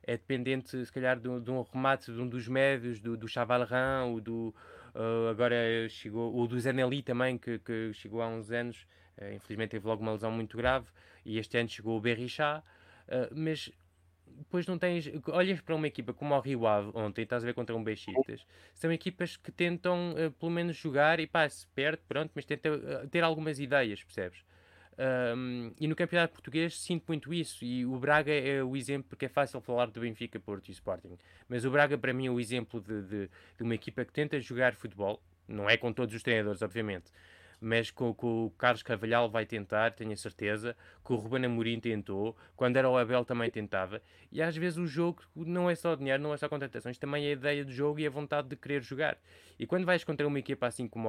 é 0.06 0.16
dependente, 0.16 0.84
se 0.84 0.92
calhar, 0.92 1.18
de, 1.18 1.40
de, 1.40 1.50
um 1.50 1.62
remate 1.62 2.12
de 2.12 2.20
um 2.20 2.28
dos 2.28 2.46
médios, 2.48 3.00
do, 3.00 3.16
do 3.16 3.28
Chavalran, 3.28 4.04
ou 4.06 4.20
do. 4.20 4.54
Uh, 4.94 5.28
agora 5.28 5.56
chegou. 5.88 6.34
o 6.36 6.46
do 6.46 6.58
Zanelli 6.58 7.02
também, 7.02 7.36
que, 7.36 7.58
que 7.58 7.92
chegou 7.94 8.22
há 8.22 8.28
uns 8.28 8.50
anos. 8.50 8.86
Uh, 9.18 9.34
infelizmente 9.34 9.70
teve 9.70 9.86
logo 9.86 10.02
uma 10.02 10.12
lesão 10.12 10.30
muito 10.30 10.56
grave 10.56 10.86
e 11.24 11.38
este 11.38 11.56
ano 11.56 11.68
chegou 11.68 11.96
o 11.96 12.00
Berrichá, 12.00 12.62
uh, 13.08 13.34
mas 13.34 13.70
depois 14.26 14.66
não 14.66 14.78
tens. 14.78 15.10
Olhas 15.28 15.60
para 15.60 15.74
uma 15.74 15.86
equipa 15.86 16.12
como 16.12 16.34
o 16.34 16.40
Rio 16.40 16.66
Ave 16.66 16.90
ontem, 16.94 17.22
estás 17.22 17.42
a 17.42 17.46
ver 17.46 17.54
contra 17.54 17.74
um 17.74 17.82
Bexitas, 17.82 18.46
são 18.74 18.92
equipas 18.92 19.36
que 19.36 19.50
tentam 19.50 20.12
uh, 20.12 20.30
pelo 20.32 20.50
menos 20.50 20.76
jogar 20.76 21.20
e 21.20 21.26
pá, 21.26 21.48
se 21.48 21.66
perde, 21.68 22.02
pronto, 22.06 22.32
mas 22.34 22.44
tentam 22.44 22.74
uh, 22.74 23.08
ter 23.08 23.22
algumas 23.22 23.58
ideias, 23.58 24.02
percebes? 24.02 24.44
Um, 24.96 25.72
e 25.80 25.88
no 25.88 25.96
campeonato 25.96 26.32
português 26.32 26.78
sinto 26.78 27.04
muito 27.08 27.32
isso. 27.32 27.64
E 27.64 27.84
o 27.84 27.96
Braga 27.98 28.32
é 28.32 28.62
o 28.62 28.76
exemplo, 28.76 29.08
porque 29.08 29.26
é 29.26 29.28
fácil 29.28 29.60
falar 29.60 29.86
do 29.86 30.00
Benfica, 30.00 30.38
Porto 30.38 30.68
e 30.68 30.72
Sporting, 30.72 31.18
mas 31.48 31.64
o 31.64 31.70
Braga 31.70 31.98
para 31.98 32.12
mim 32.12 32.26
é 32.26 32.30
o 32.30 32.38
exemplo 32.38 32.80
de, 32.80 33.02
de, 33.02 33.30
de 33.56 33.62
uma 33.62 33.74
equipa 33.74 34.04
que 34.04 34.12
tenta 34.12 34.38
jogar 34.40 34.74
futebol, 34.74 35.20
não 35.48 35.68
é 35.68 35.76
com 35.76 35.92
todos 35.92 36.14
os 36.14 36.22
treinadores, 36.22 36.62
obviamente, 36.62 37.10
mas 37.64 37.90
com, 37.90 38.12
com 38.12 38.44
o 38.44 38.50
Carlos 38.50 38.82
Carvalhal 38.82 39.30
vai 39.30 39.46
tentar, 39.46 39.92
tenho 39.92 40.12
a 40.12 40.16
certeza, 40.16 40.76
que 41.02 41.12
o 41.12 41.16
Ruben 41.16 41.46
Amorim 41.46 41.80
tentou, 41.80 42.36
quando 42.54 42.76
era 42.76 42.88
o 42.88 42.96
Abel 42.96 43.24
também 43.24 43.50
tentava, 43.50 44.02
e 44.30 44.42
às 44.42 44.54
vezes 44.54 44.78
o 44.78 44.86
jogo 44.86 45.22
não 45.34 45.70
é 45.70 45.74
só 45.74 45.94
dinheiro, 45.94 46.22
não 46.22 46.34
é 46.34 46.36
só 46.36 46.46
contratações, 46.46 46.98
também 46.98 47.24
é 47.24 47.30
a 47.30 47.32
ideia 47.32 47.64
do 47.64 47.72
jogo 47.72 47.98
e 47.98 48.06
a 48.06 48.10
vontade 48.10 48.48
de 48.48 48.56
querer 48.56 48.82
jogar. 48.82 49.16
E 49.58 49.66
quando 49.66 49.86
vais 49.86 50.04
contra 50.04 50.26
uma 50.26 50.38
equipa 50.38 50.66
assim 50.66 50.86
como 50.86 51.08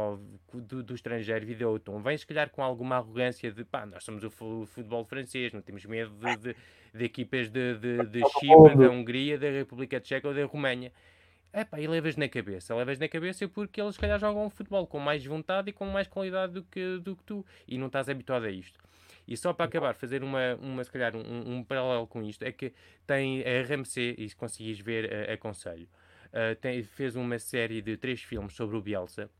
o 0.53 0.61
do, 0.61 0.81
do 0.81 0.95
estrangeiro, 0.95 1.45
Videoton, 1.45 1.99
vens 1.99 2.21
se 2.21 2.27
calhar 2.27 2.49
com 2.49 2.63
alguma 2.63 2.95
arrogância 2.95 3.51
de 3.51 3.65
pá, 3.65 3.85
nós 3.85 4.05
somos 4.05 4.23
o 4.23 4.29
futebol 4.29 5.03
francês, 5.03 5.51
não 5.51 5.61
temos 5.61 5.85
medo 5.85 6.11
de, 6.11 6.37
de, 6.37 6.55
de 6.93 7.03
equipas 7.03 7.49
de, 7.49 7.77
de, 7.77 8.05
de 8.05 8.21
Chipre, 8.39 8.77
da 8.77 8.89
Hungria, 8.89 9.37
da 9.37 9.49
República 9.49 9.99
Tcheca 9.99 10.29
ou 10.29 10.33
da 10.33 10.45
Roménia. 10.45 10.93
Epá, 11.55 11.79
e 11.79 11.87
levas 11.87 12.17
na 12.17 12.27
cabeça. 12.27 12.75
Levas 12.75 12.99
na 12.99 13.07
cabeça 13.07 13.47
porque 13.47 13.79
eles, 13.79 13.95
se 13.95 14.01
calhar, 14.01 14.19
jogam 14.19 14.49
futebol 14.49 14.85
com 14.85 14.99
mais 14.99 15.25
vontade 15.25 15.69
e 15.69 15.73
com 15.73 15.85
mais 15.85 16.05
qualidade 16.05 16.51
do 16.51 16.63
que, 16.63 16.97
do 16.99 17.15
que 17.15 17.23
tu. 17.23 17.45
E 17.65 17.77
não 17.77 17.87
estás 17.87 18.09
habituado 18.09 18.43
a 18.43 18.51
isto. 18.51 18.77
E 19.25 19.37
só 19.37 19.53
para 19.53 19.65
acabar, 19.65 19.95
fazer 19.95 20.21
uma, 20.21 20.55
uma 20.55 20.83
se 20.83 20.91
calhar, 20.91 21.15
um, 21.15 21.55
um 21.55 21.63
paralelo 21.63 22.05
com 22.07 22.21
isto, 22.21 22.43
é 22.43 22.51
que 22.51 22.73
tem 23.07 23.41
a 23.41 23.61
RMC, 23.61 24.15
e 24.17 24.27
se 24.27 24.35
conseguis 24.35 24.79
ver, 24.79 25.05
uh, 25.05 25.31
aconselho, 25.33 25.87
uh, 26.27 26.55
tem, 26.59 26.83
fez 26.83 27.15
uma 27.15 27.39
série 27.39 27.81
de 27.81 27.95
três 27.95 28.21
filmes 28.21 28.53
sobre 28.53 28.75
o 28.75 28.81
Bielsa, 28.81 29.31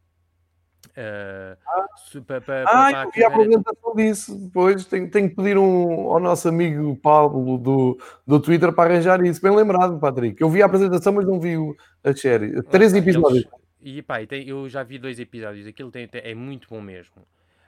Uh, 0.90 2.22
pa, 2.24 2.42
pa, 2.42 2.64
ah, 2.68 3.04
eu 3.04 3.12
vi 3.12 3.24
a 3.24 3.28
apresentação 3.28 3.96
disso. 3.96 4.36
Depois 4.36 4.86
tenho, 4.86 5.10
tenho 5.10 5.30
que 5.30 5.36
pedir 5.36 5.58
um, 5.58 6.12
ao 6.12 6.20
nosso 6.20 6.48
amigo 6.48 6.96
Pablo 6.98 7.58
do, 7.58 7.98
do 8.26 8.40
Twitter 8.40 8.72
para 8.74 8.94
arranjar 8.94 9.24
isso. 9.26 9.42
Bem 9.42 9.56
lembrado, 9.56 10.00
Patrick. 10.00 10.42
Eu 10.42 10.50
vi 10.50 10.62
a 10.62 10.66
apresentação, 10.66 11.14
mas 11.14 11.26
não 11.26 11.40
vi 11.40 11.58
o, 11.58 11.76
a 12.04 12.16
série. 12.16 12.62
Três 12.64 12.94
ah, 12.94 12.98
episódios. 12.98 13.46
Eles, 13.82 13.98
e 13.98 14.02
pá, 14.02 14.26
tem, 14.26 14.48
eu 14.48 14.68
já 14.68 14.84
vi 14.84 14.98
dois 14.98 15.20
episódios. 15.20 15.68
Aquilo 15.68 15.92
tem, 15.92 16.08
tem, 16.08 16.22
é 16.24 16.34
muito 16.34 16.68
bom 16.70 16.82
mesmo. 16.82 17.22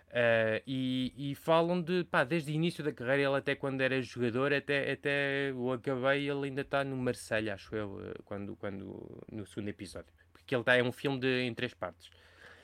Uh, 0.09 0.63
e, 0.65 1.13
e, 1.15 1.35
falam 1.35 1.81
de 1.81 2.03
pá, 2.05 2.23
desde 2.23 2.51
o 2.51 2.55
início 2.55 2.83
da 2.83 2.91
carreira, 2.91 3.23
ele 3.23 3.37
até 3.37 3.53
quando 3.55 3.81
era 3.81 4.01
jogador, 4.01 4.53
até, 4.53 4.93
até 4.93 5.53
o 5.53 5.71
acabei, 5.71 6.29
ele 6.29 6.47
ainda 6.47 6.61
está 6.61 6.83
no 6.83 6.95
Marselha, 6.95 7.53
acho 7.53 7.75
eu, 7.75 8.15
quando, 8.23 8.55
quando, 8.55 9.21
no 9.31 9.45
segundo 9.45 9.67
episódio. 9.67 10.11
Porque 10.31 10.55
ele 10.55 10.61
está, 10.61 10.75
é 10.75 10.81
um 10.81 10.93
filme 10.93 11.19
de, 11.19 11.41
em 11.41 11.53
três 11.53 11.73
partes. 11.73 12.09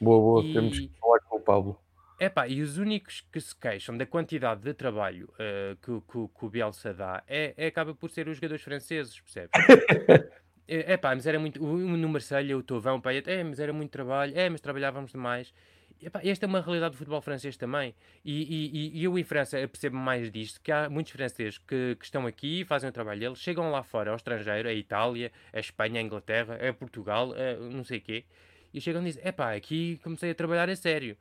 Boa, 0.03 0.19
boa, 0.19 0.43
e... 0.43 0.53
temos 0.53 0.79
que 0.79 0.91
falar 0.99 1.19
com 1.21 1.37
o 1.37 1.39
Pablo. 1.39 1.79
Epá, 2.19 2.47
e 2.47 2.61
os 2.61 2.77
únicos 2.77 3.21
que 3.31 3.39
se 3.39 3.55
queixam 3.55 3.97
da 3.97 4.05
quantidade 4.05 4.61
de 4.61 4.73
trabalho 4.73 5.29
uh, 5.33 5.75
que, 5.77 6.11
que, 6.11 6.27
que, 6.39 6.45
o 6.45 6.49
Bielsa 6.49 6.93
dá 6.93 7.23
é, 7.27 7.53
é, 7.57 7.67
acaba 7.67 7.93
por 7.95 8.09
ser 8.09 8.27
os 8.27 8.37
jogadores 8.37 8.63
franceses, 8.63 9.19
percebes? 9.19 9.51
é 10.67 10.95
pá, 10.97 11.15
mas 11.15 11.25
era 11.25 11.39
muito. 11.39 11.61
No 11.61 12.09
Marselha, 12.09 12.57
o 12.57 12.63
Tovão, 12.63 13.01
pá, 13.01 13.13
é, 13.13 13.43
mas 13.43 13.59
era 13.59 13.73
muito 13.73 13.91
trabalho, 13.91 14.37
é, 14.37 14.49
mas 14.49 14.61
trabalhávamos 14.61 15.11
demais. 15.11 15.53
Epá, 16.01 16.21
esta 16.23 16.45
é 16.45 16.47
uma 16.47 16.61
realidade 16.61 16.91
do 16.91 16.97
futebol 16.97 17.21
francês 17.21 17.55
também. 17.55 17.95
E, 18.25 18.91
e, 18.93 18.99
e 18.99 19.03
eu 19.03 19.17
em 19.17 19.23
França 19.23 19.57
percebo 19.67 19.97
mais 19.97 20.31
disto: 20.31 20.61
que 20.61 20.71
há 20.71 20.89
muitos 20.89 21.11
franceses 21.13 21.57
que, 21.57 21.95
que, 21.97 22.05
estão 22.05 22.27
aqui, 22.27 22.63
fazem 22.65 22.89
o 22.89 22.93
trabalho 22.93 23.19
deles, 23.19 23.39
chegam 23.39 23.71
lá 23.71 23.83
fora, 23.83 24.11
ao 24.11 24.15
estrangeiro, 24.15 24.69
a 24.69 24.73
Itália, 24.73 25.31
a 25.51 25.59
Espanha, 25.59 25.99
a 25.99 26.03
Inglaterra, 26.03 26.57
a 26.69 26.73
Portugal, 26.73 27.33
a 27.33 27.55
não 27.69 27.83
sei 27.83 27.97
o 27.97 28.01
quê 28.01 28.25
e 28.73 28.81
chegam 28.81 29.01
e 29.01 29.05
dizem: 29.05 29.27
epá, 29.27 29.53
aqui 29.53 29.99
comecei 30.03 30.31
a 30.31 30.35
trabalhar 30.35 30.69
a 30.69 30.75
sério. 30.75 31.17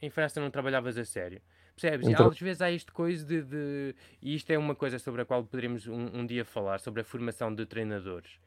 Em 0.00 0.10
França 0.10 0.40
não 0.40 0.50
trabalhavas 0.50 0.98
a 0.98 1.04
sério. 1.04 1.40
Percebes? 1.76 2.08
Então... 2.08 2.28
Às 2.28 2.40
vezes 2.40 2.62
há 2.62 2.70
isto 2.70 2.92
coisa 2.92 3.24
de, 3.24 3.42
de, 3.42 3.94
E 4.20 4.34
isto 4.34 4.50
é 4.50 4.58
uma 4.58 4.74
coisa 4.74 4.98
sobre 4.98 5.22
a 5.22 5.24
qual 5.24 5.42
poderemos 5.44 5.86
um, 5.86 6.20
um, 6.20 6.26
dia 6.26 6.44
falar, 6.44 6.80
sobre 6.80 7.00
a 7.00 7.04
formação 7.04 7.54
de 7.54 7.64
treinadores. 7.66 8.38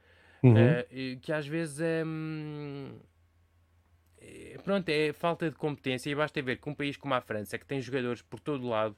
uhum. 0.44 0.54
uh, 0.54 1.20
que 1.22 1.32
às 1.32 1.48
vezes 1.48 1.80
é, 1.80 2.04
é, 4.22 4.58
pronto, 4.64 4.90
é 4.90 5.14
falta 5.14 5.50
de 5.50 5.56
competência 5.56 6.10
e 6.10 6.16
basta 6.16 6.42
ver 6.42 6.58
que 6.58 6.70
um 6.70 6.74
país 6.74 6.98
como 6.98 7.14
a 7.14 7.22
França, 7.22 7.58
que 7.58 7.66
tem 7.66 7.80
jogadores 7.82 8.22
por 8.22 8.40
todo 8.40 8.68
lado, 8.68 8.96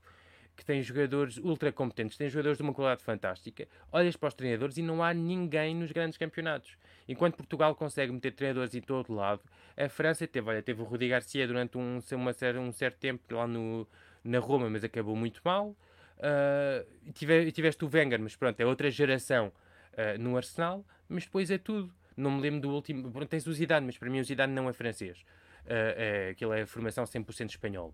que 0.58 0.66
tem 0.66 0.82
jogadores 0.82 1.38
ultra 1.38 1.72
competentes, 1.72 2.18
tem 2.18 2.28
jogadores 2.28 2.58
de 2.58 2.64
uma 2.64 2.74
qualidade 2.74 3.04
fantástica, 3.04 3.68
olhas 3.92 4.18
para 4.18 4.28
os 4.28 4.34
treinadores 4.34 4.76
e 4.78 4.82
não 4.82 5.04
há 5.04 5.14
ninguém 5.14 5.76
nos 5.76 5.92
grandes 5.92 6.18
campeonatos. 6.18 6.76
Enquanto 7.08 7.36
Portugal 7.38 7.76
consegue 7.76 8.12
meter 8.12 8.32
treinadores 8.34 8.74
em 8.74 8.82
todo 8.82 9.14
lado, 9.14 9.40
a 9.78 9.88
França 9.88 10.28
teve, 10.28 10.50
olha, 10.50 10.64
teve 10.64 10.82
o 10.82 10.84
Rudi 10.84 11.08
Garcia 11.08 11.46
durante 11.48 11.78
um, 11.78 12.00
uma, 12.12 12.32
um 12.60 12.72
certo 12.72 12.98
tempo 12.98 13.36
lá 13.36 13.46
no, 13.46 13.88
na 14.24 14.40
Roma, 14.40 14.68
mas 14.68 14.84
acabou 14.84 15.16
muito 15.16 15.40
mal. 15.46 15.78
Uh, 16.18 17.12
tive, 17.14 17.52
tiveste 17.52 17.86
o 17.86 17.90
Wenger, 17.94 18.20
mas 18.20 18.36
pronto, 18.36 18.60
é 18.60 18.66
outra 18.66 18.90
geração 18.90 19.54
uh, 19.94 20.20
no 20.20 20.36
Arsenal, 20.36 20.84
mas 21.08 21.26
depois 21.26 21.52
é 21.52 21.60
tudo. 21.60 21.94
Não 22.18 22.32
me 22.32 22.42
lembro 22.42 22.62
do 22.62 22.72
último. 22.72 23.12
Pronto, 23.12 23.30
tens 23.30 23.46
o 23.46 23.54
Zidane, 23.54 23.86
mas 23.86 23.98
para 24.00 24.10
mim 24.10 24.20
o 24.20 24.24
Zidane 24.24 24.52
não 24.52 24.68
é 24.68 24.74
francês. 24.74 25.20
Uh, 25.66 25.94
é, 25.96 26.30
aquilo 26.32 26.52
é 26.54 26.66
formação 26.66 27.04
100% 27.04 27.52
espanhol. 27.52 27.94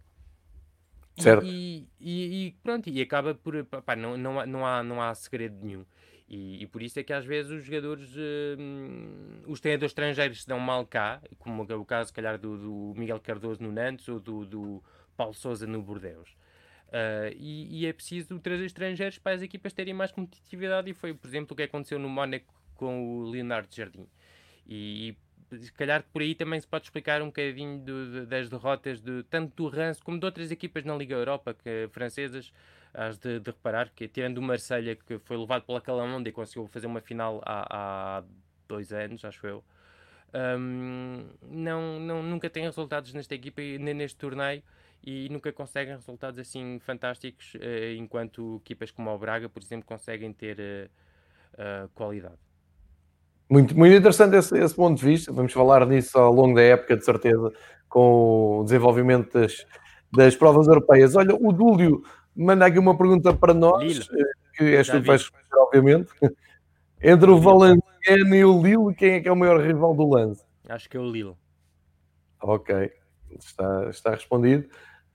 Certo. 1.18 1.46
E, 1.46 1.88
e, 2.00 2.48
e, 2.48 2.52
pronto, 2.64 2.90
e 2.90 3.02
acaba 3.02 3.36
por. 3.36 3.64
Pá, 3.66 3.96
não, 3.96 4.18
não, 4.18 4.40
há, 4.40 4.46
não, 4.46 4.66
há, 4.66 4.84
não 4.84 5.02
há 5.02 5.14
segredo 5.14 5.64
nenhum. 5.64 5.86
E, 6.28 6.64
e, 6.64 6.68
por 6.68 6.82
isso 6.82 7.00
é 7.00 7.04
que 7.04 7.14
às 7.14 7.26
vezes 7.26 7.52
os 7.52 7.64
jogadores, 7.64 8.10
uh, 8.16 9.48
os 9.48 9.60
treinadores 9.60 9.92
estrangeiros 9.92 10.42
se 10.42 10.48
dão 10.48 10.60
mal 10.60 10.86
cá, 10.86 11.22
como 11.38 11.66
é 11.70 11.76
o 11.76 11.86
caso, 11.86 12.08
se 12.08 12.14
calhar, 12.14 12.40
do, 12.40 12.58
do 12.58 13.00
Miguel 13.00 13.20
Cardoso 13.20 13.62
no 13.62 13.72
Nantes 13.72 14.08
ou 14.08 14.20
do, 14.20 14.46
do 14.46 14.84
Paulo 15.16 15.34
Souza 15.34 15.68
no 15.68 15.82
Bordeus. 15.82 16.32
Uh, 16.88 17.34
e, 17.36 17.82
e, 17.82 17.86
é 17.86 17.94
preciso 17.94 18.40
trazer 18.40 18.66
estrangeiros 18.66 19.20
para 19.20 19.36
as 19.36 19.42
equipas 19.42 19.74
terem 19.74 19.94
mais 19.94 20.12
competitividade, 20.12 20.90
e 20.90 20.94
foi, 20.94 21.14
por 21.14 21.28
exemplo, 21.28 21.54
o 21.54 21.56
que 21.56 21.64
aconteceu 21.64 22.00
no 22.00 22.10
Mónaco 22.10 22.54
com 22.76 23.20
o 23.20 23.30
Leonardo 23.30 23.68
Jardim. 23.74 24.08
E, 24.66 25.16
se 25.60 25.72
calhar 25.74 26.04
por 26.12 26.22
aí 26.22 26.36
também 26.36 26.60
se 26.60 26.68
pode 26.68 26.86
explicar 26.86 27.22
um 27.22 27.28
bocadinho 27.28 27.80
do, 27.80 28.26
das 28.26 28.50
derrotas 28.50 29.02
de, 29.02 29.24
tanto 29.24 29.56
do 29.56 29.70
Rance 29.70 30.02
como 30.02 30.20
de 30.20 30.26
outras 30.26 30.52
equipas 30.52 30.84
na 30.84 30.96
Liga 30.96 31.16
Europa 31.16 31.54
que, 31.54 31.90
francesas. 31.92 32.52
Has 32.96 33.18
de, 33.18 33.40
de 33.40 33.50
reparar 33.50 33.90
que, 33.90 34.08
tirando 34.08 34.38
o 34.38 34.42
Marselha 34.44 34.96
que 34.96 35.18
foi 35.18 35.36
levado 35.36 35.64
pela 35.64 36.04
onda 36.04 36.30
e 36.30 36.32
conseguiu 36.32 36.68
fazer 36.68 36.86
uma 36.86 37.02
final 37.02 37.42
há, 37.44 38.20
há 38.20 38.24
dois 38.68 38.94
anos, 38.94 39.26
acho 39.26 39.48
eu, 39.48 39.64
um, 40.34 41.26
não, 41.44 42.00
não, 42.00 42.24
nunca 42.24 42.50
tem 42.50 42.64
resultados 42.64 43.14
nesta 43.14 43.36
equipa 43.36 43.62
nem 43.62 43.94
neste 43.94 44.18
torneio 44.18 44.64
e 45.04 45.30
nunca 45.30 45.52
conseguem 45.52 45.94
resultados 45.96 46.40
assim 46.40 46.80
fantásticos, 46.80 47.54
uh, 47.56 47.96
enquanto 47.98 48.62
equipas 48.64 48.90
como 48.90 49.12
o 49.12 49.18
Braga, 49.18 49.48
por 49.48 49.62
exemplo, 49.62 49.86
conseguem 49.86 50.34
ter 50.34 50.58
uh, 50.60 51.86
uh, 51.86 51.90
qualidade. 51.90 52.40
Muito, 53.50 53.78
muito 53.78 53.96
interessante 53.96 54.36
esse, 54.36 54.58
esse, 54.58 54.76
ponto 54.76 54.98
de 54.98 55.06
vista. 55.06 55.32
Vamos 55.32 55.54
falar 55.54 55.86
disso 55.88 56.18
ao 56.18 56.34
longo 56.34 56.56
da 56.56 56.62
época, 56.62 56.98
de 56.98 57.06
certeza, 57.06 57.52
com 57.88 58.60
o 58.60 58.64
desenvolvimento 58.64 59.40
das, 59.40 59.66
das 60.12 60.36
provas 60.36 60.68
europeias. 60.68 61.16
Olha, 61.16 61.36
o 61.36 61.52
Dúlio 61.52 62.04
manda 62.36 62.66
aqui 62.66 62.80
uma 62.80 62.98
pergunta 62.98 63.34
para 63.34 63.54
nós, 63.54 63.84
Lille. 63.84 64.26
que 64.56 64.64
és 64.76 64.88
tu 64.88 65.02
que 65.02 65.08
vais 65.08 65.22
responder, 65.22 65.56
obviamente. 65.58 66.12
Entre 67.02 67.30
o 67.30 67.38
Valenciano 67.38 68.34
e 68.34 68.46
o 68.46 68.62
Lille, 68.62 68.96
quem 68.96 69.14
é 69.16 69.22
que 69.22 69.28
é 69.28 69.32
o 69.32 69.36
maior 69.36 69.60
rival 69.60 69.94
do 69.94 70.08
Lance? 70.08 70.44
Acho 70.70 70.90
que 70.90 70.96
é 70.96 71.00
o 71.00 71.12
Lille. 71.12 71.36
Ok, 72.42 72.92
está, 73.38 73.90
está 73.90 74.12
respondido. 74.12 74.68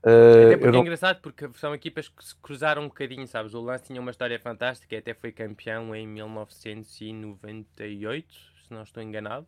Uh, 0.03 0.47
até 0.47 0.57
porque 0.57 0.67
é 0.67 0.71
não... 0.71 0.79
é 0.79 0.81
engraçado 0.81 1.21
porque 1.21 1.47
são 1.55 1.75
equipas 1.75 2.07
que 2.07 2.23
se 2.23 2.33
cruzaram 2.35 2.83
um 2.83 2.87
bocadinho, 2.87 3.27
sabes? 3.27 3.53
O 3.53 3.59
Lance 3.61 3.83
tinha 3.85 3.99
uma 3.99 4.11
história 4.11 4.39
fantástica, 4.39 4.97
até 4.97 5.13
foi 5.13 5.33
campeão 5.33 5.93
em 5.93 6.07
1998, 6.07 8.33
se 8.33 8.73
não 8.73 8.83
estou 8.83 9.03
enganado. 9.03 9.45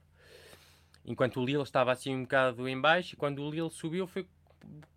Enquanto 1.05 1.39
o 1.39 1.45
Lille 1.45 1.63
estava 1.63 1.91
assim 1.91 2.15
um 2.15 2.23
bocado 2.23 2.67
em 2.67 2.79
baixo, 2.79 3.15
e 3.15 3.17
quando 3.17 3.41
o 3.41 3.49
Lille 3.49 3.71
subiu 3.71 4.05
foi 4.05 4.27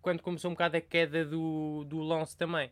quando 0.03 0.23
começou 0.23 0.51
um 0.51 0.55
bocado 0.55 0.77
a 0.77 0.81
queda 0.81 1.25
do, 1.25 1.85
do 1.85 2.01
Lance 2.01 2.37
também. 2.37 2.71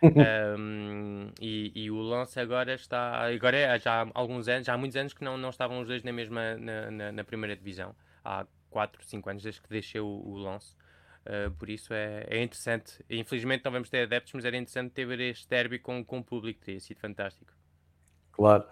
um, 0.58 1.30
e, 1.40 1.72
e, 1.74 1.90
o 1.90 2.00
Lance 2.00 2.38
agora 2.38 2.74
está. 2.74 3.26
Agora 3.26 3.56
é, 3.56 3.78
já 3.80 4.02
há 4.02 4.06
alguns 4.14 4.46
anos, 4.46 4.66
já 4.66 4.74
há 4.74 4.78
muitos 4.78 4.96
anos 4.96 5.12
que 5.12 5.24
não, 5.24 5.36
não 5.36 5.50
estavam 5.50 5.80
os 5.80 5.88
dois 5.88 6.04
na 6.04 6.12
mesma 6.12 6.56
na, 6.56 6.90
na, 6.90 7.12
na 7.12 7.24
primeira 7.24 7.56
divisão. 7.56 7.96
Há 8.24 8.46
4, 8.70 9.04
5 9.04 9.30
anos 9.30 9.42
desde 9.42 9.60
que 9.60 9.68
deixei 9.68 10.00
o, 10.00 10.06
o 10.06 10.36
Lance. 10.36 10.76
Uh, 11.28 11.50
por 11.58 11.68
isso 11.68 11.92
é, 11.92 12.24
é 12.26 12.42
interessante. 12.42 13.04
Infelizmente 13.10 13.62
não 13.62 13.70
vamos 13.70 13.90
ter 13.90 14.04
adeptos, 14.04 14.32
mas 14.32 14.46
era 14.46 14.56
interessante 14.56 14.92
ter 14.92 15.20
este 15.20 15.46
derby 15.46 15.78
com, 15.78 16.02
com 16.02 16.20
o 16.20 16.24
público, 16.24 16.64
teria 16.64 16.80
sido 16.80 16.98
fantástico. 16.98 17.52
Claro. 18.32 18.64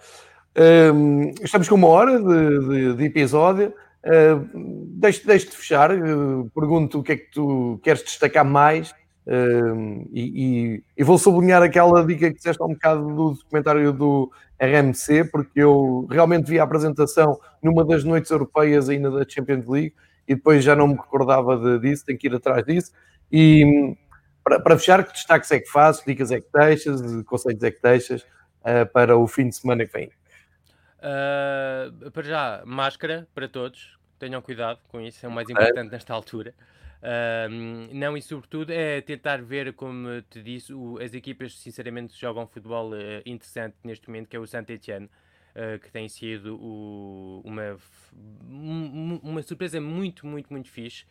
Um, 0.57 1.35
estamos 1.43 1.69
com 1.69 1.75
uma 1.75 1.89
hora 1.89 2.19
de, 2.19 2.69
de, 2.69 2.95
de 2.95 3.05
episódio. 3.05 3.75
Uh, 4.07 4.49
deixe, 4.99 5.27
deixe 5.27 5.51
de 5.51 5.57
fechar. 5.57 5.91
Uh, 5.93 6.51
pergunto 6.55 7.01
o 7.01 7.03
que 7.03 7.13
é 7.13 7.17
que 7.17 7.31
tu 7.31 7.79
queres 7.83 8.03
destacar 8.03 8.45
mais. 8.45 8.93
Uh, 9.27 10.09
e, 10.13 10.23
e, 10.23 10.85
e, 10.97 11.05
vou 11.05 11.19
sublinhar 11.19 11.63
aquela 11.63 12.07
dica 12.07 12.31
que 12.31 12.37
disseste 12.37 12.63
há 12.63 12.65
um 12.65 12.75
bocado 12.75 13.03
do 13.09 13.33
documentário 13.33 13.93
do 13.93 14.31
RMC, 14.59 15.25
porque 15.25 15.61
eu 15.61 16.07
realmente 16.09 16.49
vi 16.49 16.59
a 16.59 16.63
apresentação 16.63 17.39
numa 17.61 17.85
das 17.85 18.05
noites 18.05 18.31
europeias 18.31 18.89
ainda 18.89 19.11
da 19.11 19.29
Champions 19.29 19.67
League 19.67 19.93
e 20.27 20.35
depois 20.35 20.65
já 20.65 20.75
não 20.75 20.89
me 20.89 20.95
recordava 20.95 21.57
de, 21.57 21.81
disso, 21.81 22.05
tenho 22.05 22.19
que 22.19 22.27
ir 22.27 22.35
atrás 22.35 22.65
disso. 22.65 22.93
E 23.31 23.97
para, 24.43 24.61
para 24.61 24.79
fechar, 24.79 25.05
que 25.05 25.13
destaques 25.13 25.51
é 25.51 25.61
que 25.61 25.69
fazes, 25.69 26.05
dicas 26.05 26.31
é 26.31 26.41
que 26.41 26.49
deixas, 26.53 27.23
conselhos 27.25 27.63
é 27.63 27.71
que 27.71 27.83
deixas 27.83 28.23
uh, 28.23 28.87
para 28.93 29.17
o 29.17 29.27
fim 29.27 29.49
de 29.49 29.57
semana 29.57 29.85
que 29.85 29.93
vem? 29.93 30.11
Uh, 30.99 32.11
para 32.11 32.23
já, 32.23 32.63
máscara 32.65 33.29
para 33.35 33.49
todos, 33.49 33.99
tenham 34.19 34.41
cuidado 34.41 34.81
com 34.89 35.01
isso, 35.01 35.25
é 35.25 35.29
o 35.29 35.33
mais 35.33 35.49
importante 35.49 35.91
nesta 35.91 36.15
altura. 36.15 36.55
Uh, 37.03 37.93
não, 37.93 38.17
e 38.17 38.23
sobretudo 38.23 38.73
é 38.73 39.01
tentar 39.01 39.43
ver, 39.43 39.73
como 39.75 40.23
te 40.23 40.43
disse, 40.43 40.73
o, 40.73 40.99
as 41.01 41.13
equipas 41.13 41.59
sinceramente 41.59 42.19
jogam 42.19 42.47
futebol 42.47 42.93
interessante 43.25 43.77
neste 43.85 44.09
momento, 44.09 44.29
que 44.29 44.37
é 44.37 44.41
o 44.41 44.47
Saint-Etienne 44.47 45.09
uh, 45.57 45.79
que 45.79 45.91
tem 45.91 46.09
sido 46.09 46.57
o, 46.57 47.41
uma, 47.45 47.77
uma 49.23 49.43
surpresa 49.43 49.81
muito, 49.81 50.27
muito, 50.27 50.53
muito 50.53 50.69
fixe. 50.69 51.07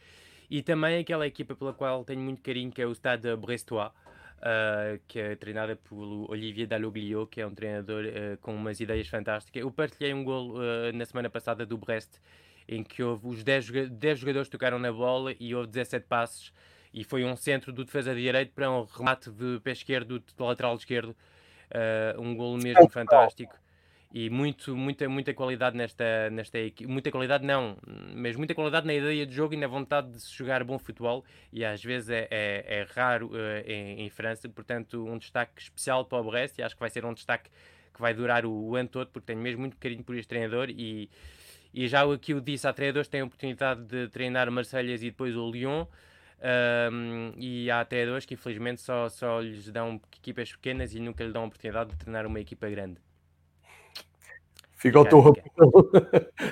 E 0.49 0.61
também 0.61 0.99
aquela 0.99 1.25
equipa 1.25 1.55
pela 1.55 1.73
qual 1.73 2.05
tenho 2.05 2.21
muito 2.21 2.41
carinho, 2.41 2.71
que 2.71 2.81
é 2.81 2.85
o 2.85 2.93
Stade 2.93 3.35
Brestois, 3.35 3.87
uh, 3.89 4.99
que 5.07 5.19
é 5.19 5.35
treinada 5.35 5.75
pelo 5.75 6.29
Olivier 6.29 6.67
Dalloglio, 6.67 7.25
que 7.25 7.41
é 7.41 7.47
um 7.47 7.53
treinador 7.53 8.05
uh, 8.05 8.37
com 8.37 8.55
umas 8.55 8.79
ideias 8.79 9.07
fantásticas. 9.07 9.61
Eu 9.61 9.71
partilhei 9.71 10.13
um 10.13 10.23
gol 10.23 10.55
na 10.93 11.05
semana 11.05 11.29
passada 11.29 11.65
do 11.65 11.77
Brest, 11.77 12.19
em 12.67 12.83
que 12.83 13.01
houve 13.01 13.27
os 13.27 13.43
10, 13.43 13.89
10 13.89 14.19
jogadores 14.19 14.49
tocaram 14.49 14.77
na 14.77 14.91
bola 14.91 15.35
e 15.39 15.53
houve 15.53 15.67
17 15.67 16.05
passes 16.07 16.53
e 16.93 17.03
foi 17.03 17.25
um 17.25 17.35
centro 17.35 17.73
do 17.73 17.83
defesa 17.83 18.15
de 18.15 18.21
direito 18.21 18.53
para 18.53 18.71
um 18.71 18.85
remate 18.85 19.29
de 19.29 19.59
pé 19.59 19.71
esquerdo, 19.71 20.19
de 20.19 20.33
lateral 20.39 20.75
esquerdo, 20.75 21.09
uh, 21.09 22.21
um 22.21 22.35
golo 22.35 22.57
mesmo 22.57 22.87
fantástico 22.89 23.55
e 24.15 24.29
muito, 24.29 24.77
muita, 24.77 25.09
muita 25.09 25.33
qualidade 25.33 25.75
nesta, 25.75 26.29
nesta 26.29 26.57
equipe. 26.57 26.89
Muita 26.89 27.11
qualidade 27.11 27.45
não, 27.45 27.77
mas 28.15 28.37
muita 28.37 28.55
qualidade 28.55 28.87
na 28.87 28.93
ideia 28.93 29.25
de 29.25 29.35
jogo 29.35 29.53
e 29.53 29.57
na 29.57 29.67
vontade 29.67 30.09
de 30.09 30.21
se 30.21 30.33
jogar 30.33 30.63
bom 30.63 30.79
futebol 30.79 31.25
e 31.51 31.65
às 31.65 31.83
vezes 31.83 32.09
é, 32.09 32.25
é, 32.31 32.79
é 32.79 32.87
raro 32.95 33.27
uh, 33.33 33.69
em, 33.69 34.05
em, 34.05 34.09
França, 34.09 34.47
portanto 34.47 35.05
um 35.05 35.17
destaque 35.17 35.61
especial 35.63 36.05
para 36.05 36.17
o 36.19 36.31
Brest 36.31 36.57
e 36.57 36.63
acho 36.63 36.75
que 36.75 36.79
vai 36.79 36.89
ser 36.89 37.03
um 37.03 37.13
destaque 37.13 37.49
que 37.93 37.99
vai 37.99 38.13
durar 38.13 38.45
o, 38.45 38.53
o 38.53 38.77
ano 38.77 38.87
todo 38.87 39.09
porque 39.09 39.25
tenho 39.25 39.41
mesmo 39.41 39.59
muito 39.59 39.75
carinho 39.75 40.01
por 40.01 40.15
este 40.15 40.29
treinador 40.29 40.69
e, 40.69 41.09
e 41.73 41.85
já 41.89 42.09
aqui 42.09 42.31
eu 42.31 42.39
disse, 42.39 42.65
há 42.65 42.71
treinadores 42.71 43.09
que 43.09 43.11
têm 43.11 43.21
a 43.21 43.25
oportunidade 43.25 43.83
de 43.83 44.07
treinar 44.07 44.49
Marselhas 44.49 45.03
e 45.03 45.07
depois 45.07 45.35
o 45.35 45.51
Lyon 45.51 45.85
um, 46.93 47.33
e 47.37 47.69
há 47.69 47.83
treinadores 47.83 48.25
que 48.25 48.35
infelizmente 48.35 48.79
só, 48.79 49.09
só 49.09 49.41
lhes 49.41 49.69
dão 49.69 49.99
equipas 50.17 50.53
pequenas 50.53 50.95
e 50.95 51.01
nunca 51.01 51.21
lhe 51.21 51.33
dão 51.33 51.43
a 51.43 51.47
oportunidade 51.47 51.89
de 51.89 51.97
treinar 51.97 52.25
uma 52.25 52.39
equipa 52.39 52.69
grande. 52.69 53.04
Fica 54.75 54.99
ao 54.99 55.05
teu 55.05 55.33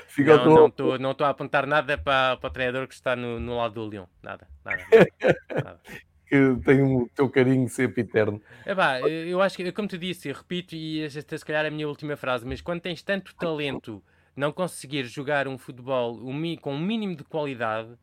Fica 0.07 0.38
não, 0.43 0.71
não 0.76 0.97
não 0.97 1.11
estou 1.11 1.28
a 1.28 1.30
apontar 1.30 1.67
nada 1.67 1.97
para, 1.97 2.38
para 2.38 2.47
o 2.47 2.51
treinador 2.51 2.88
que 2.88 2.93
está 2.93 3.15
no, 3.15 3.39
no 3.39 3.57
lado 3.57 3.74
do 3.76 3.86
Leão. 3.86 4.07
Nada, 4.24 4.47
nada. 4.63 4.84
nada, 5.53 5.80
que 6.26 6.55
tem 6.65 6.82
o 6.82 7.07
teu 7.13 7.30
carinho 7.30 7.67
sempre 7.67 8.01
eterno. 8.01 8.41
É 8.65 8.74
pá, 8.74 9.01
eu 9.01 9.41
acho 9.41 9.57
que, 9.57 9.71
como 9.74 9.88
te 9.88 9.97
disse, 9.97 10.30
eu 10.30 10.36
repito, 10.36 10.74
e 10.74 11.03
esta 11.03 11.38
se 11.38 11.45
calhar 11.45 11.65
é 11.65 11.67
a 11.67 11.71
minha 11.71 11.88
última 11.88 12.15
frase, 12.15 12.45
mas 12.45 12.61
quando 12.61 12.82
tens 12.82 13.03
tanto 13.03 13.36
talento, 13.36 14.01
não 14.36 14.51
conseguir 14.51 15.03
jogar 15.05 15.47
um 15.47 15.57
futebol 15.57 16.17
com 16.61 16.74
um 16.74 16.80
mínimo 16.80 17.17
de 17.17 17.26
qualidade, 17.26 17.93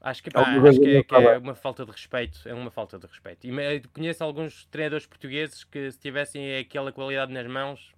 acho 0.00 0.24
que, 0.24 0.30
pá, 0.30 0.42
acho 0.42 0.80
que, 0.80 0.96
é, 0.96 1.02
que 1.04 1.14
é, 1.14 1.38
uma 1.38 1.54
falta 1.54 1.86
de 1.86 1.92
respeito. 1.92 2.40
É 2.46 2.52
uma 2.52 2.70
falta 2.70 2.98
de 2.98 3.06
respeito. 3.06 3.46
E 3.46 3.80
conheço 3.94 4.24
alguns 4.24 4.66
treinadores 4.66 5.06
portugueses 5.06 5.62
que 5.62 5.88
se 5.92 5.98
tivessem 6.00 6.58
aquela 6.58 6.90
qualidade 6.90 7.32
nas 7.32 7.46
mãos 7.46 7.94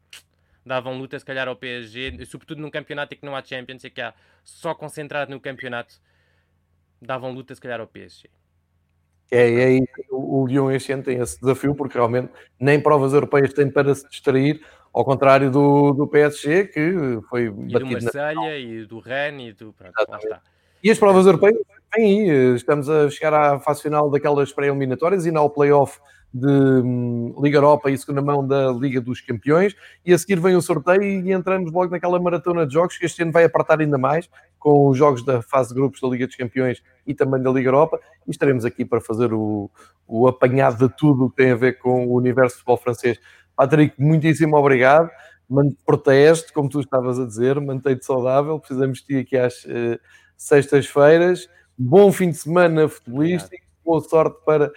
davam 0.65 0.97
luta 0.97 1.19
se 1.19 1.25
calhar 1.25 1.49
ao 1.49 1.57
PSG, 1.57 2.25
sobretudo 2.27 2.61
num 2.61 2.71
campeonato 2.71 3.15
em 3.15 3.19
que 3.19 3.27
não 3.27 3.37
há 3.37 3.45
Champions, 3.45 3.85
e 3.85 3.91
que 3.91 4.01
há 4.01 4.15
só 4.43 4.75
concentrado 4.75 5.31
no 5.31 5.41
campeonato, 5.41 5.95
davam 7.01 7.33
luta 7.33 7.55
se 7.55 7.61
calhar 7.61 7.81
ao 7.81 7.87
PSG. 7.87 8.29
É, 9.31 9.51
e 9.51 9.63
aí 9.63 9.85
o, 10.11 10.43
o 10.43 10.47
Lyon 10.47 10.71
este 10.71 10.93
ano 10.93 11.03
tem 11.03 11.19
esse 11.19 11.41
desafio, 11.41 11.75
porque 11.75 11.99
realmente 11.99 12.31
nem 12.59 12.81
provas 12.81 13.13
europeias 13.13 13.53
tem 13.53 13.71
para 13.71 13.95
se 13.95 14.09
distrair. 14.09 14.61
ao 14.93 15.05
contrário 15.05 15.51
do, 15.51 15.93
do 15.93 16.07
PSG, 16.07 16.65
que 16.69 17.21
foi 17.29 17.47
e 17.47 17.51
do 17.51 17.87
Marselha 17.87 18.35
na... 18.35 18.57
e 18.57 18.87
do 18.87 19.01
Rennes 19.01 19.51
e 19.51 19.53
do. 19.53 19.73
Pronto, 19.73 19.95
lá 20.09 20.19
está. 20.19 20.41
E 20.83 20.91
as 20.91 20.99
provas 20.99 21.27
europeias 21.27 21.59
vêm 21.97 22.29
aí, 22.31 22.55
estamos 22.55 22.89
a 22.89 23.09
chegar 23.11 23.33
à 23.33 23.59
fase 23.59 23.83
final 23.83 24.11
daquelas 24.11 24.53
pré-eliminatórias 24.53 25.25
e 25.25 25.33
na 25.33 25.49
play-off 25.49 25.99
de 26.35 26.49
hum, 26.49 27.33
Liga 27.41 27.59
Europa 27.59 27.89
e 27.89 27.97
segunda 27.97 28.21
mão 28.21 28.45
da 28.45 28.73
Liga 28.73 29.01
dos 29.01 29.21
Campeões. 29.21 29.77
E 30.05 30.13
a 30.13 30.19
seguir 30.19 30.41
vem 30.41 30.57
o 30.57 30.61
sorteio 30.61 31.01
e 31.01 31.33
entramos 31.33 31.71
logo 31.71 31.93
naquela 31.93 32.19
maratona 32.19 32.67
de 32.67 32.75
jogos 32.75 32.99
que 32.99 33.07
este 33.07 33.23
ano 33.23 33.31
vai 33.31 33.45
apertar 33.45 33.81
ainda 33.81 33.97
mais 33.97 34.29
com 34.59 34.89
os 34.89 34.99
jogos 34.99 35.25
da 35.25 35.41
fase 35.43 35.69
de 35.69 35.77
grupos 35.77 36.01
da 36.01 36.09
Liga 36.09 36.27
dos 36.27 36.35
Campeões 36.35 36.83
e 37.07 37.15
também 37.15 37.41
da 37.41 37.51
Liga 37.53 37.69
Europa. 37.69 38.01
E 38.27 38.33
estaremos 38.33 38.65
aqui 38.65 38.85
para 38.85 39.01
fazer 39.01 39.33
o, 39.33 39.71
o 40.09 40.27
apanhado 40.27 40.89
de 40.89 40.97
tudo 40.97 41.31
que 41.31 41.37
tem 41.37 41.53
a 41.53 41.57
ver 41.57 41.79
com 41.79 42.09
o 42.09 42.17
universo 42.17 42.57
de 42.57 42.63
futebol 42.63 42.79
francês. 42.79 43.21
Patrick, 43.55 43.95
muitíssimo 44.03 44.57
obrigado. 44.57 45.09
Proteste, 45.87 46.53
como 46.53 46.69
tu 46.69 46.81
estavas 46.81 47.21
a 47.21 47.27
dizer, 47.27 47.61
mantém-te 47.61 48.05
saudável. 48.05 48.59
Precisamos 48.59 48.99
de 48.99 49.05
ti 49.05 49.17
aqui 49.19 49.37
às 49.37 49.65
uh, 49.67 50.01
sextas-feiras. 50.37 51.49
Bom 51.79 52.11
fim 52.11 52.31
de 52.31 52.39
semana 52.39 52.89
futebolístico. 52.89 53.65
Boa 53.85 54.01
sorte 54.01 54.43
para 54.45 54.73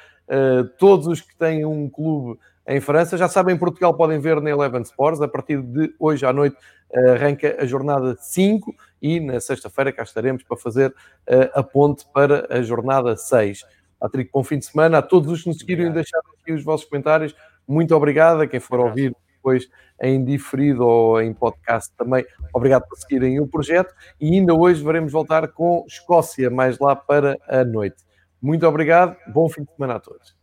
todos 0.78 1.08
os 1.08 1.22
que 1.22 1.36
têm 1.36 1.66
um 1.66 1.90
clube 1.90 2.38
em 2.68 2.82
França, 2.82 3.18
já 3.18 3.30
sabem, 3.30 3.56
em 3.56 3.58
Portugal 3.58 3.94
podem 3.94 4.20
ver 4.20 4.42
na 4.42 4.50
Eleven 4.50 4.82
Sports, 4.82 5.22
a 5.22 5.28
partir 5.28 5.62
de 5.62 5.96
hoje 5.98 6.26
à 6.26 6.34
noite 6.34 6.58
uh, 6.92 7.12
arranca 7.12 7.56
a 7.60 7.66
jornada 7.66 8.18
5 8.20 8.76
e 9.02 9.22
na 9.22 9.40
sexta-feira 9.40 9.94
cá 9.94 10.04
estaremos 10.04 10.44
para 10.44 10.58
fazer 10.58 10.90
uh, 10.90 11.50
a 11.54 11.64
ponte 11.64 12.06
para 12.14 12.46
a 12.50 12.62
jornada 12.62 13.16
6. 13.16 13.64
Patrick, 13.98 14.30
bom 14.34 14.44
fim 14.44 14.60
de 14.60 14.66
semana. 14.66 14.98
A 14.98 15.02
todos 15.02 15.32
os 15.32 15.44
que 15.44 15.48
nos 15.48 15.60
seguiram 15.60 15.86
e 15.86 15.92
deixaram 15.92 16.30
aqui 16.42 16.52
os 16.52 16.62
vossos 16.62 16.86
comentários, 16.86 17.34
muito 17.66 17.96
obrigado. 17.96 18.42
A 18.42 18.48
quem 18.48 18.60
for 18.60 18.82
ouvir 18.82 19.16
depois 19.38 19.70
em 20.02 20.24
diferido 20.26 20.86
ou 20.86 21.22
em 21.22 21.34
podcast 21.34 21.94
também, 21.96 22.26
obrigado 22.54 22.86
por 22.86 22.98
seguirem 22.98 23.40
o 23.40 23.48
projeto. 23.48 23.96
E 24.20 24.34
ainda 24.34 24.54
hoje 24.54 24.84
veremos 24.84 25.14
voltar 25.14 25.48
com 25.48 25.86
Escócia, 25.88 26.50
mais 26.50 26.78
lá 26.80 26.98
para 26.98 27.40
a 27.48 27.64
noite. 27.64 28.07
Muito 28.42 28.68
obrigado, 28.68 29.18
bom 29.28 29.50
fim 29.50 29.64
de 29.64 29.74
semana 29.74 29.96
a 29.96 30.00
todos. 30.00 30.37